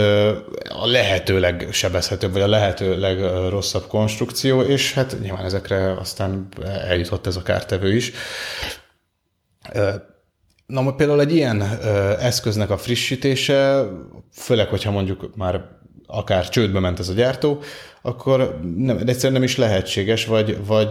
a 0.68 0.86
lehető 0.86 1.40
legsebezhetőbb, 1.40 2.32
vagy 2.32 2.42
a 2.42 2.48
lehető 2.48 2.98
legrosszabb 2.98 3.86
konstrukció, 3.86 4.61
és 4.61 4.94
hát 4.94 5.16
nyilván 5.20 5.44
ezekre 5.44 5.92
aztán 5.92 6.48
eljutott 6.88 7.26
ez 7.26 7.36
a 7.36 7.42
kártevő 7.42 7.94
is. 7.94 8.12
Na, 10.66 10.94
például 10.94 11.20
egy 11.20 11.32
ilyen 11.32 11.62
eszköznek 12.20 12.70
a 12.70 12.76
frissítése, 12.76 13.84
főleg, 14.32 14.68
hogyha 14.68 14.90
mondjuk 14.90 15.36
már 15.36 15.61
akár 16.07 16.49
csődbe 16.49 16.80
ment 16.80 16.99
ez 16.99 17.09
a 17.09 17.12
gyártó, 17.12 17.59
akkor 18.03 18.61
nem, 18.76 18.99
egyszerűen 18.99 19.32
nem 19.32 19.42
is 19.42 19.57
lehetséges, 19.57 20.26
vagy, 20.26 20.66
vagy 20.66 20.90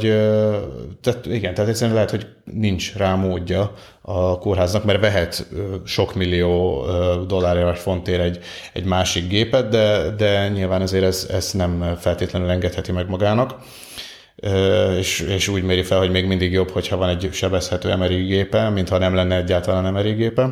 tehát 1.02 1.26
igen, 1.26 1.54
tehát 1.54 1.70
egyszerűen 1.70 1.96
lehet, 1.96 2.10
hogy 2.10 2.28
nincs 2.44 2.96
rá 2.96 3.16
módja 3.16 3.74
a 4.02 4.38
kórháznak, 4.38 4.84
mert 4.84 5.00
vehet 5.00 5.48
sok 5.86 6.16
millió 6.16 6.86
dollárért 7.28 7.66
vagy 7.66 7.78
fontért 7.78 8.22
egy, 8.22 8.40
egy 8.74 8.86
másik 8.86 9.28
gépet, 9.28 9.70
de, 9.70 10.10
de 10.18 10.50
nyilván 10.50 10.82
ezért 10.82 11.04
ez, 11.04 11.28
ez 11.32 11.52
nem 11.52 11.96
feltétlenül 12.00 12.50
engedheti 12.50 12.92
meg 12.92 13.10
magának 13.10 13.56
és, 14.98 15.20
és 15.20 15.48
úgy 15.48 15.64
méri 15.64 15.84
fel, 15.84 15.98
hogy 15.98 16.12
még 16.12 16.26
mindig 16.26 16.52
jobb, 16.52 16.70
hogyha 16.70 16.98
van 16.98 17.10
egy 17.10 17.30
sebezhető 17.32 17.96
MRI 17.96 18.24
gépe, 18.24 18.70
mintha 18.70 18.98
nem 18.98 19.16
lenne 19.16 19.36
egyáltalán 19.36 19.94
MRI 19.94 20.14
gépe. 20.14 20.50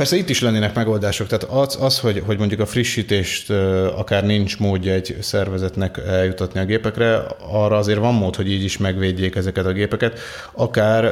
Persze 0.00 0.16
itt 0.16 0.28
is 0.28 0.40
lennének 0.40 0.74
megoldások, 0.74 1.26
tehát 1.26 1.44
az, 1.44 1.78
az 1.80 1.98
hogy, 1.98 2.22
hogy 2.26 2.38
mondjuk 2.38 2.60
a 2.60 2.66
frissítést 2.66 3.50
akár 3.96 4.24
nincs 4.24 4.58
módja 4.58 4.92
egy 4.92 5.16
szervezetnek 5.20 6.00
eljutatni 6.06 6.60
a 6.60 6.64
gépekre, 6.64 7.22
arra 7.52 7.76
azért 7.76 7.98
van 7.98 8.14
mód, 8.14 8.36
hogy 8.36 8.50
így 8.50 8.64
is 8.64 8.78
megvédjék 8.78 9.36
ezeket 9.36 9.66
a 9.66 9.72
gépeket, 9.72 10.18
akár 10.52 11.04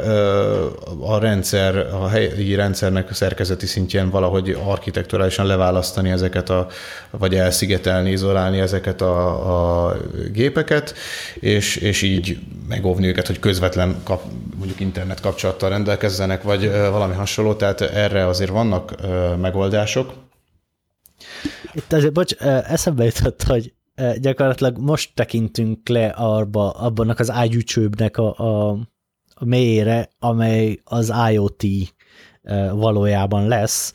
a 1.00 1.18
rendszer, 1.18 1.76
a 1.76 2.08
helyi 2.08 2.54
rendszernek 2.54 3.10
a 3.10 3.14
szerkezeti 3.14 3.66
szintjén 3.66 4.10
valahogy 4.10 4.56
architekturálisan 4.64 5.46
leválasztani 5.46 6.10
ezeket 6.10 6.50
a, 6.50 6.66
vagy 7.10 7.34
elszigetelni, 7.34 8.10
izolálni 8.10 8.58
ezeket 8.58 9.00
a, 9.00 9.88
a 9.88 9.96
gépeket, 10.32 10.94
és, 11.34 11.76
és 11.76 12.02
így 12.02 12.38
megóvni 12.68 13.06
őket, 13.06 13.26
hogy 13.26 13.38
közvetlen 13.38 13.96
kap, 14.04 14.22
mondjuk 14.56 14.80
internet 14.80 15.20
kapcsolattal 15.20 15.68
rendelkezzenek, 15.68 16.42
vagy 16.42 16.70
valami 16.70 17.14
hasonló, 17.14 17.54
tehát 17.54 17.80
erre 17.80 18.26
azért 18.26 18.50
vannak 18.50 18.77
megoldások. 19.36 20.12
Itt 21.72 21.92
azért, 21.92 22.12
bocs, 22.12 22.34
eszembe 22.42 23.04
jutott, 23.04 23.42
hogy 23.42 23.74
gyakorlatilag 24.20 24.78
most 24.78 25.14
tekintünk 25.14 25.88
le 25.88 26.06
arba, 26.06 26.70
abban 26.70 27.14
az 27.16 27.30
ágyúcsőbnek 27.30 28.16
a, 28.16 28.34
a, 28.36 28.70
a 29.34 29.44
mélyére, 29.44 30.08
amely 30.18 30.80
az 30.84 31.12
IoT 31.30 31.64
valójában 32.72 33.48
lesz, 33.48 33.92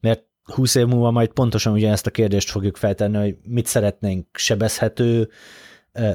mert 0.00 0.24
20 0.42 0.74
év 0.74 0.86
múlva 0.86 1.10
majd 1.10 1.28
pontosan 1.28 1.72
ugyanezt 1.72 2.06
a 2.06 2.10
kérdést 2.10 2.50
fogjuk 2.50 2.76
feltenni, 2.76 3.16
hogy 3.16 3.36
mit 3.42 3.66
szeretnénk 3.66 4.26
sebezhető 4.32 5.28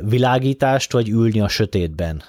világítást, 0.02 0.92
vagy 0.92 1.10
ülni 1.10 1.40
a 1.40 1.48
sötétben. 1.48 2.24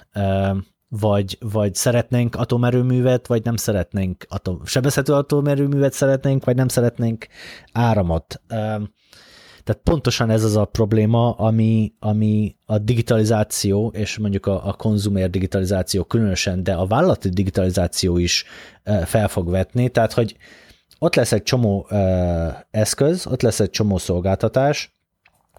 Vagy, 0.89 1.37
vagy 1.39 1.75
szeretnénk 1.75 2.35
atomerőművet, 2.35 3.27
vagy 3.27 3.43
nem 3.43 3.55
szeretnénk 3.55 4.25
atom, 4.29 4.65
sebezhető 4.65 5.13
atomerőművet 5.13 5.93
szeretnénk, 5.93 6.45
vagy 6.45 6.55
nem 6.55 6.67
szeretnénk 6.67 7.27
áramot. 7.71 8.41
Tehát 9.63 9.83
pontosan 9.83 10.29
ez 10.29 10.43
az 10.43 10.55
a 10.55 10.65
probléma, 10.65 11.31
ami, 11.31 11.93
ami 11.99 12.55
a 12.65 12.77
digitalizáció, 12.77 13.91
és 13.95 14.17
mondjuk 14.17 14.45
a, 14.45 14.67
a 14.67 14.73
konzumér 14.73 15.29
digitalizáció 15.29 16.03
különösen, 16.03 16.63
de 16.63 16.73
a 16.73 16.85
vállalati 16.85 17.29
digitalizáció 17.29 18.17
is 18.17 18.45
fel 19.05 19.27
fog 19.27 19.49
vetni, 19.49 19.89
tehát 19.89 20.13
hogy 20.13 20.37
ott 20.99 21.15
lesz 21.15 21.31
egy 21.31 21.43
csomó 21.43 21.87
eszköz, 22.71 23.27
ott 23.27 23.41
lesz 23.41 23.59
egy 23.59 23.69
csomó 23.69 23.97
szolgáltatás, 23.97 24.91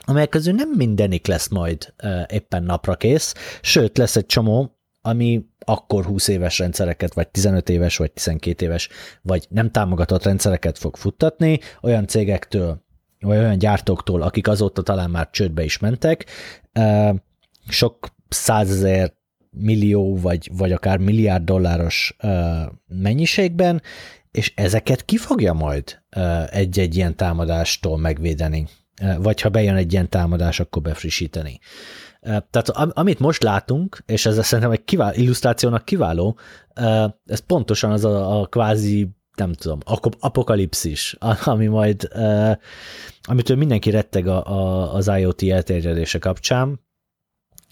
amelyek 0.07 0.29
közül 0.29 0.55
nem 0.55 0.71
mindenik 0.77 1.27
lesz 1.27 1.49
majd 1.49 1.95
éppen 2.29 2.63
napra 2.63 2.95
kész, 2.95 3.35
sőt 3.61 3.99
lesz 3.99 4.17
egy 4.17 4.27
csomó, 4.27 4.79
ami 5.03 5.45
akkor 5.59 6.05
20 6.05 6.29
éves 6.29 6.59
rendszereket, 6.59 7.15
vagy 7.15 7.29
15 7.29 7.69
éves, 7.69 7.97
vagy 7.97 8.13
12 8.13 8.65
éves, 8.65 8.89
vagy 9.23 9.47
nem 9.49 9.71
támogatott 9.71 10.25
rendszereket 10.25 10.79
fog 10.79 10.97
futtatni, 10.97 11.61
olyan 11.83 12.07
cégektől, 12.07 12.85
vagy 13.21 13.39
olyan 13.39 13.59
gyártóktól, 13.59 14.23
akik 14.23 14.49
azóta 14.49 14.83
talán 14.83 15.11
már 15.11 15.31
csődbe 15.31 15.65
is 15.65 15.79
mentek, 15.79 16.27
sok 17.69 18.09
százezer 18.29 19.13
millió, 19.51 20.17
vagy, 20.17 20.51
vagy 20.53 20.73
akár 20.73 20.99
milliárd 20.99 21.45
dolláros 21.45 22.17
mennyiségben, 22.87 23.83
és 24.31 24.53
ezeket 24.57 25.05
ki 25.05 25.17
fogja 25.17 25.53
majd 25.53 26.03
egy-egy 26.51 26.97
ilyen 26.97 27.17
támadástól 27.17 27.99
megvédeni? 27.99 28.67
Vagy 29.19 29.41
ha 29.41 29.49
bejön 29.49 29.77
egy 29.77 29.93
ilyen 29.93 30.09
támadás, 30.09 30.61
akkor 30.61 30.83
befrissíteni. 30.83 31.59
Tehát 32.21 32.69
amit 32.69 33.19
most 33.19 33.43
látunk, 33.43 34.03
és 34.07 34.27
ez 34.27 34.47
szerintem 34.47 34.73
egy 34.73 34.85
kiváló, 34.85 35.13
illusztrációnak 35.17 35.85
kiváló, 35.85 36.39
ez 37.27 37.39
pontosan 37.47 37.91
az 37.91 38.05
a, 38.05 38.41
a 38.41 38.47
kvázi, 38.47 39.09
nem 39.37 39.53
tudom, 39.53 39.79
apokalipszis, 40.21 41.17
ami 41.45 41.67
majd, 41.67 42.09
amitől 43.23 43.57
mindenki 43.57 43.91
retteg 43.91 44.27
a, 44.27 44.47
a, 44.47 44.95
az 44.95 45.09
IoT 45.09 45.43
elterjedése 45.43 46.19
kapcsán, 46.19 46.81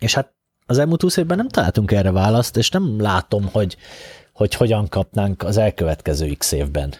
és 0.00 0.14
hát 0.14 0.36
az 0.66 0.78
elmúlt 0.78 1.02
20 1.02 1.16
évben 1.16 1.36
nem 1.36 1.48
találtunk 1.48 1.92
erre 1.92 2.10
választ, 2.10 2.56
és 2.56 2.70
nem 2.70 3.00
látom, 3.00 3.48
hogy, 3.52 3.76
hogy 4.32 4.54
hogyan 4.54 4.88
kapnánk 4.88 5.42
az 5.42 5.56
elkövetkező 5.56 6.32
x 6.32 6.52
évben. 6.52 6.94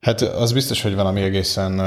Hát 0.00 0.20
az 0.20 0.52
biztos, 0.52 0.82
hogy 0.82 0.94
valami 0.94 1.20
egészen 1.20 1.80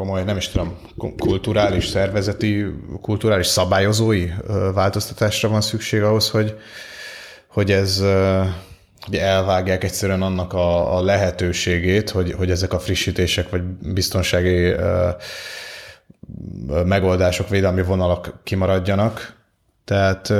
komoly, 0.00 0.24
nem 0.24 0.36
is 0.36 0.48
tudom, 0.48 0.76
kulturális, 1.18 1.86
szervezeti, 1.86 2.66
kulturális 3.00 3.46
szabályozói 3.46 4.28
változtatásra 4.74 5.48
van 5.48 5.60
szükség 5.60 6.02
ahhoz, 6.02 6.30
hogy, 6.30 6.58
hogy 7.46 7.70
ez 7.70 8.04
hogy 9.00 9.14
elvágják 9.16 9.84
egyszerűen 9.84 10.22
annak 10.22 10.52
a, 10.52 10.96
a 10.96 11.02
lehetőségét, 11.02 12.10
hogy, 12.10 12.32
hogy 12.32 12.50
ezek 12.50 12.72
a 12.72 12.78
frissítések 12.78 13.50
vagy 13.50 13.62
biztonsági 13.62 14.74
megoldások, 16.84 17.48
védelmi 17.48 17.82
vonalak 17.82 18.40
kimaradjanak. 18.42 19.36
Tehát 19.84 20.30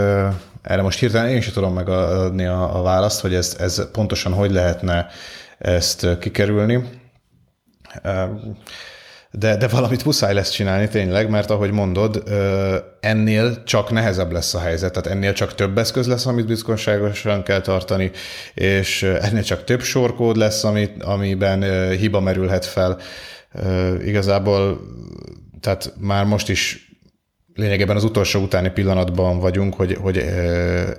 erre 0.62 0.82
most 0.82 0.98
hirtelen 0.98 1.28
én 1.28 1.40
sem 1.40 1.52
tudom 1.52 1.74
megadni 1.74 2.46
a, 2.46 2.78
a 2.78 2.82
választ, 2.82 3.20
hogy 3.20 3.34
ez, 3.34 3.56
ez 3.58 3.90
pontosan 3.90 4.32
hogy 4.32 4.50
lehetne 4.50 5.06
ezt 5.58 6.18
kikerülni. 6.18 6.88
De, 9.33 9.57
de 9.57 9.68
valamit 9.68 10.05
muszáj 10.05 10.35
lesz 10.35 10.51
csinálni 10.51 10.89
tényleg, 10.89 11.31
mert 11.31 11.51
ahogy 11.51 11.70
mondod, 11.70 12.22
ennél 13.01 13.62
csak 13.64 13.91
nehezebb 13.91 14.33
lesz 14.33 14.55
a 14.55 14.61
helyzet, 14.61 14.93
tehát 14.93 15.09
ennél 15.11 15.33
csak 15.33 15.55
több 15.55 15.78
eszköz 15.78 16.07
lesz, 16.07 16.26
amit 16.26 16.47
biztonságosan 16.47 17.43
kell 17.43 17.61
tartani, 17.61 18.11
és 18.55 19.03
ennél 19.03 19.43
csak 19.43 19.64
több 19.64 19.81
sorkód 19.83 20.37
lesz, 20.37 20.64
amit, 20.64 21.03
amiben 21.03 21.91
hiba 21.91 22.20
merülhet 22.20 22.64
fel. 22.64 22.99
Igazából, 24.05 24.81
tehát 25.61 25.93
már 25.99 26.24
most 26.24 26.49
is 26.49 26.91
lényegében 27.55 27.97
az 27.97 28.05
utolsó 28.05 28.41
utáni 28.41 28.70
pillanatban 28.70 29.39
vagyunk, 29.39 29.74
hogy, 29.74 29.97
hogy 30.01 30.18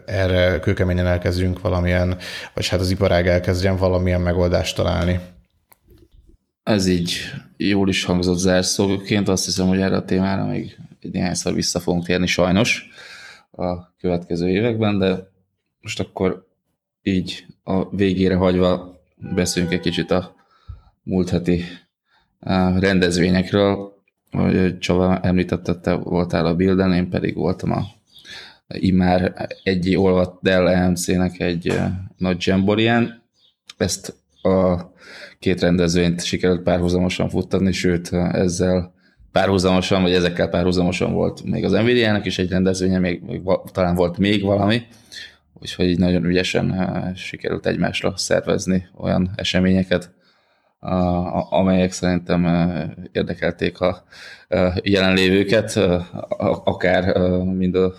erre 0.05 0.59
kőkeményen 0.59 1.07
elkezdjünk 1.07 1.61
valamilyen, 1.61 2.17
vagy 2.53 2.67
hát 2.67 2.79
az 2.79 2.91
iparág 2.91 3.27
elkezdjen 3.27 3.75
valamilyen 3.77 4.21
megoldást 4.21 4.75
találni. 4.75 5.19
Ez 6.63 6.87
így 6.87 7.17
jól 7.57 7.89
is 7.89 8.03
hangzott 8.03 8.37
zárszóként, 8.37 9.27
azt 9.27 9.45
hiszem, 9.45 9.67
hogy 9.67 9.79
erre 9.79 9.95
a 9.95 10.05
témára 10.05 10.45
még 10.45 10.77
néhányszor 11.01 11.53
vissza 11.53 11.79
fogunk 11.79 12.05
térni 12.05 12.27
sajnos 12.27 12.89
a 13.51 13.95
következő 13.97 14.49
években, 14.49 14.97
de 14.97 15.31
most 15.81 15.99
akkor 15.99 16.47
így 17.01 17.45
a 17.63 17.95
végére 17.95 18.35
hagyva 18.35 19.01
beszéljünk 19.15 19.73
egy 19.73 19.81
kicsit 19.81 20.11
a 20.11 20.35
múlt 21.03 21.29
heti 21.29 21.63
rendezvényekről 22.79 23.91
hogy 24.31 24.77
Csaba 24.77 25.19
említette, 25.19 25.75
te 25.75 25.93
voltál 25.93 26.45
a 26.45 26.55
Bilden, 26.55 26.93
én 26.93 27.09
pedig 27.09 27.35
voltam 27.35 27.71
a 27.71 27.85
immár 28.67 29.47
egy 29.63 29.95
olvat 29.95 30.37
Dell 30.41 30.67
EMC-nek 30.67 31.39
egy 31.39 31.73
nagy 32.17 32.45
jamborián. 32.45 33.23
Ezt 33.77 34.15
a 34.41 34.91
két 35.39 35.61
rendezvényt 35.61 36.23
sikerült 36.23 36.61
párhuzamosan 36.61 37.29
futtatni, 37.29 37.71
sőt 37.71 38.13
ezzel 38.13 38.93
párhuzamosan, 39.31 40.01
vagy 40.01 40.13
ezekkel 40.13 40.49
párhuzamosan 40.49 41.13
volt 41.13 41.43
még 41.43 41.63
az 41.63 41.71
Nvidia-nek 41.71 42.25
is 42.25 42.39
egy 42.39 42.49
rendezvénye, 42.49 42.99
még, 42.99 43.21
még 43.21 43.41
talán 43.71 43.95
volt 43.95 44.17
még 44.17 44.43
valami, 44.43 44.81
úgyhogy 45.53 45.85
így 45.85 45.99
nagyon 45.99 46.25
ügyesen 46.25 47.13
sikerült 47.15 47.65
egymásra 47.65 48.13
szervezni 48.17 48.87
olyan 48.97 49.31
eseményeket, 49.35 50.13
amelyek 51.49 51.91
szerintem 51.91 52.45
érdekelték 53.11 53.79
a 53.79 54.03
jelenlévőket, 54.83 55.79
akár 56.63 57.17
mind 57.43 57.75
a 57.75 57.93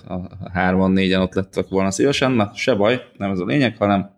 hárman, 0.52 0.90
négyen 0.90 1.20
ott 1.20 1.34
lettek 1.34 1.68
volna 1.68 1.90
szívesen, 1.90 2.32
na 2.32 2.50
se 2.54 2.74
baj, 2.74 3.02
nem 3.16 3.30
ez 3.30 3.38
a 3.38 3.44
lényeg, 3.44 3.76
hanem 3.76 4.10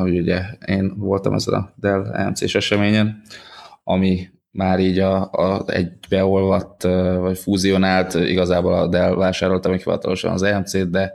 hogy 0.00 0.18
ugye 0.18 0.42
én 0.66 0.92
voltam 0.96 1.34
ezen 1.34 1.54
a 1.54 1.72
Dell 1.76 2.12
EMC-s 2.14 2.54
eseményen, 2.54 3.22
ami 3.84 4.28
már 4.50 4.80
így 4.80 4.98
a, 4.98 5.30
a 5.30 5.64
egybeolvadt, 5.66 6.82
vagy 7.20 7.38
fúzionált, 7.38 8.14
igazából 8.14 8.74
a 8.74 8.86
Dell 8.86 9.14
vásárolta 9.14 9.68
még 9.68 9.78
hivatalosan 9.78 10.32
az 10.32 10.42
EMC-t, 10.42 10.90
de 10.90 11.12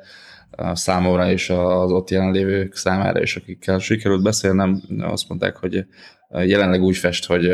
számomra 0.73 1.31
és 1.31 1.49
az 1.49 1.91
ott 1.91 2.09
jelenlévők 2.09 2.75
számára 2.75 3.21
is, 3.21 3.35
akikkel 3.35 3.79
sikerült 3.79 4.23
beszélnem, 4.23 4.81
azt 4.99 5.29
mondták, 5.29 5.55
hogy 5.55 5.85
jelenleg 6.29 6.81
úgy 6.81 6.97
fest, 6.97 7.25
hogy 7.25 7.45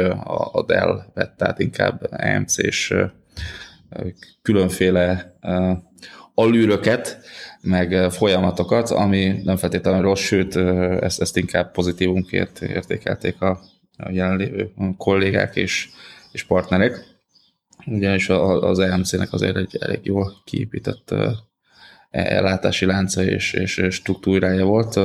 a 0.52 0.64
Dell 0.68 1.02
vett 1.14 1.42
át 1.42 1.60
inkább 1.60 2.08
EMC 2.12 2.58
és 2.58 2.96
különféle 4.42 5.38
alűröket, 6.40 7.20
meg 7.62 8.12
folyamatokat, 8.12 8.90
ami 8.90 9.42
nem 9.44 9.58
feltétlenül 9.58 10.02
rossz, 10.02 10.22
sőt, 10.22 10.56
ezt, 11.02 11.22
ezt 11.22 11.38
inkább 11.38 11.72
pozitívumként 11.72 12.62
értékelték 12.62 13.42
a, 13.42 13.60
jelenlévő 14.10 14.72
kollégák 14.98 15.56
és, 15.56 15.90
és 16.32 16.44
partnerek. 16.44 17.04
Ugyanis 17.86 18.30
az 18.30 18.80
EMC-nek 18.80 19.34
azért 19.34 19.56
egy 19.56 19.78
elég 19.80 20.00
jól 20.04 20.34
kiépített 20.44 21.16
ellátási 22.10 22.86
lánca 22.86 23.24
és, 23.24 23.54
és 23.54 23.82
struktúrája 23.90 24.66
volt, 24.66 25.00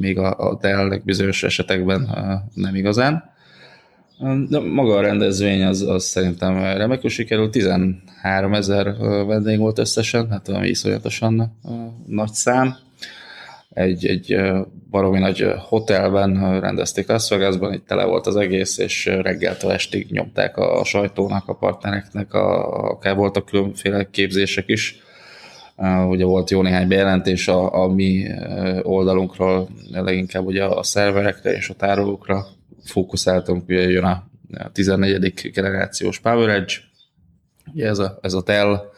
még 0.00 0.18
a, 0.18 0.38
a 0.38 0.58
Dell 0.60 1.00
bizonyos 1.04 1.42
esetekben 1.42 2.10
nem 2.54 2.74
igazán. 2.74 3.30
De 4.48 4.58
maga 4.58 4.96
a 4.96 5.00
rendezvény 5.00 5.62
az, 5.62 5.80
az 5.80 6.04
szerintem 6.04 6.58
remekül 6.58 7.10
sikerült, 7.10 7.50
13 7.50 8.54
ezer 8.54 8.96
vendég 9.26 9.58
volt 9.58 9.78
összesen, 9.78 10.30
hát 10.30 10.46
valami 10.46 10.68
iszonyatosan 10.68 11.58
nagy 12.06 12.32
szám. 12.32 12.76
Egy, 13.70 14.06
egy 14.06 14.36
baromi 14.90 15.18
nagy 15.18 15.52
hotelben 15.68 16.60
rendezték 16.60 17.08
Las 17.08 17.28
Vegasban, 17.28 17.72
itt 17.72 17.86
tele 17.86 18.04
volt 18.04 18.26
az 18.26 18.36
egész, 18.36 18.78
és 18.78 19.06
reggeltől 19.06 19.70
estig 19.70 20.10
nyomták 20.10 20.56
a 20.56 20.84
sajtónak, 20.84 21.48
a 21.48 21.54
partnereknek, 21.54 22.34
a, 22.34 22.68
akár 22.90 23.16
voltak 23.16 23.44
különféle 23.44 24.10
képzések 24.10 24.68
is. 24.68 25.02
Ugye 26.08 26.24
volt 26.24 26.50
jó 26.50 26.62
néhány 26.62 26.88
bejelentés 26.88 27.48
a, 27.48 27.82
a 27.82 27.88
mi 27.88 28.26
oldalunkról, 28.82 29.68
leginkább 29.90 30.46
ugye 30.46 30.64
a 30.64 30.82
szerverekre 30.82 31.52
és 31.52 31.68
a 31.68 31.74
tárolókra 31.74 32.46
fókuszáltunk, 32.84 33.68
ugye 33.68 33.90
jön 33.90 34.04
a, 34.04 34.28
14. 34.72 35.50
generációs 35.52 36.18
PowerEdge, 36.18 36.74
ugye 37.74 37.86
ez 37.86 37.98
a, 37.98 38.18
ez 38.22 38.32
a 38.32 38.42
Dell 38.42 38.90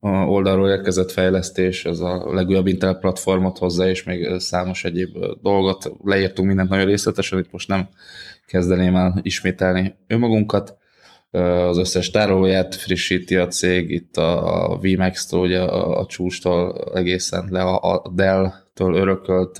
oldalról 0.00 0.68
érkezett 0.68 1.10
fejlesztés, 1.10 1.84
ez 1.84 2.00
a 2.00 2.34
legújabb 2.34 2.66
Intel 2.66 2.94
platformot 2.94 3.58
hozzá, 3.58 3.88
és 3.88 4.04
még 4.04 4.38
számos 4.38 4.84
egyéb 4.84 5.16
dolgot 5.42 5.92
leírtunk 6.04 6.48
mindent 6.48 6.68
nagyon 6.68 6.86
részletesen, 6.86 7.38
itt 7.38 7.52
most 7.52 7.68
nem 7.68 7.88
kezdeném 8.46 8.96
el 8.96 9.18
ismételni 9.22 9.94
önmagunkat. 10.06 10.76
Az 11.30 11.78
összes 11.78 12.10
tárolóját 12.10 12.74
frissíti 12.74 13.36
a 13.36 13.46
cég, 13.46 13.90
itt 13.90 14.16
a 14.16 14.78
VMAX-tól, 14.82 15.40
ugye 15.40 15.60
a, 15.60 15.98
a 15.98 16.06
csústól 16.06 16.90
egészen 16.94 17.48
le 17.50 17.62
a 17.62 18.12
Dell-től 18.14 18.94
örökölt 18.94 19.56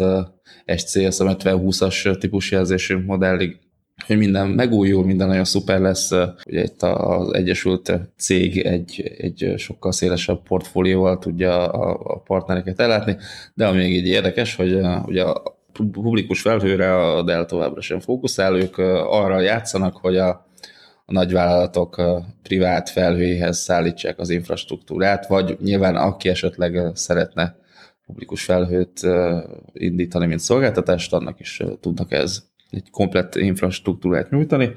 SCS, 0.76 1.20
a 1.20 1.36
50-20-as 1.36 2.18
típusjelzésű 2.18 3.04
modellig 3.04 3.58
hogy 4.06 4.16
minden 4.16 4.48
megújul, 4.48 5.04
minden 5.04 5.28
nagyon 5.28 5.44
szuper 5.44 5.80
lesz. 5.80 6.10
Ugye 6.46 6.62
itt 6.62 6.82
az 6.82 7.34
Egyesült 7.34 7.92
cég 8.16 8.58
egy, 8.58 9.14
egy 9.18 9.54
sokkal 9.56 9.92
szélesebb 9.92 10.42
portfólióval 10.42 11.18
tudja 11.18 11.66
a, 11.66 12.14
a 12.14 12.18
partnereket 12.18 12.80
ellátni, 12.80 13.16
de 13.54 13.66
ami 13.66 13.78
még 13.78 13.92
így 13.92 14.06
érdekes, 14.06 14.54
hogy 14.54 14.80
ugye 15.06 15.22
a 15.22 15.42
publikus 15.92 16.40
felhőre 16.40 16.94
a 16.94 17.22
Dell 17.22 17.44
továbbra 17.44 17.80
sem 17.80 18.00
fókuszál, 18.00 18.56
ők 18.56 18.78
arra 19.08 19.40
játszanak, 19.40 19.96
hogy 19.96 20.16
a, 20.16 20.28
a 21.04 21.12
nagyvállalatok 21.12 22.02
privát 22.42 22.90
felhőjéhez 22.90 23.58
szállítsák 23.58 24.18
az 24.18 24.30
infrastruktúrát, 24.30 25.26
vagy 25.26 25.56
nyilván 25.60 25.96
aki 25.96 26.28
esetleg 26.28 26.90
szeretne 26.94 27.56
publikus 28.06 28.44
felhőt 28.44 29.00
indítani, 29.72 30.26
mint 30.26 30.40
szolgáltatást, 30.40 31.12
annak 31.12 31.40
is 31.40 31.62
tudnak 31.80 32.12
ez 32.12 32.45
egy 32.70 32.90
komplett 32.90 33.34
infrastruktúrát 33.34 34.30
nyújtani, 34.30 34.70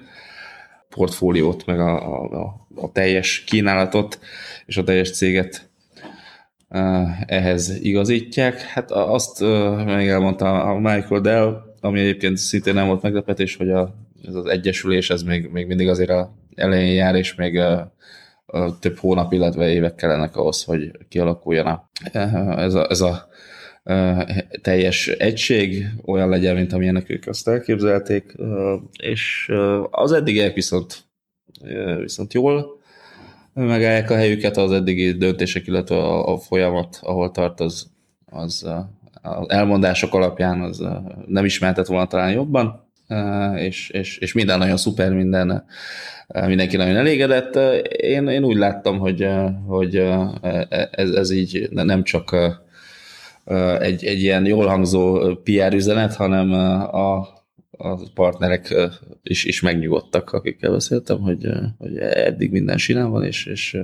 portfóliót, 0.90 1.66
meg 1.66 1.80
a, 1.80 2.22
a, 2.22 2.68
a 2.76 2.92
teljes 2.92 3.44
kínálatot 3.44 4.20
és 4.66 4.78
a 4.78 4.84
teljes 4.84 5.12
céget 5.12 5.70
ehhez 7.26 7.70
igazítják. 7.82 8.62
Hát 8.62 8.92
azt 8.92 9.40
még 9.86 10.08
elmondta 10.08 10.64
a 10.64 10.80
Michael 10.80 11.22
Dell, 11.22 11.62
ami 11.82 12.00
egyébként 12.00 12.38
szintén 12.38 12.74
nem 12.74 12.88
volt 12.88 13.02
meglepetés, 13.02 13.56
hogy 13.56 13.70
a, 13.70 13.96
ez 14.28 14.34
az 14.36 14.46
egyesülés, 14.46 15.10
ez 15.10 15.24
még, 15.24 15.50
még 15.52 15.68
mindig 15.68 15.88
azért 15.88 16.10
a 16.10 16.36
elején 16.56 16.94
jár, 16.94 17.16
és 17.16 17.36
még 17.36 17.58
a, 17.58 17.94
a 18.46 18.80
több 18.80 18.98
hónap, 18.98 19.34
illetve 19.34 19.70
évek 19.70 19.96
kellenek 19.96 20.36
ahhoz, 20.36 20.64
hogy 20.64 20.92
kialakuljon 21.10 21.82
ez 22.12 22.74
a, 22.74 22.90
ez 22.90 23.02
a 23.02 23.28
teljes 24.62 25.08
egység 25.08 25.86
olyan 26.06 26.30
legyen, 26.30 26.56
mint 26.56 26.74
amilyenek 26.74 27.10
ők 27.10 27.28
azt 27.28 27.48
elképzelték, 27.48 28.36
és 29.02 29.52
az 29.90 30.12
eddigiek 30.12 30.54
viszont, 30.54 30.98
viszont 32.00 32.34
jól 32.34 32.80
megállják 33.54 34.10
a 34.10 34.16
helyüket, 34.16 34.58
az 34.58 34.72
eddigi 34.72 35.12
döntések, 35.12 35.68
illetve 35.68 35.96
a, 35.96 36.34
a 36.34 36.38
folyamat, 36.38 37.00
ahol 37.02 37.32
tart, 37.32 37.60
az, 37.60 37.88
az 38.26 38.68
az 39.22 39.50
elmondások 39.50 40.14
alapján 40.14 40.62
az 40.62 40.84
nem 41.26 41.46
ismertet 41.46 41.88
volna 41.88 42.08
talán 42.08 42.32
jobban, 42.32 42.88
és, 43.56 43.90
és, 43.90 44.18
és 44.18 44.34
minden 44.34 44.58
nagyon 44.58 44.78
szuper, 44.78 45.14
minden, 45.14 45.66
mindenki 46.46 46.78
nagyon 46.78 46.96
elégedett. 46.96 47.56
Én, 47.92 48.28
én 48.28 48.44
úgy 48.44 48.58
láttam, 48.58 48.98
hogy, 49.00 49.28
hogy 49.68 49.96
ez, 50.92 51.10
ez 51.10 51.32
így 51.32 51.68
nem 51.72 52.04
csak 52.04 52.36
egy, 53.80 54.06
egy 54.06 54.22
ilyen 54.22 54.46
jól 54.46 54.66
hangzó 54.66 55.36
PR 55.36 55.74
üzenet, 55.74 56.16
hanem 56.16 56.52
a, 56.52 57.20
a 57.72 58.00
partnerek 58.14 58.76
is, 59.24 59.44
is 59.44 59.62
megnyugodtak, 59.62 60.32
akikkel 60.32 60.72
beszéltem, 60.72 61.20
hogy, 61.20 61.48
hogy 61.78 61.98
eddig 61.98 62.52
minden 62.52 62.78
sinán 62.78 63.10
van, 63.10 63.24
és, 63.24 63.46
és 63.46 63.78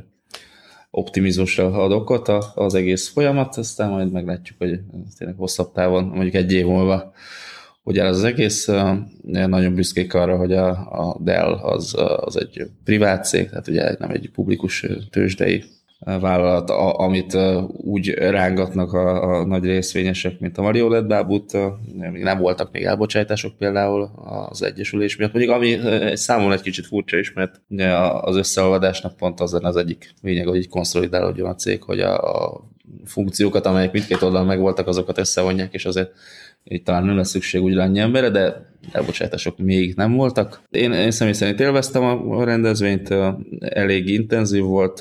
optimizmusra 0.92 1.84
ad 1.84 1.92
okot 1.92 2.28
az 2.56 2.74
egész 2.74 3.08
folyamat, 3.08 3.58
aztán 3.58 3.90
majd 3.90 4.12
meglátjuk, 4.12 4.58
hogy 4.58 4.80
tényleg 5.18 5.38
hosszabb 5.38 5.72
távon, 5.72 6.04
mondjuk 6.04 6.34
egy 6.34 6.52
év 6.52 6.66
múlva, 6.66 7.14
hogy 7.84 7.98
ez 7.98 8.18
az 8.18 8.24
egész. 8.24 8.68
Nagyon 9.22 9.76
büszkék 9.76 10.14
arra, 10.14 10.38
hogy 10.38 10.54
a, 10.54 10.70
a 10.70 11.18
Dell 11.24 11.54
az, 11.54 11.96
az 12.20 12.38
egy 12.38 12.70
privát 12.84 13.26
cég, 13.26 13.50
tehát 13.50 13.68
ugye 13.68 13.96
nem 14.00 14.10
egy 14.10 14.30
publikus 14.34 14.86
tőzsdei 15.10 15.64
vállalat, 16.06 16.70
a, 16.70 17.00
amit 17.00 17.38
úgy 17.68 18.10
rángatnak 18.10 18.94
a, 18.94 19.30
a 19.40 19.46
nagy 19.46 19.64
részvényesek, 19.64 20.40
mint 20.40 20.58
a 20.58 20.62
Mariolet 20.62 21.08
bábút, 21.08 21.58
nem 22.14 22.38
voltak 22.38 22.72
még 22.72 22.84
elbocsátások 22.84 23.58
például 23.58 24.10
az 24.50 24.64
egyesülés 24.64 25.16
miatt. 25.16 25.34
Mondjuk 25.34 25.56
ami 25.56 25.80
számomra 26.14 26.54
egy 26.54 26.62
kicsit 26.62 26.86
furcsa 26.86 27.18
is, 27.18 27.34
mert 27.34 27.62
az 28.22 28.36
összeolvadásnak 28.36 29.16
pont 29.18 29.40
az 29.40 29.54
az 29.62 29.76
egyik 29.76 30.14
lényeg, 30.22 30.48
hogy 30.48 30.58
így 30.58 30.70
konszolidálódjon 30.70 31.50
a 31.50 31.56
cég, 31.56 31.84
hogy 31.84 32.00
a, 32.00 32.46
a 32.46 32.62
funkciókat, 33.06 33.66
amelyek 33.66 33.92
mindkét 33.92 34.22
oldalon 34.22 34.48
megvoltak, 34.48 34.88
azokat 34.88 35.18
összevonják, 35.18 35.74
és 35.74 35.86
azért 35.86 36.12
így 36.70 36.84
talán 36.84 37.06
nem 37.06 37.16
lesz 37.16 37.30
szükség 37.30 37.62
úgy 37.62 37.78
annyi 37.78 38.00
emberre, 38.00 38.30
de 38.30 38.74
elbocsátások 38.92 39.58
még 39.58 39.94
nem 39.96 40.14
voltak. 40.14 40.62
Én, 40.70 40.92
én 40.92 41.12
személy 41.12 41.34
szerint 41.34 41.60
élveztem 41.60 42.04
a 42.30 42.44
rendezvényt, 42.44 43.10
elég 43.60 44.10
intenzív 44.10 44.64
volt, 44.64 45.00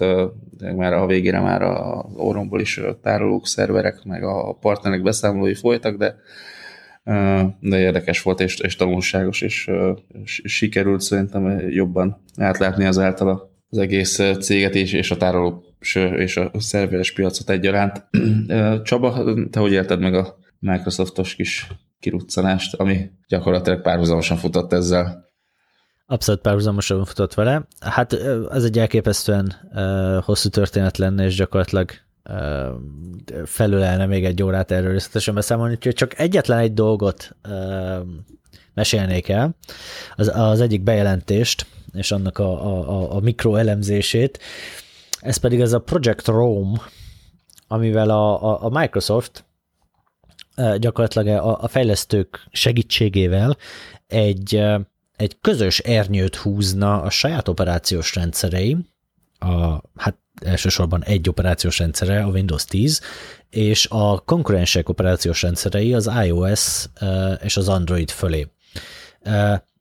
de 0.58 0.72
már 0.72 0.92
a 0.92 1.06
végére 1.06 1.40
már 1.40 1.62
a 1.62 2.06
orromból 2.16 2.60
is 2.60 2.80
tárolók, 3.02 3.46
szerverek, 3.46 4.04
meg 4.04 4.22
a 4.22 4.56
partnerek 4.60 5.02
beszámolói 5.02 5.54
folytak, 5.54 5.96
de 5.96 6.16
de 7.60 7.78
érdekes 7.78 8.22
volt 8.22 8.40
és, 8.40 8.58
és 8.58 8.76
tanulságos, 8.76 9.40
és, 9.40 9.70
és 10.22 10.42
sikerült 10.44 11.00
szerintem 11.00 11.68
jobban 11.68 12.22
átlátni 12.36 12.84
azáltal 12.84 13.52
az 13.70 13.78
egész 13.78 14.20
céget 14.40 14.74
és, 14.74 14.92
és 14.92 15.10
a 15.10 15.16
tároló 15.16 15.64
és 16.16 16.36
a 16.36 16.50
szerveres 16.58 17.12
piacot 17.12 17.50
egyaránt. 17.50 18.06
Csaba, 18.82 19.34
te 19.50 19.60
hogy 19.60 19.72
élted 19.72 20.00
meg 20.00 20.14
a 20.14 20.38
Microsoftos 20.64 21.34
kis 21.34 21.68
kiruccanást, 22.00 22.74
ami 22.74 23.10
gyakorlatilag 23.28 23.80
párhuzamosan 23.80 24.36
futott 24.36 24.72
ezzel. 24.72 25.32
Abszolút 26.06 26.40
párhuzamosan 26.40 27.04
futott 27.04 27.34
vele. 27.34 27.66
Hát 27.80 28.12
ez 28.50 28.64
egy 28.64 28.78
elképesztően 28.78 29.54
uh, 29.72 30.22
hosszú 30.24 30.48
történet 30.48 30.98
lenne, 30.98 31.24
és 31.24 31.34
gyakorlatilag 31.34 31.90
uh, 32.30 33.44
felülelne 33.44 34.06
még 34.06 34.24
egy 34.24 34.42
órát 34.42 34.70
erről 34.70 34.92
részletesen 34.92 35.34
beszámolni, 35.34 35.74
úgyhogy 35.74 35.94
csak 35.94 36.18
egyetlen 36.18 36.58
egy 36.58 36.74
dolgot 36.74 37.36
uh, 37.48 38.06
mesélnék 38.74 39.28
el, 39.28 39.56
az, 40.16 40.28
az 40.34 40.60
egyik 40.60 40.82
bejelentést, 40.82 41.66
és 41.92 42.12
annak 42.12 42.38
a, 42.38 42.66
a, 42.88 43.14
a 43.14 43.20
mikroelemzését, 43.20 44.38
ez 45.20 45.36
pedig 45.36 45.60
ez 45.60 45.72
a 45.72 45.80
Project 45.80 46.26
Rome, 46.26 46.80
amivel 47.68 48.10
a, 48.10 48.42
a, 48.42 48.64
a 48.64 48.68
Microsoft 48.68 49.44
gyakorlatilag 50.78 51.26
a, 51.26 51.62
a 51.62 51.68
fejlesztők 51.68 52.46
segítségével 52.50 53.56
egy, 54.06 54.62
egy 55.16 55.36
közös 55.40 55.78
ernyőt 55.78 56.36
húzna 56.36 57.02
a 57.02 57.10
saját 57.10 57.48
operációs 57.48 58.14
rendszerei, 58.14 58.76
a, 59.38 59.80
hát 59.96 60.16
elsősorban 60.40 61.04
egy 61.04 61.28
operációs 61.28 61.78
rendszere, 61.78 62.22
a 62.22 62.28
Windows 62.28 62.64
10, 62.64 63.00
és 63.50 63.86
a 63.90 64.18
konkurensek 64.18 64.88
operációs 64.88 65.42
rendszerei 65.42 65.94
az 65.94 66.10
iOS 66.24 66.86
és 67.42 67.56
az 67.56 67.68
Android 67.68 68.10
fölé. 68.10 68.48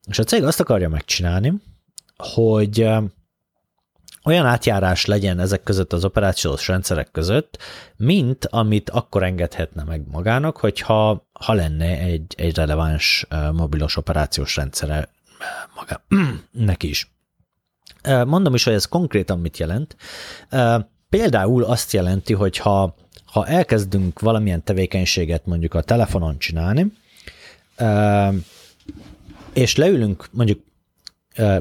És 0.07 0.19
a 0.19 0.23
cég 0.23 0.43
azt 0.43 0.59
akarja 0.59 0.89
megcsinálni, 0.89 1.53
hogy 2.17 2.89
olyan 4.23 4.45
átjárás 4.45 5.05
legyen 5.05 5.39
ezek 5.39 5.63
között 5.63 5.93
az 5.93 6.05
operációs 6.05 6.67
rendszerek 6.67 7.11
között, 7.11 7.57
mint 7.97 8.45
amit 8.45 8.89
akkor 8.89 9.23
engedhetne 9.23 9.83
meg 9.83 10.03
magának, 10.11 10.57
hogyha 10.57 11.27
ha 11.33 11.53
lenne 11.53 11.97
egy, 11.97 12.33
egy 12.37 12.55
releváns 12.55 13.27
mobilos 13.53 13.97
operációs 13.97 14.55
rendszere 14.55 15.09
maga, 15.75 16.03
neki 16.51 16.89
is. 16.89 17.11
Mondom 18.25 18.53
is, 18.53 18.63
hogy 18.63 18.73
ez 18.73 18.85
konkrétan 18.85 19.39
mit 19.39 19.57
jelent. 19.57 19.95
Például 21.09 21.63
azt 21.63 21.93
jelenti, 21.93 22.33
hogy 22.33 22.57
ha, 22.57 22.95
ha 23.25 23.47
elkezdünk 23.47 24.19
valamilyen 24.19 24.63
tevékenységet 24.63 25.45
mondjuk 25.45 25.73
a 25.73 25.81
telefonon 25.81 26.37
csinálni, 26.37 26.93
és 29.53 29.75
leülünk 29.75 30.27
mondjuk 30.31 30.63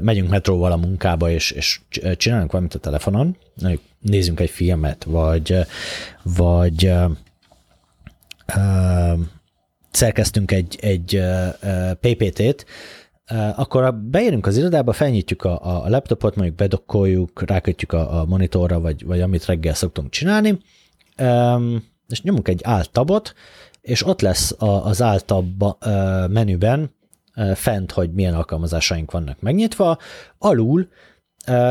megyünk 0.01 0.29
metróval 0.29 0.71
a 0.71 0.77
munkába, 0.77 1.29
és, 1.29 1.51
és 1.51 1.81
csinálunk 2.17 2.51
valamit 2.51 2.75
a 2.75 2.79
telefonon, 2.79 3.37
nézzünk 3.99 4.39
egy 4.39 4.49
filmet, 4.49 5.03
vagy, 5.03 5.57
vagy 6.23 6.85
uh, 8.55 9.19
szerkeztünk 9.91 10.51
egy, 10.51 10.77
egy 10.81 11.15
uh, 11.15 11.91
PPT-t, 11.91 12.65
akkor 13.55 13.95
beérünk 13.95 14.45
az 14.45 14.57
irodába, 14.57 14.93
felnyitjuk 14.93 15.43
a, 15.43 15.83
a 15.83 15.89
laptopot, 15.89 16.35
mondjuk 16.35 16.57
bedokkoljuk, 16.57 17.41
rákötjük 17.41 17.93
a, 17.93 18.19
a 18.19 18.25
monitorra, 18.25 18.79
vagy, 18.79 19.05
vagy 19.05 19.21
amit 19.21 19.45
reggel 19.45 19.73
szoktunk 19.73 20.09
csinálni, 20.09 20.57
és 22.07 22.21
nyomunk 22.21 22.47
egy 22.47 22.61
alt 22.63 22.89
és 23.81 24.05
ott 24.05 24.21
lesz 24.21 24.55
az 24.59 25.01
alt 25.01 25.31
menüben 26.27 26.91
fent, 27.53 27.91
hogy 27.91 28.13
milyen 28.13 28.33
alkalmazásaink 28.33 29.11
vannak 29.11 29.39
megnyitva, 29.39 29.97
alul 30.37 30.87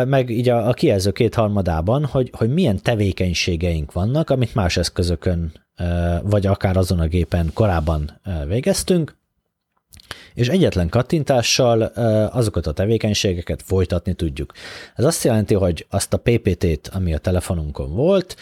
meg 0.04 0.30
így 0.30 0.48
a, 0.48 0.68
a 0.68 0.72
kijelző 0.72 1.10
kétharmadában, 1.10 2.04
hogy, 2.04 2.30
hogy 2.36 2.52
milyen 2.52 2.82
tevékenységeink 2.82 3.92
vannak, 3.92 4.30
amit 4.30 4.54
más 4.54 4.76
eszközökön, 4.76 5.52
vagy 6.22 6.46
akár 6.46 6.76
azon 6.76 7.00
a 7.00 7.06
gépen 7.06 7.50
korábban 7.54 8.20
végeztünk, 8.46 9.16
és 10.34 10.48
egyetlen 10.48 10.88
kattintással 10.88 11.82
azokat 12.32 12.66
a 12.66 12.72
tevékenységeket 12.72 13.62
folytatni 13.62 14.14
tudjuk. 14.14 14.52
Ez 14.94 15.04
azt 15.04 15.24
jelenti, 15.24 15.54
hogy 15.54 15.86
azt 15.90 16.12
a 16.12 16.16
PPT-t, 16.18 16.88
ami 16.88 17.14
a 17.14 17.18
telefonunkon 17.18 17.94
volt, 17.94 18.36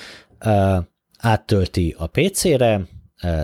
áttölti 1.19 1.95
a 1.99 2.07
PC-re, 2.07 2.81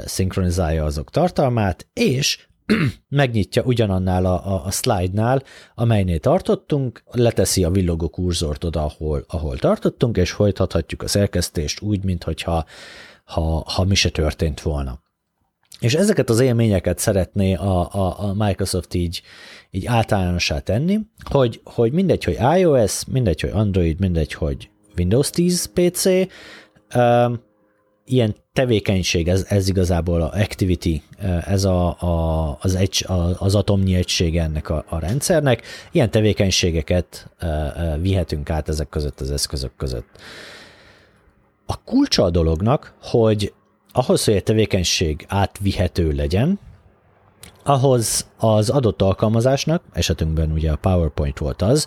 szinkronizálja 0.04 0.84
azok 0.84 1.10
tartalmát, 1.10 1.86
és 1.92 2.46
megnyitja 3.08 3.62
ugyanannál 3.62 4.24
a, 4.24 4.54
a, 4.54 4.64
a 4.64 4.70
slide-nál, 4.70 5.42
amelynél 5.74 6.18
tartottunk, 6.18 7.02
leteszi 7.12 7.64
a 7.64 7.70
villogó 7.70 8.08
kurzort 8.08 8.64
oda, 8.64 8.84
ahol, 8.84 9.24
ahol 9.28 9.58
tartottunk, 9.58 10.16
és 10.16 10.30
folytathatjuk 10.30 11.02
a 11.02 11.08
szerkesztést 11.08 11.80
úgy, 11.80 12.04
mintha 12.04 12.64
ha, 13.24 13.64
ha 13.66 13.84
mi 13.84 13.94
se 13.94 14.10
történt 14.10 14.60
volna. 14.60 15.04
És 15.80 15.94
ezeket 15.94 16.30
az 16.30 16.40
élményeket 16.40 16.98
szeretné 16.98 17.54
a, 17.54 17.92
a, 17.92 18.20
a 18.20 18.34
Microsoft 18.34 18.94
így, 18.94 19.22
így 19.70 19.86
általánossá 19.86 20.58
tenni, 20.58 20.98
hogy, 21.30 21.60
hogy 21.64 21.92
mindegy, 21.92 22.24
hogy 22.24 22.38
iOS, 22.58 23.04
mindegy, 23.04 23.40
hogy 23.40 23.50
Android, 23.50 24.00
mindegy, 24.00 24.32
hogy 24.32 24.70
Windows 24.96 25.30
10 25.30 25.70
PC, 25.74 26.04
um, 26.94 27.40
ilyen 28.06 28.34
tevékenység, 28.52 29.28
ez, 29.28 29.46
ez 29.48 29.68
igazából 29.68 30.22
a 30.22 30.32
activity, 30.34 31.02
ez 31.46 31.64
a, 31.64 32.00
a, 32.00 32.58
az, 32.60 32.74
egy, 32.74 33.06
az 33.38 33.54
atomnyi 33.54 33.94
egysége 33.94 34.42
ennek 34.42 34.68
a, 34.70 34.84
a 34.88 34.98
rendszernek, 34.98 35.62
ilyen 35.92 36.10
tevékenységeket 36.10 37.30
vihetünk 38.00 38.50
át 38.50 38.68
ezek 38.68 38.88
között 38.88 39.20
az 39.20 39.30
eszközök 39.30 39.72
között. 39.76 40.08
A 41.66 41.82
kulcsa 41.82 42.22
a 42.22 42.30
dolognak, 42.30 42.94
hogy 43.02 43.52
ahhoz, 43.92 44.24
hogy 44.24 44.34
egy 44.34 44.42
tevékenység 44.42 45.24
átvihető 45.28 46.10
legyen, 46.10 46.58
ahhoz 47.64 48.26
az 48.36 48.70
adott 48.70 49.02
alkalmazásnak, 49.02 49.82
esetünkben 49.92 50.52
ugye 50.52 50.72
a 50.72 50.76
PowerPoint 50.76 51.38
volt 51.38 51.62
az, 51.62 51.86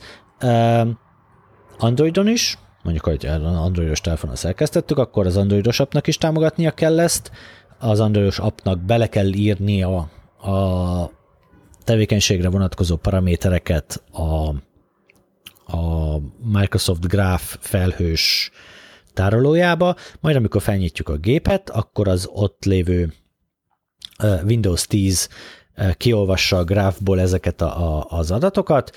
Androidon 1.78 2.28
is, 2.28 2.58
mondjuk, 2.92 3.06
hogy 3.06 3.26
androidos 3.44 4.02
telefonon 4.02 4.36
szerkesztettük, 4.36 4.98
akkor 4.98 5.26
az 5.26 5.38
androidos 5.38 5.80
appnak 5.80 6.08
is 6.08 6.18
támogatnia 6.18 6.72
kell 6.72 7.00
ezt, 7.00 7.32
az 7.80 8.00
androidos 8.00 8.40
appnak 8.40 8.80
bele 8.80 9.08
kell 9.08 9.34
írni 9.34 9.84
a, 9.84 9.98
a 10.52 11.12
tevékenységre 11.84 12.50
vonatkozó 12.50 12.96
paramétereket 12.96 14.04
a, 14.12 14.48
a 15.78 16.18
Microsoft 16.44 17.08
Graph 17.08 17.56
felhős 17.60 18.52
tárolójába, 19.14 19.96
majd 20.20 20.36
amikor 20.36 20.62
felnyitjuk 20.62 21.10
a 21.10 21.18
gépet, 21.18 21.70
akkor 21.70 22.08
az 22.08 22.30
ott 22.34 22.66
lévő 22.66 23.14
Windows 24.44 24.88
10 24.88 25.30
kiolvassa 25.98 26.58
a 26.58 26.64
Graphból 26.64 27.20
ezeket 27.20 27.62
a, 27.62 27.98
a, 27.98 28.06
az 28.10 28.32
adatokat, 28.32 28.96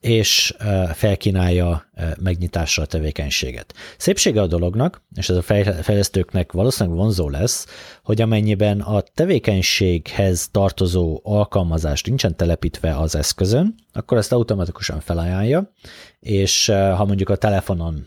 és 0.00 0.54
felkínálja 0.92 1.90
megnyitásra 2.20 2.82
a 2.82 2.86
tevékenységet. 2.86 3.74
Szépsége 3.96 4.40
a 4.40 4.46
dolognak, 4.46 5.02
és 5.14 5.28
ez 5.28 5.36
a 5.36 5.42
fejlesztőknek 5.82 6.52
valószínűleg 6.52 6.98
vonzó 6.98 7.28
lesz, 7.28 7.66
hogy 8.02 8.20
amennyiben 8.20 8.80
a 8.80 9.00
tevékenységhez 9.00 10.48
tartozó 10.50 11.20
alkalmazást 11.22 12.06
nincsen 12.06 12.36
telepítve 12.36 12.98
az 12.98 13.14
eszközön, 13.14 13.74
akkor 13.92 14.18
ezt 14.18 14.32
automatikusan 14.32 15.00
felajánlja, 15.00 15.72
és 16.20 16.66
ha 16.66 17.04
mondjuk 17.04 17.28
a 17.28 17.36
telefonon 17.36 18.06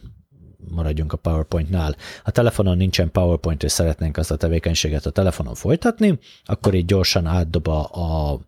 maradjunk 0.70 1.14
a 1.14 1.18
PowerPoint-nál. 1.18 1.96
Ha 2.24 2.32
telefonon 2.32 2.78
nincsen 2.78 3.12
PowerPoint, 3.12 3.64
és 3.64 3.72
szeretnénk 3.72 4.18
azt 4.18 4.32
a 4.32 4.36
tevékenységet 4.36 5.06
a 5.06 5.10
telefonon 5.10 5.56
folytatni, 5.56 6.20
akkor 6.44 6.74
így 6.74 6.86
gyorsan 6.86 7.26
átdob 7.26 7.68
a, 7.68 7.90
a, 7.92 8.40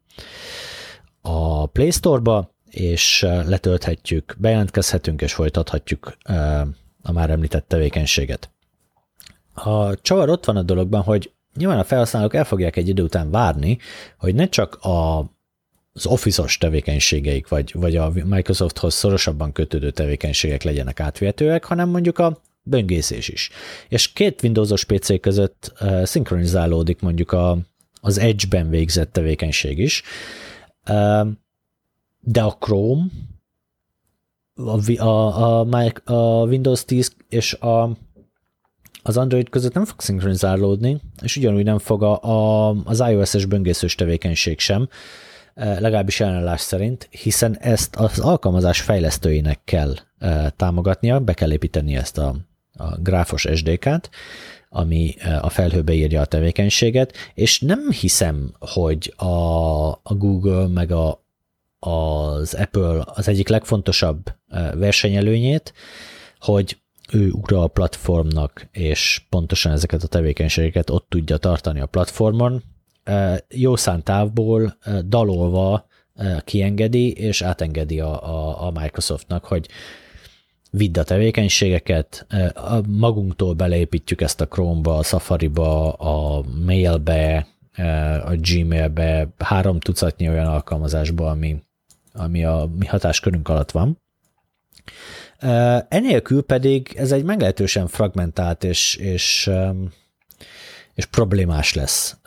a 1.22 1.66
Play 1.66 1.92
Store-ba, 1.92 2.53
és 2.74 3.22
letölthetjük, 3.22 4.36
bejelentkezhetünk, 4.38 5.22
és 5.22 5.34
folytathatjuk 5.34 6.18
a 7.02 7.12
már 7.12 7.30
említett 7.30 7.68
tevékenységet. 7.68 8.52
A 9.54 10.02
csavar 10.02 10.30
ott 10.30 10.46
van 10.46 10.58
a 10.58 10.62
dologban, 10.62 11.02
hogy 11.02 11.32
nyilván 11.56 11.80
a 11.80 11.84
felhasználók 11.84 12.34
el 12.34 12.46
fogják 12.46 12.76
egy 12.76 12.88
idő 12.88 13.04
után 13.04 13.32
várni, 13.32 13.78
hogy 14.18 14.36
ne 14.36 14.48
csak 14.50 14.76
a 14.76 15.32
az 15.96 16.06
Office-os 16.06 16.58
tevékenységeik, 16.58 17.48
vagy, 17.48 17.72
vagy 17.74 17.96
a 17.96 18.12
Microsofthoz 18.26 18.94
szorosabban 18.94 19.52
kötődő 19.52 19.92
tevékenységek 19.92 20.64
legyenek 20.64 21.00
átvihetőek, 21.00 21.64
hanem 21.64 21.90
mondjuk 21.90 22.20
a 22.20 22.42
böngészés 22.62 23.28
is. 23.28 23.50
És 23.90 24.14
két 24.14 24.44
Windowsos 24.44 24.84
PC 24.84 25.20
között 25.20 25.74
uh, 25.82 26.04
szinkronizálódik 26.04 27.02
mondjuk 27.02 27.32
a, 27.32 27.58
az 28.02 28.18
Edge-ben 28.18 28.70
végzett 28.70 29.12
tevékenység 29.12 29.80
is, 29.80 30.04
uh, 30.90 31.28
de 32.24 32.42
a 32.42 32.58
Chrome, 32.60 33.06
a, 34.56 35.02
a, 35.02 35.60
a, 35.60 36.14
a 36.14 36.46
Windows 36.46 36.86
10 36.86 37.16
és 37.30 37.54
a, 37.54 37.98
az 39.04 39.18
Android 39.18 39.50
között 39.50 39.74
nem 39.74 39.86
fog 39.86 40.02
szinkronizálódni, 40.02 41.02
és 41.22 41.38
ugyanúgy 41.38 41.64
nem 41.64 41.78
fog 41.78 42.04
a, 42.04 42.22
a, 42.22 42.70
az 42.84 43.00
iOS-es 43.00 43.46
böngészős 43.46 43.96
tevékenység 43.96 44.60
sem, 44.60 44.88
legalábbis 45.56 46.20
ellenállás 46.20 46.62
szerint, 46.62 47.08
hiszen 47.12 47.58
ezt 47.58 47.96
az 47.96 48.20
alkalmazás 48.20 48.82
fejlesztőinek 48.82 49.60
kell 49.64 49.94
támogatnia, 50.56 51.20
be 51.20 51.34
kell 51.34 51.52
építeni 51.52 51.96
ezt 51.96 52.18
a, 52.18 52.36
a 52.74 52.98
gráfos 52.98 53.48
SDK-t, 53.54 54.10
ami 54.70 55.16
a 55.42 55.50
felhőbe 55.50 55.94
írja 55.94 56.22
a 56.22 56.26
tevékenységet, 56.26 57.14
és 57.34 57.60
nem 57.60 57.92
hiszem, 57.92 58.54
hogy 58.60 59.14
a, 59.18 59.88
a 59.92 60.14
Google 60.16 60.68
meg 60.68 60.92
a, 60.92 61.23
az 61.84 62.54
Apple 62.54 63.04
az 63.06 63.28
egyik 63.28 63.48
legfontosabb 63.48 64.36
versenyelőnyét, 64.74 65.74
hogy 66.40 66.78
ő 67.12 67.32
ura 67.32 67.64
a 67.64 67.68
platformnak, 67.68 68.68
és 68.72 69.22
pontosan 69.30 69.72
ezeket 69.72 70.04
a 70.04 70.08
tevékenységeket 70.08 70.90
ott 70.90 71.06
tudja 71.10 71.38
tartani 71.38 71.80
a 71.80 71.86
platformon, 71.86 72.64
jó 73.50 73.76
szántávból 73.76 74.78
dalolva 75.06 75.88
kiengedi, 76.46 77.12
és 77.12 77.42
átengedi 77.42 78.00
a, 78.00 78.24
a, 78.24 78.66
a 78.68 78.72
Microsoftnak, 78.72 79.46
hogy 79.46 79.68
vidd 80.72 81.00
a 81.00 81.04
tevékenységeket, 81.04 82.28
magunktól 82.88 83.54
beleépítjük 83.54 84.22
ezt 84.22 84.42
a 84.42 84.48
Chrome-ba, 84.48 84.98
a 84.98 85.04
Safari-ba, 85.04 85.94
a 85.94 86.44
Mailbe, 86.66 87.48
a 88.26 88.36
Gmailbe, 88.36 89.28
három 89.38 89.80
tucatnyi 89.80 90.30
olyan 90.30 90.48
alkalmazásba, 90.48 91.30
ami, 91.30 91.64
ami 92.14 92.46
a 92.46 92.70
mi 92.78 92.86
hatáskörünk 92.86 93.50
alatt 93.50 93.72
van. 93.72 94.02
Enélkül 95.90 96.44
pedig 96.44 96.94
ez 96.96 97.12
egy 97.12 97.24
meglehetősen 97.24 97.88
fragmentált 97.88 98.64
és, 98.64 98.96
és 98.96 99.50
és 100.94 101.06
problémás 101.06 101.74
lesz 101.74 102.18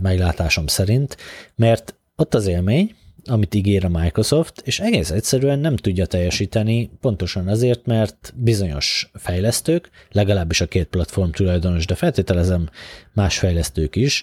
meglátásom 0.00 0.66
szerint, 0.66 1.16
mert 1.54 1.94
ott 2.16 2.34
az 2.34 2.46
élmény, 2.46 2.94
amit 3.24 3.54
ígér 3.54 3.84
a 3.84 3.88
Microsoft, 3.88 4.60
és 4.64 4.80
egész 4.80 5.10
egyszerűen 5.10 5.58
nem 5.58 5.76
tudja 5.76 6.06
teljesíteni, 6.06 6.90
pontosan 7.00 7.48
azért, 7.48 7.86
mert 7.86 8.32
bizonyos 8.36 9.10
fejlesztők, 9.14 9.90
legalábbis 10.10 10.60
a 10.60 10.66
két 10.66 10.86
platform 10.86 11.30
tulajdonos, 11.30 11.86
de 11.86 11.94
feltételezem 11.94 12.68
más 13.12 13.38
fejlesztők 13.38 13.96
is, 13.96 14.22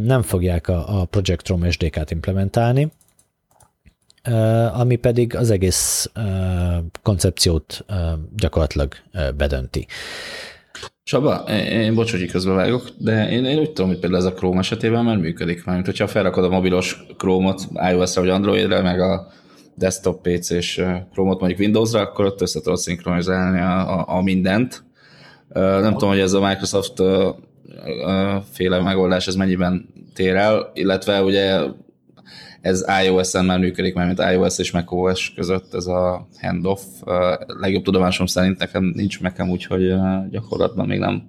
nem 0.00 0.22
fogják 0.22 0.68
a 0.68 1.06
Project 1.10 1.48
Rom 1.48 1.70
SDK-t 1.70 2.10
implementálni, 2.10 2.92
ami 4.72 4.96
pedig 4.96 5.36
az 5.36 5.50
egész 5.50 6.10
koncepciót 7.02 7.84
gyakorlatilag 8.36 8.92
bedönti. 9.36 9.86
Csaba, 11.02 11.34
én 11.70 11.94
bocs, 11.94 12.10
hogy 12.10 12.30
közben 12.30 12.54
vágok, 12.54 12.88
de 12.98 13.30
én, 13.30 13.44
én 13.44 13.58
úgy 13.58 13.72
tudom, 13.72 13.90
hogy 13.90 13.98
például 13.98 14.22
ez 14.22 14.28
a 14.28 14.34
Chrome 14.34 14.58
esetében 14.58 15.04
már 15.04 15.16
működik. 15.16 15.64
Mert 15.64 15.86
hogyha 15.86 16.06
felrakod 16.06 16.44
a 16.44 16.48
mobilos 16.48 17.04
Chrome-ot 17.16 17.62
iOS-ra 17.90 18.20
vagy 18.20 18.30
Android-re, 18.30 18.82
meg 18.82 19.00
a 19.00 19.26
desktop 19.74 20.28
PC-s 20.28 20.74
Chrome-ot 21.12 21.40
mondjuk 21.40 21.60
Windows-ra, 21.60 22.00
akkor 22.00 22.24
ott 22.24 22.40
össze 22.40 22.60
tudod 22.60 22.78
szinkronizálni 22.78 23.60
a, 23.60 23.98
a, 23.98 24.16
a 24.16 24.22
mindent. 24.22 24.84
Nem 25.54 25.92
tudom, 25.92 26.08
hogy 26.08 26.18
ez 26.18 26.32
a 26.32 26.46
Microsoft 26.46 27.02
féle 28.52 28.80
megoldás, 28.80 29.26
ez 29.26 29.34
mennyiben 29.34 29.88
tér 30.14 30.34
el, 30.34 30.70
illetve 30.74 31.22
ugye 31.22 31.60
ez 32.60 32.84
iOS-en 33.04 33.44
már 33.44 33.58
működik, 33.58 33.94
mert 33.94 34.06
mint 34.06 34.30
iOS 34.32 34.58
és 34.58 34.70
macOS 34.70 35.32
között 35.36 35.74
ez 35.74 35.86
a 35.86 36.28
handoff. 36.40 36.80
Legjobb 37.46 37.82
tudomásom 37.82 38.26
szerint 38.26 38.58
nekem 38.58 38.92
nincs 38.94 39.20
nekem, 39.20 39.50
úgyhogy 39.50 39.94
gyakorlatban 40.30 40.86
még 40.86 40.98
nem 40.98 41.22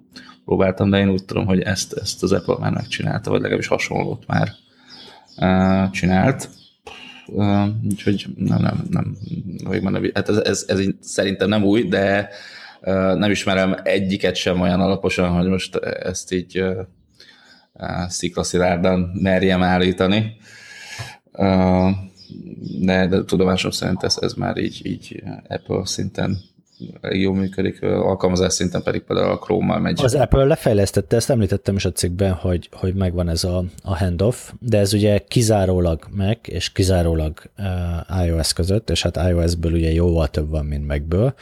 próbáltam, 0.45 0.89
de 0.89 0.97
én 0.97 1.09
úgy 1.09 1.25
tudom, 1.25 1.45
hogy 1.45 1.61
ezt, 1.61 1.93
ezt 1.93 2.23
az 2.23 2.31
Apple 2.31 2.55
már 2.59 2.71
megcsinálta, 2.71 3.29
vagy 3.29 3.39
legalábbis 3.39 3.67
hasonlót 3.67 4.23
már 4.27 4.51
csinált, 5.91 6.49
úgyhogy 7.89 8.25
nem, 8.35 8.61
nem, 8.61 8.83
nem, 8.89 9.17
hogy 9.65 9.81
mondom, 9.81 10.03
hát 10.13 10.29
ez, 10.29 10.37
ez, 10.37 10.65
ez 10.67 10.79
szerintem 11.01 11.49
nem 11.49 11.63
új, 11.63 11.83
de 11.83 12.29
nem 13.15 13.31
ismerem 13.31 13.75
egyiket 13.83 14.35
sem 14.35 14.61
olyan 14.61 14.81
alaposan, 14.81 15.29
hogy 15.29 15.47
most 15.47 15.75
ezt 15.75 16.33
így 16.33 16.63
sziklaszilárdan 18.07 19.11
merjem 19.21 19.63
állítani. 19.63 20.37
De, 22.79 23.07
de 23.07 23.23
tudomásom 23.25 23.71
szerint 23.71 24.03
ez, 24.03 24.17
ez 24.21 24.33
már 24.33 24.57
így, 24.57 24.85
így 24.85 25.23
Apple 25.47 25.85
szinten 25.85 26.37
jól 27.11 27.35
működik, 27.35 27.81
alkalmazás 27.81 28.53
szinten 28.53 28.83
pedig 28.83 29.01
például 29.01 29.31
a 29.31 29.37
Chrome-mal 29.37 29.79
megy. 29.79 30.03
Az 30.03 30.15
Apple 30.15 30.43
lefejlesztette, 30.43 31.15
ezt 31.15 31.29
említettem 31.29 31.75
is 31.75 31.85
a 31.85 31.91
cikkben, 31.91 32.33
hogy, 32.33 32.69
hogy 32.71 32.93
megvan 32.93 33.29
ez 33.29 33.43
a, 33.43 33.63
a 33.83 33.97
handoff, 33.97 34.51
de 34.59 34.77
ez 34.77 34.93
ugye 34.93 35.17
kizárólag 35.27 36.07
Mac 36.11 36.47
és 36.47 36.71
kizárólag 36.71 37.41
uh, 37.57 38.25
iOS 38.25 38.53
között, 38.53 38.89
és 38.89 39.01
hát 39.01 39.15
iOS-ből 39.15 39.73
ugye 39.73 39.91
jóval 39.91 40.27
több 40.27 40.49
van, 40.49 40.65
mint 40.65 40.87
Mac-ből, 40.87 41.33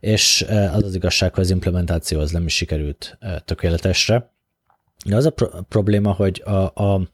és 0.00 0.44
uh, 0.48 0.74
az 0.76 0.82
az 0.82 0.94
igazság, 0.94 1.34
hogy 1.34 1.44
az 1.44 1.50
implementáció 1.50 2.20
az 2.20 2.30
nem 2.30 2.44
is 2.44 2.54
sikerült 2.54 3.18
uh, 3.22 3.30
tökéletesre. 3.44 4.30
De 5.06 5.16
az 5.16 5.26
a 5.26 5.30
pro- 5.30 5.62
probléma, 5.68 6.12
hogy 6.12 6.42
a, 6.44 6.82
a 6.84 7.08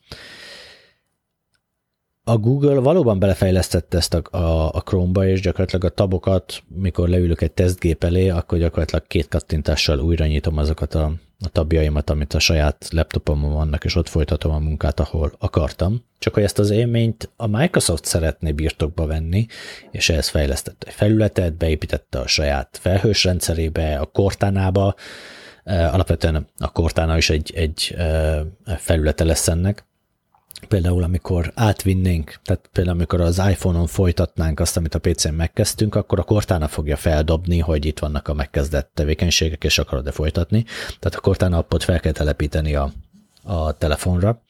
a 2.25 2.37
Google 2.37 2.81
valóban 2.81 3.19
belefejlesztette 3.19 3.97
ezt 3.97 4.15
a, 4.15 4.37
a, 4.37 4.75
a 4.75 4.81
Chrome-ba, 4.81 5.27
és 5.27 5.41
gyakorlatilag 5.41 5.85
a 5.85 5.95
tabokat, 5.95 6.63
mikor 6.69 7.09
leülök 7.09 7.41
egy 7.41 7.53
tesztgép 7.53 8.05
elé, 8.05 8.29
akkor 8.29 8.59
gyakorlatilag 8.59 9.07
két 9.07 9.29
kattintással 9.29 9.99
újra 9.99 10.27
nyitom 10.27 10.57
azokat 10.57 10.95
a, 10.95 11.13
a 11.45 11.49
tabjaimat, 11.49 12.11
amit 12.11 12.35
a 12.35 12.39
saját 12.39 12.89
laptopomon 12.91 13.53
vannak, 13.53 13.85
és 13.85 13.95
ott 13.95 14.09
folytatom 14.09 14.53
a 14.53 14.59
munkát, 14.59 15.01
ahol 15.01 15.33
akartam. 15.39 16.05
Csak 16.19 16.35
hogy 16.35 16.43
ezt 16.43 16.59
az 16.59 16.71
élményt 16.71 17.31
a 17.37 17.47
Microsoft 17.47 18.05
szeretné 18.05 18.53
birtokba 18.53 19.07
venni, 19.07 19.47
és 19.91 20.09
ehhez 20.09 20.29
fejlesztette 20.29 20.87
egy 20.87 20.95
felületet, 20.95 21.57
beépítette 21.57 22.19
a 22.19 22.27
saját 22.27 22.79
felhős 22.81 23.25
rendszerébe, 23.25 23.99
a 23.99 24.05
Cortana-ba, 24.05 24.95
alapvetően 25.65 26.47
a 26.59 26.73
Cortana 26.73 27.17
is 27.17 27.31
egy, 27.31 27.53
egy 27.55 27.97
felülete 28.77 29.25
lesz 29.25 29.49
ennek, 29.49 29.87
például 30.69 31.03
amikor 31.03 31.53
átvinnénk, 31.55 32.41
tehát 32.45 32.69
például 32.73 32.97
amikor 32.97 33.21
az 33.21 33.43
iPhone-on 33.51 33.87
folytatnánk 33.87 34.61
azt, 34.61 34.77
amit 34.77 34.95
a 34.95 34.99
PC-n 34.99 35.35
megkezdtünk, 35.35 35.95
akkor 35.95 36.19
a 36.19 36.23
Cortana 36.23 36.69
fogja 36.69 36.97
feldobni, 36.97 37.59
hogy 37.59 37.85
itt 37.85 37.99
vannak 37.99 38.29
a 38.29 38.35
megkezdett 38.35 38.91
tevékenységek, 38.95 39.65
és 39.65 39.79
akarod-e 39.79 40.11
folytatni. 40.11 40.65
Tehát 40.87 41.15
a 41.15 41.21
Cortana 41.21 41.59
appot 41.59 41.85
fel 41.85 42.01
kell 42.01 42.13
telepíteni 42.13 42.75
a, 42.75 42.93
a 43.43 43.73
telefonra. 43.73 44.43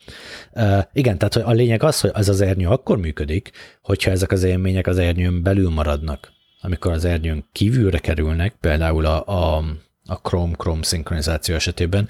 Uh, 0.53 0.79
igen, 0.93 1.19
tehát 1.19 1.37
a 1.37 1.51
lényeg 1.51 1.83
az, 1.83 2.01
hogy 2.01 2.11
ez 2.15 2.29
az 2.29 2.41
ernyő 2.41 2.67
akkor 2.67 2.99
működik, 2.99 3.51
hogyha 3.83 4.11
ezek 4.11 4.33
az 4.33 4.43
élmények 4.43 4.87
az 4.87 4.99
ernyőn 4.99 5.43
belül 5.43 5.71
maradnak. 5.71 6.33
Amikor 6.61 6.93
az 6.93 7.05
ernyőn 7.05 7.45
kívülre 7.53 7.99
kerülnek, 7.99 8.55
például 8.61 9.07
a, 9.07 9.27
a, 9.27 9.65
a 10.07 10.15
Chrome-Chrome 10.15 10.83
szinkronizáció 10.83 11.55
esetében, 11.55 12.09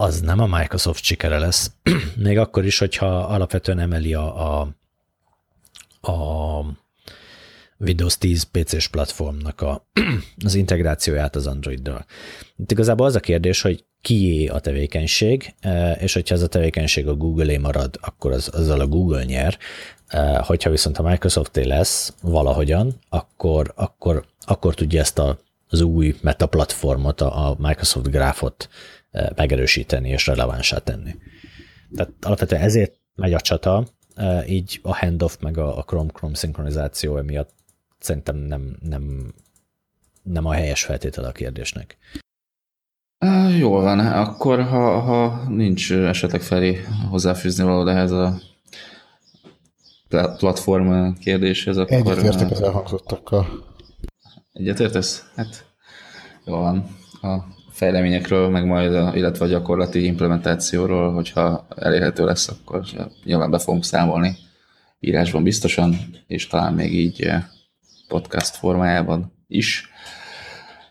az 0.00 0.20
nem 0.20 0.40
a 0.40 0.58
Microsoft 0.58 1.04
sikere 1.04 1.38
lesz, 1.38 1.70
még 2.16 2.38
akkor 2.38 2.64
is, 2.64 2.78
hogyha 2.78 3.06
alapvetően 3.18 3.78
emeli 3.78 4.14
a, 4.14 4.60
a, 4.60 4.68
a 6.10 6.64
Windows 7.78 8.18
10 8.18 8.42
PC-s 8.42 8.88
platformnak 8.88 9.60
a, 9.60 9.86
az 10.44 10.54
integrációját 10.54 11.36
az 11.36 11.46
Android-dal. 11.46 12.04
Itt 12.56 12.70
igazából 12.70 13.06
az 13.06 13.14
a 13.14 13.20
kérdés, 13.20 13.62
hogy 13.62 13.84
kié 14.00 14.46
a 14.46 14.58
tevékenység, 14.58 15.54
e, 15.60 15.92
és 15.92 16.12
hogyha 16.12 16.34
ez 16.34 16.42
a 16.42 16.48
tevékenység 16.48 17.08
a 17.08 17.14
Google-é 17.14 17.56
marad, 17.56 17.98
akkor 18.00 18.32
az, 18.32 18.50
azzal 18.52 18.80
a 18.80 18.86
Google 18.86 19.24
nyer, 19.24 19.58
e, 20.06 20.38
hogyha 20.38 20.70
viszont 20.70 20.98
a 20.98 21.02
Microsoft-é 21.08 21.64
lesz 21.64 22.14
valahogyan, 22.22 22.94
akkor, 23.08 23.72
akkor, 23.76 24.24
akkor 24.40 24.74
tudja 24.74 25.00
ezt 25.00 25.18
a, 25.18 25.38
az 25.68 25.80
új 25.80 26.16
meta 26.20 26.46
platformot, 26.46 27.20
a 27.20 27.56
Microsoft 27.58 28.10
Graphot 28.10 28.68
megerősíteni 29.34 30.08
és 30.08 30.26
relevánsá 30.26 30.78
tenni. 30.78 31.14
Tehát 31.94 32.12
alapvetően 32.20 32.62
ezért 32.62 33.00
megy 33.14 33.32
a 33.32 33.40
csata, 33.40 33.86
így 34.46 34.80
a 34.82 34.96
handoff 34.96 35.36
meg 35.40 35.58
a 35.58 35.84
Chrome-Chrome 35.86 36.34
szinkronizáció 36.34 37.16
emiatt 37.16 37.54
szerintem 37.98 38.36
nem, 38.36 38.76
nem, 38.82 39.34
nem 40.22 40.46
a 40.46 40.52
helyes 40.52 40.84
feltétel 40.84 41.24
a 41.24 41.32
kérdésnek. 41.32 41.98
Jól 43.58 43.82
van, 43.82 43.98
akkor 43.98 44.62
ha, 44.62 45.00
ha 45.00 45.48
nincs 45.48 45.92
esetleg 45.92 46.40
felé 46.40 46.80
hozzáfűzni 47.08 47.64
való 47.64 47.86
ehhez 47.86 48.10
a 48.10 48.40
platform 50.36 51.12
kérdéshez, 51.12 51.76
akkor... 51.76 51.96
Egyetértek 51.96 52.50
az 52.50 52.62
elhangzottakkal. 52.62 53.64
Egyetértesz? 54.52 55.30
Hát 55.34 55.66
jól 56.44 56.60
van. 56.60 56.96
A 57.32 57.44
fejleményekről, 57.80 58.48
meg 58.48 58.66
majd, 58.66 58.94
a, 58.94 59.12
illetve 59.16 59.44
a 59.44 59.48
gyakorlati 59.48 60.04
implementációról, 60.04 61.12
hogyha 61.12 61.66
elérhető 61.76 62.24
lesz, 62.24 62.48
akkor 62.48 62.84
nyilván 63.24 63.50
be 63.50 63.58
fogunk 63.58 63.84
számolni 63.84 64.36
írásban 65.00 65.42
biztosan, 65.42 65.96
és 66.26 66.46
talán 66.46 66.74
még 66.74 66.94
így 66.94 67.22
eh, 67.22 67.44
podcast 68.08 68.56
formájában 68.56 69.32
is. 69.46 69.88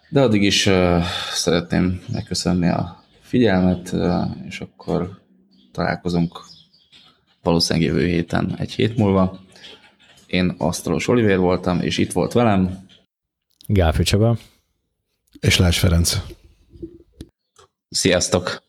De 0.09 0.21
addig 0.21 0.43
is 0.43 0.65
uh, 0.65 1.03
szeretném 1.31 2.01
megköszönni 2.11 2.67
a 2.67 3.03
figyelmet, 3.21 3.91
uh, 3.91 4.25
és 4.47 4.59
akkor 4.59 5.21
találkozunk 5.71 6.39
valószínűleg 7.43 7.89
jövő 7.89 8.05
héten, 8.05 8.55
egy 8.57 8.71
hét 8.71 8.97
múlva. 8.97 9.39
Én 10.27 10.55
Asztalos 10.57 11.07
Olivér 11.07 11.37
voltam, 11.37 11.81
és 11.81 11.97
itt 11.97 12.11
volt 12.11 12.33
velem. 12.33 12.87
Gáfi 13.67 14.03
Csaba. 14.03 14.37
És 15.39 15.57
Lász 15.57 15.77
Ferenc. 15.77 16.38
Sziasztok! 17.91 18.61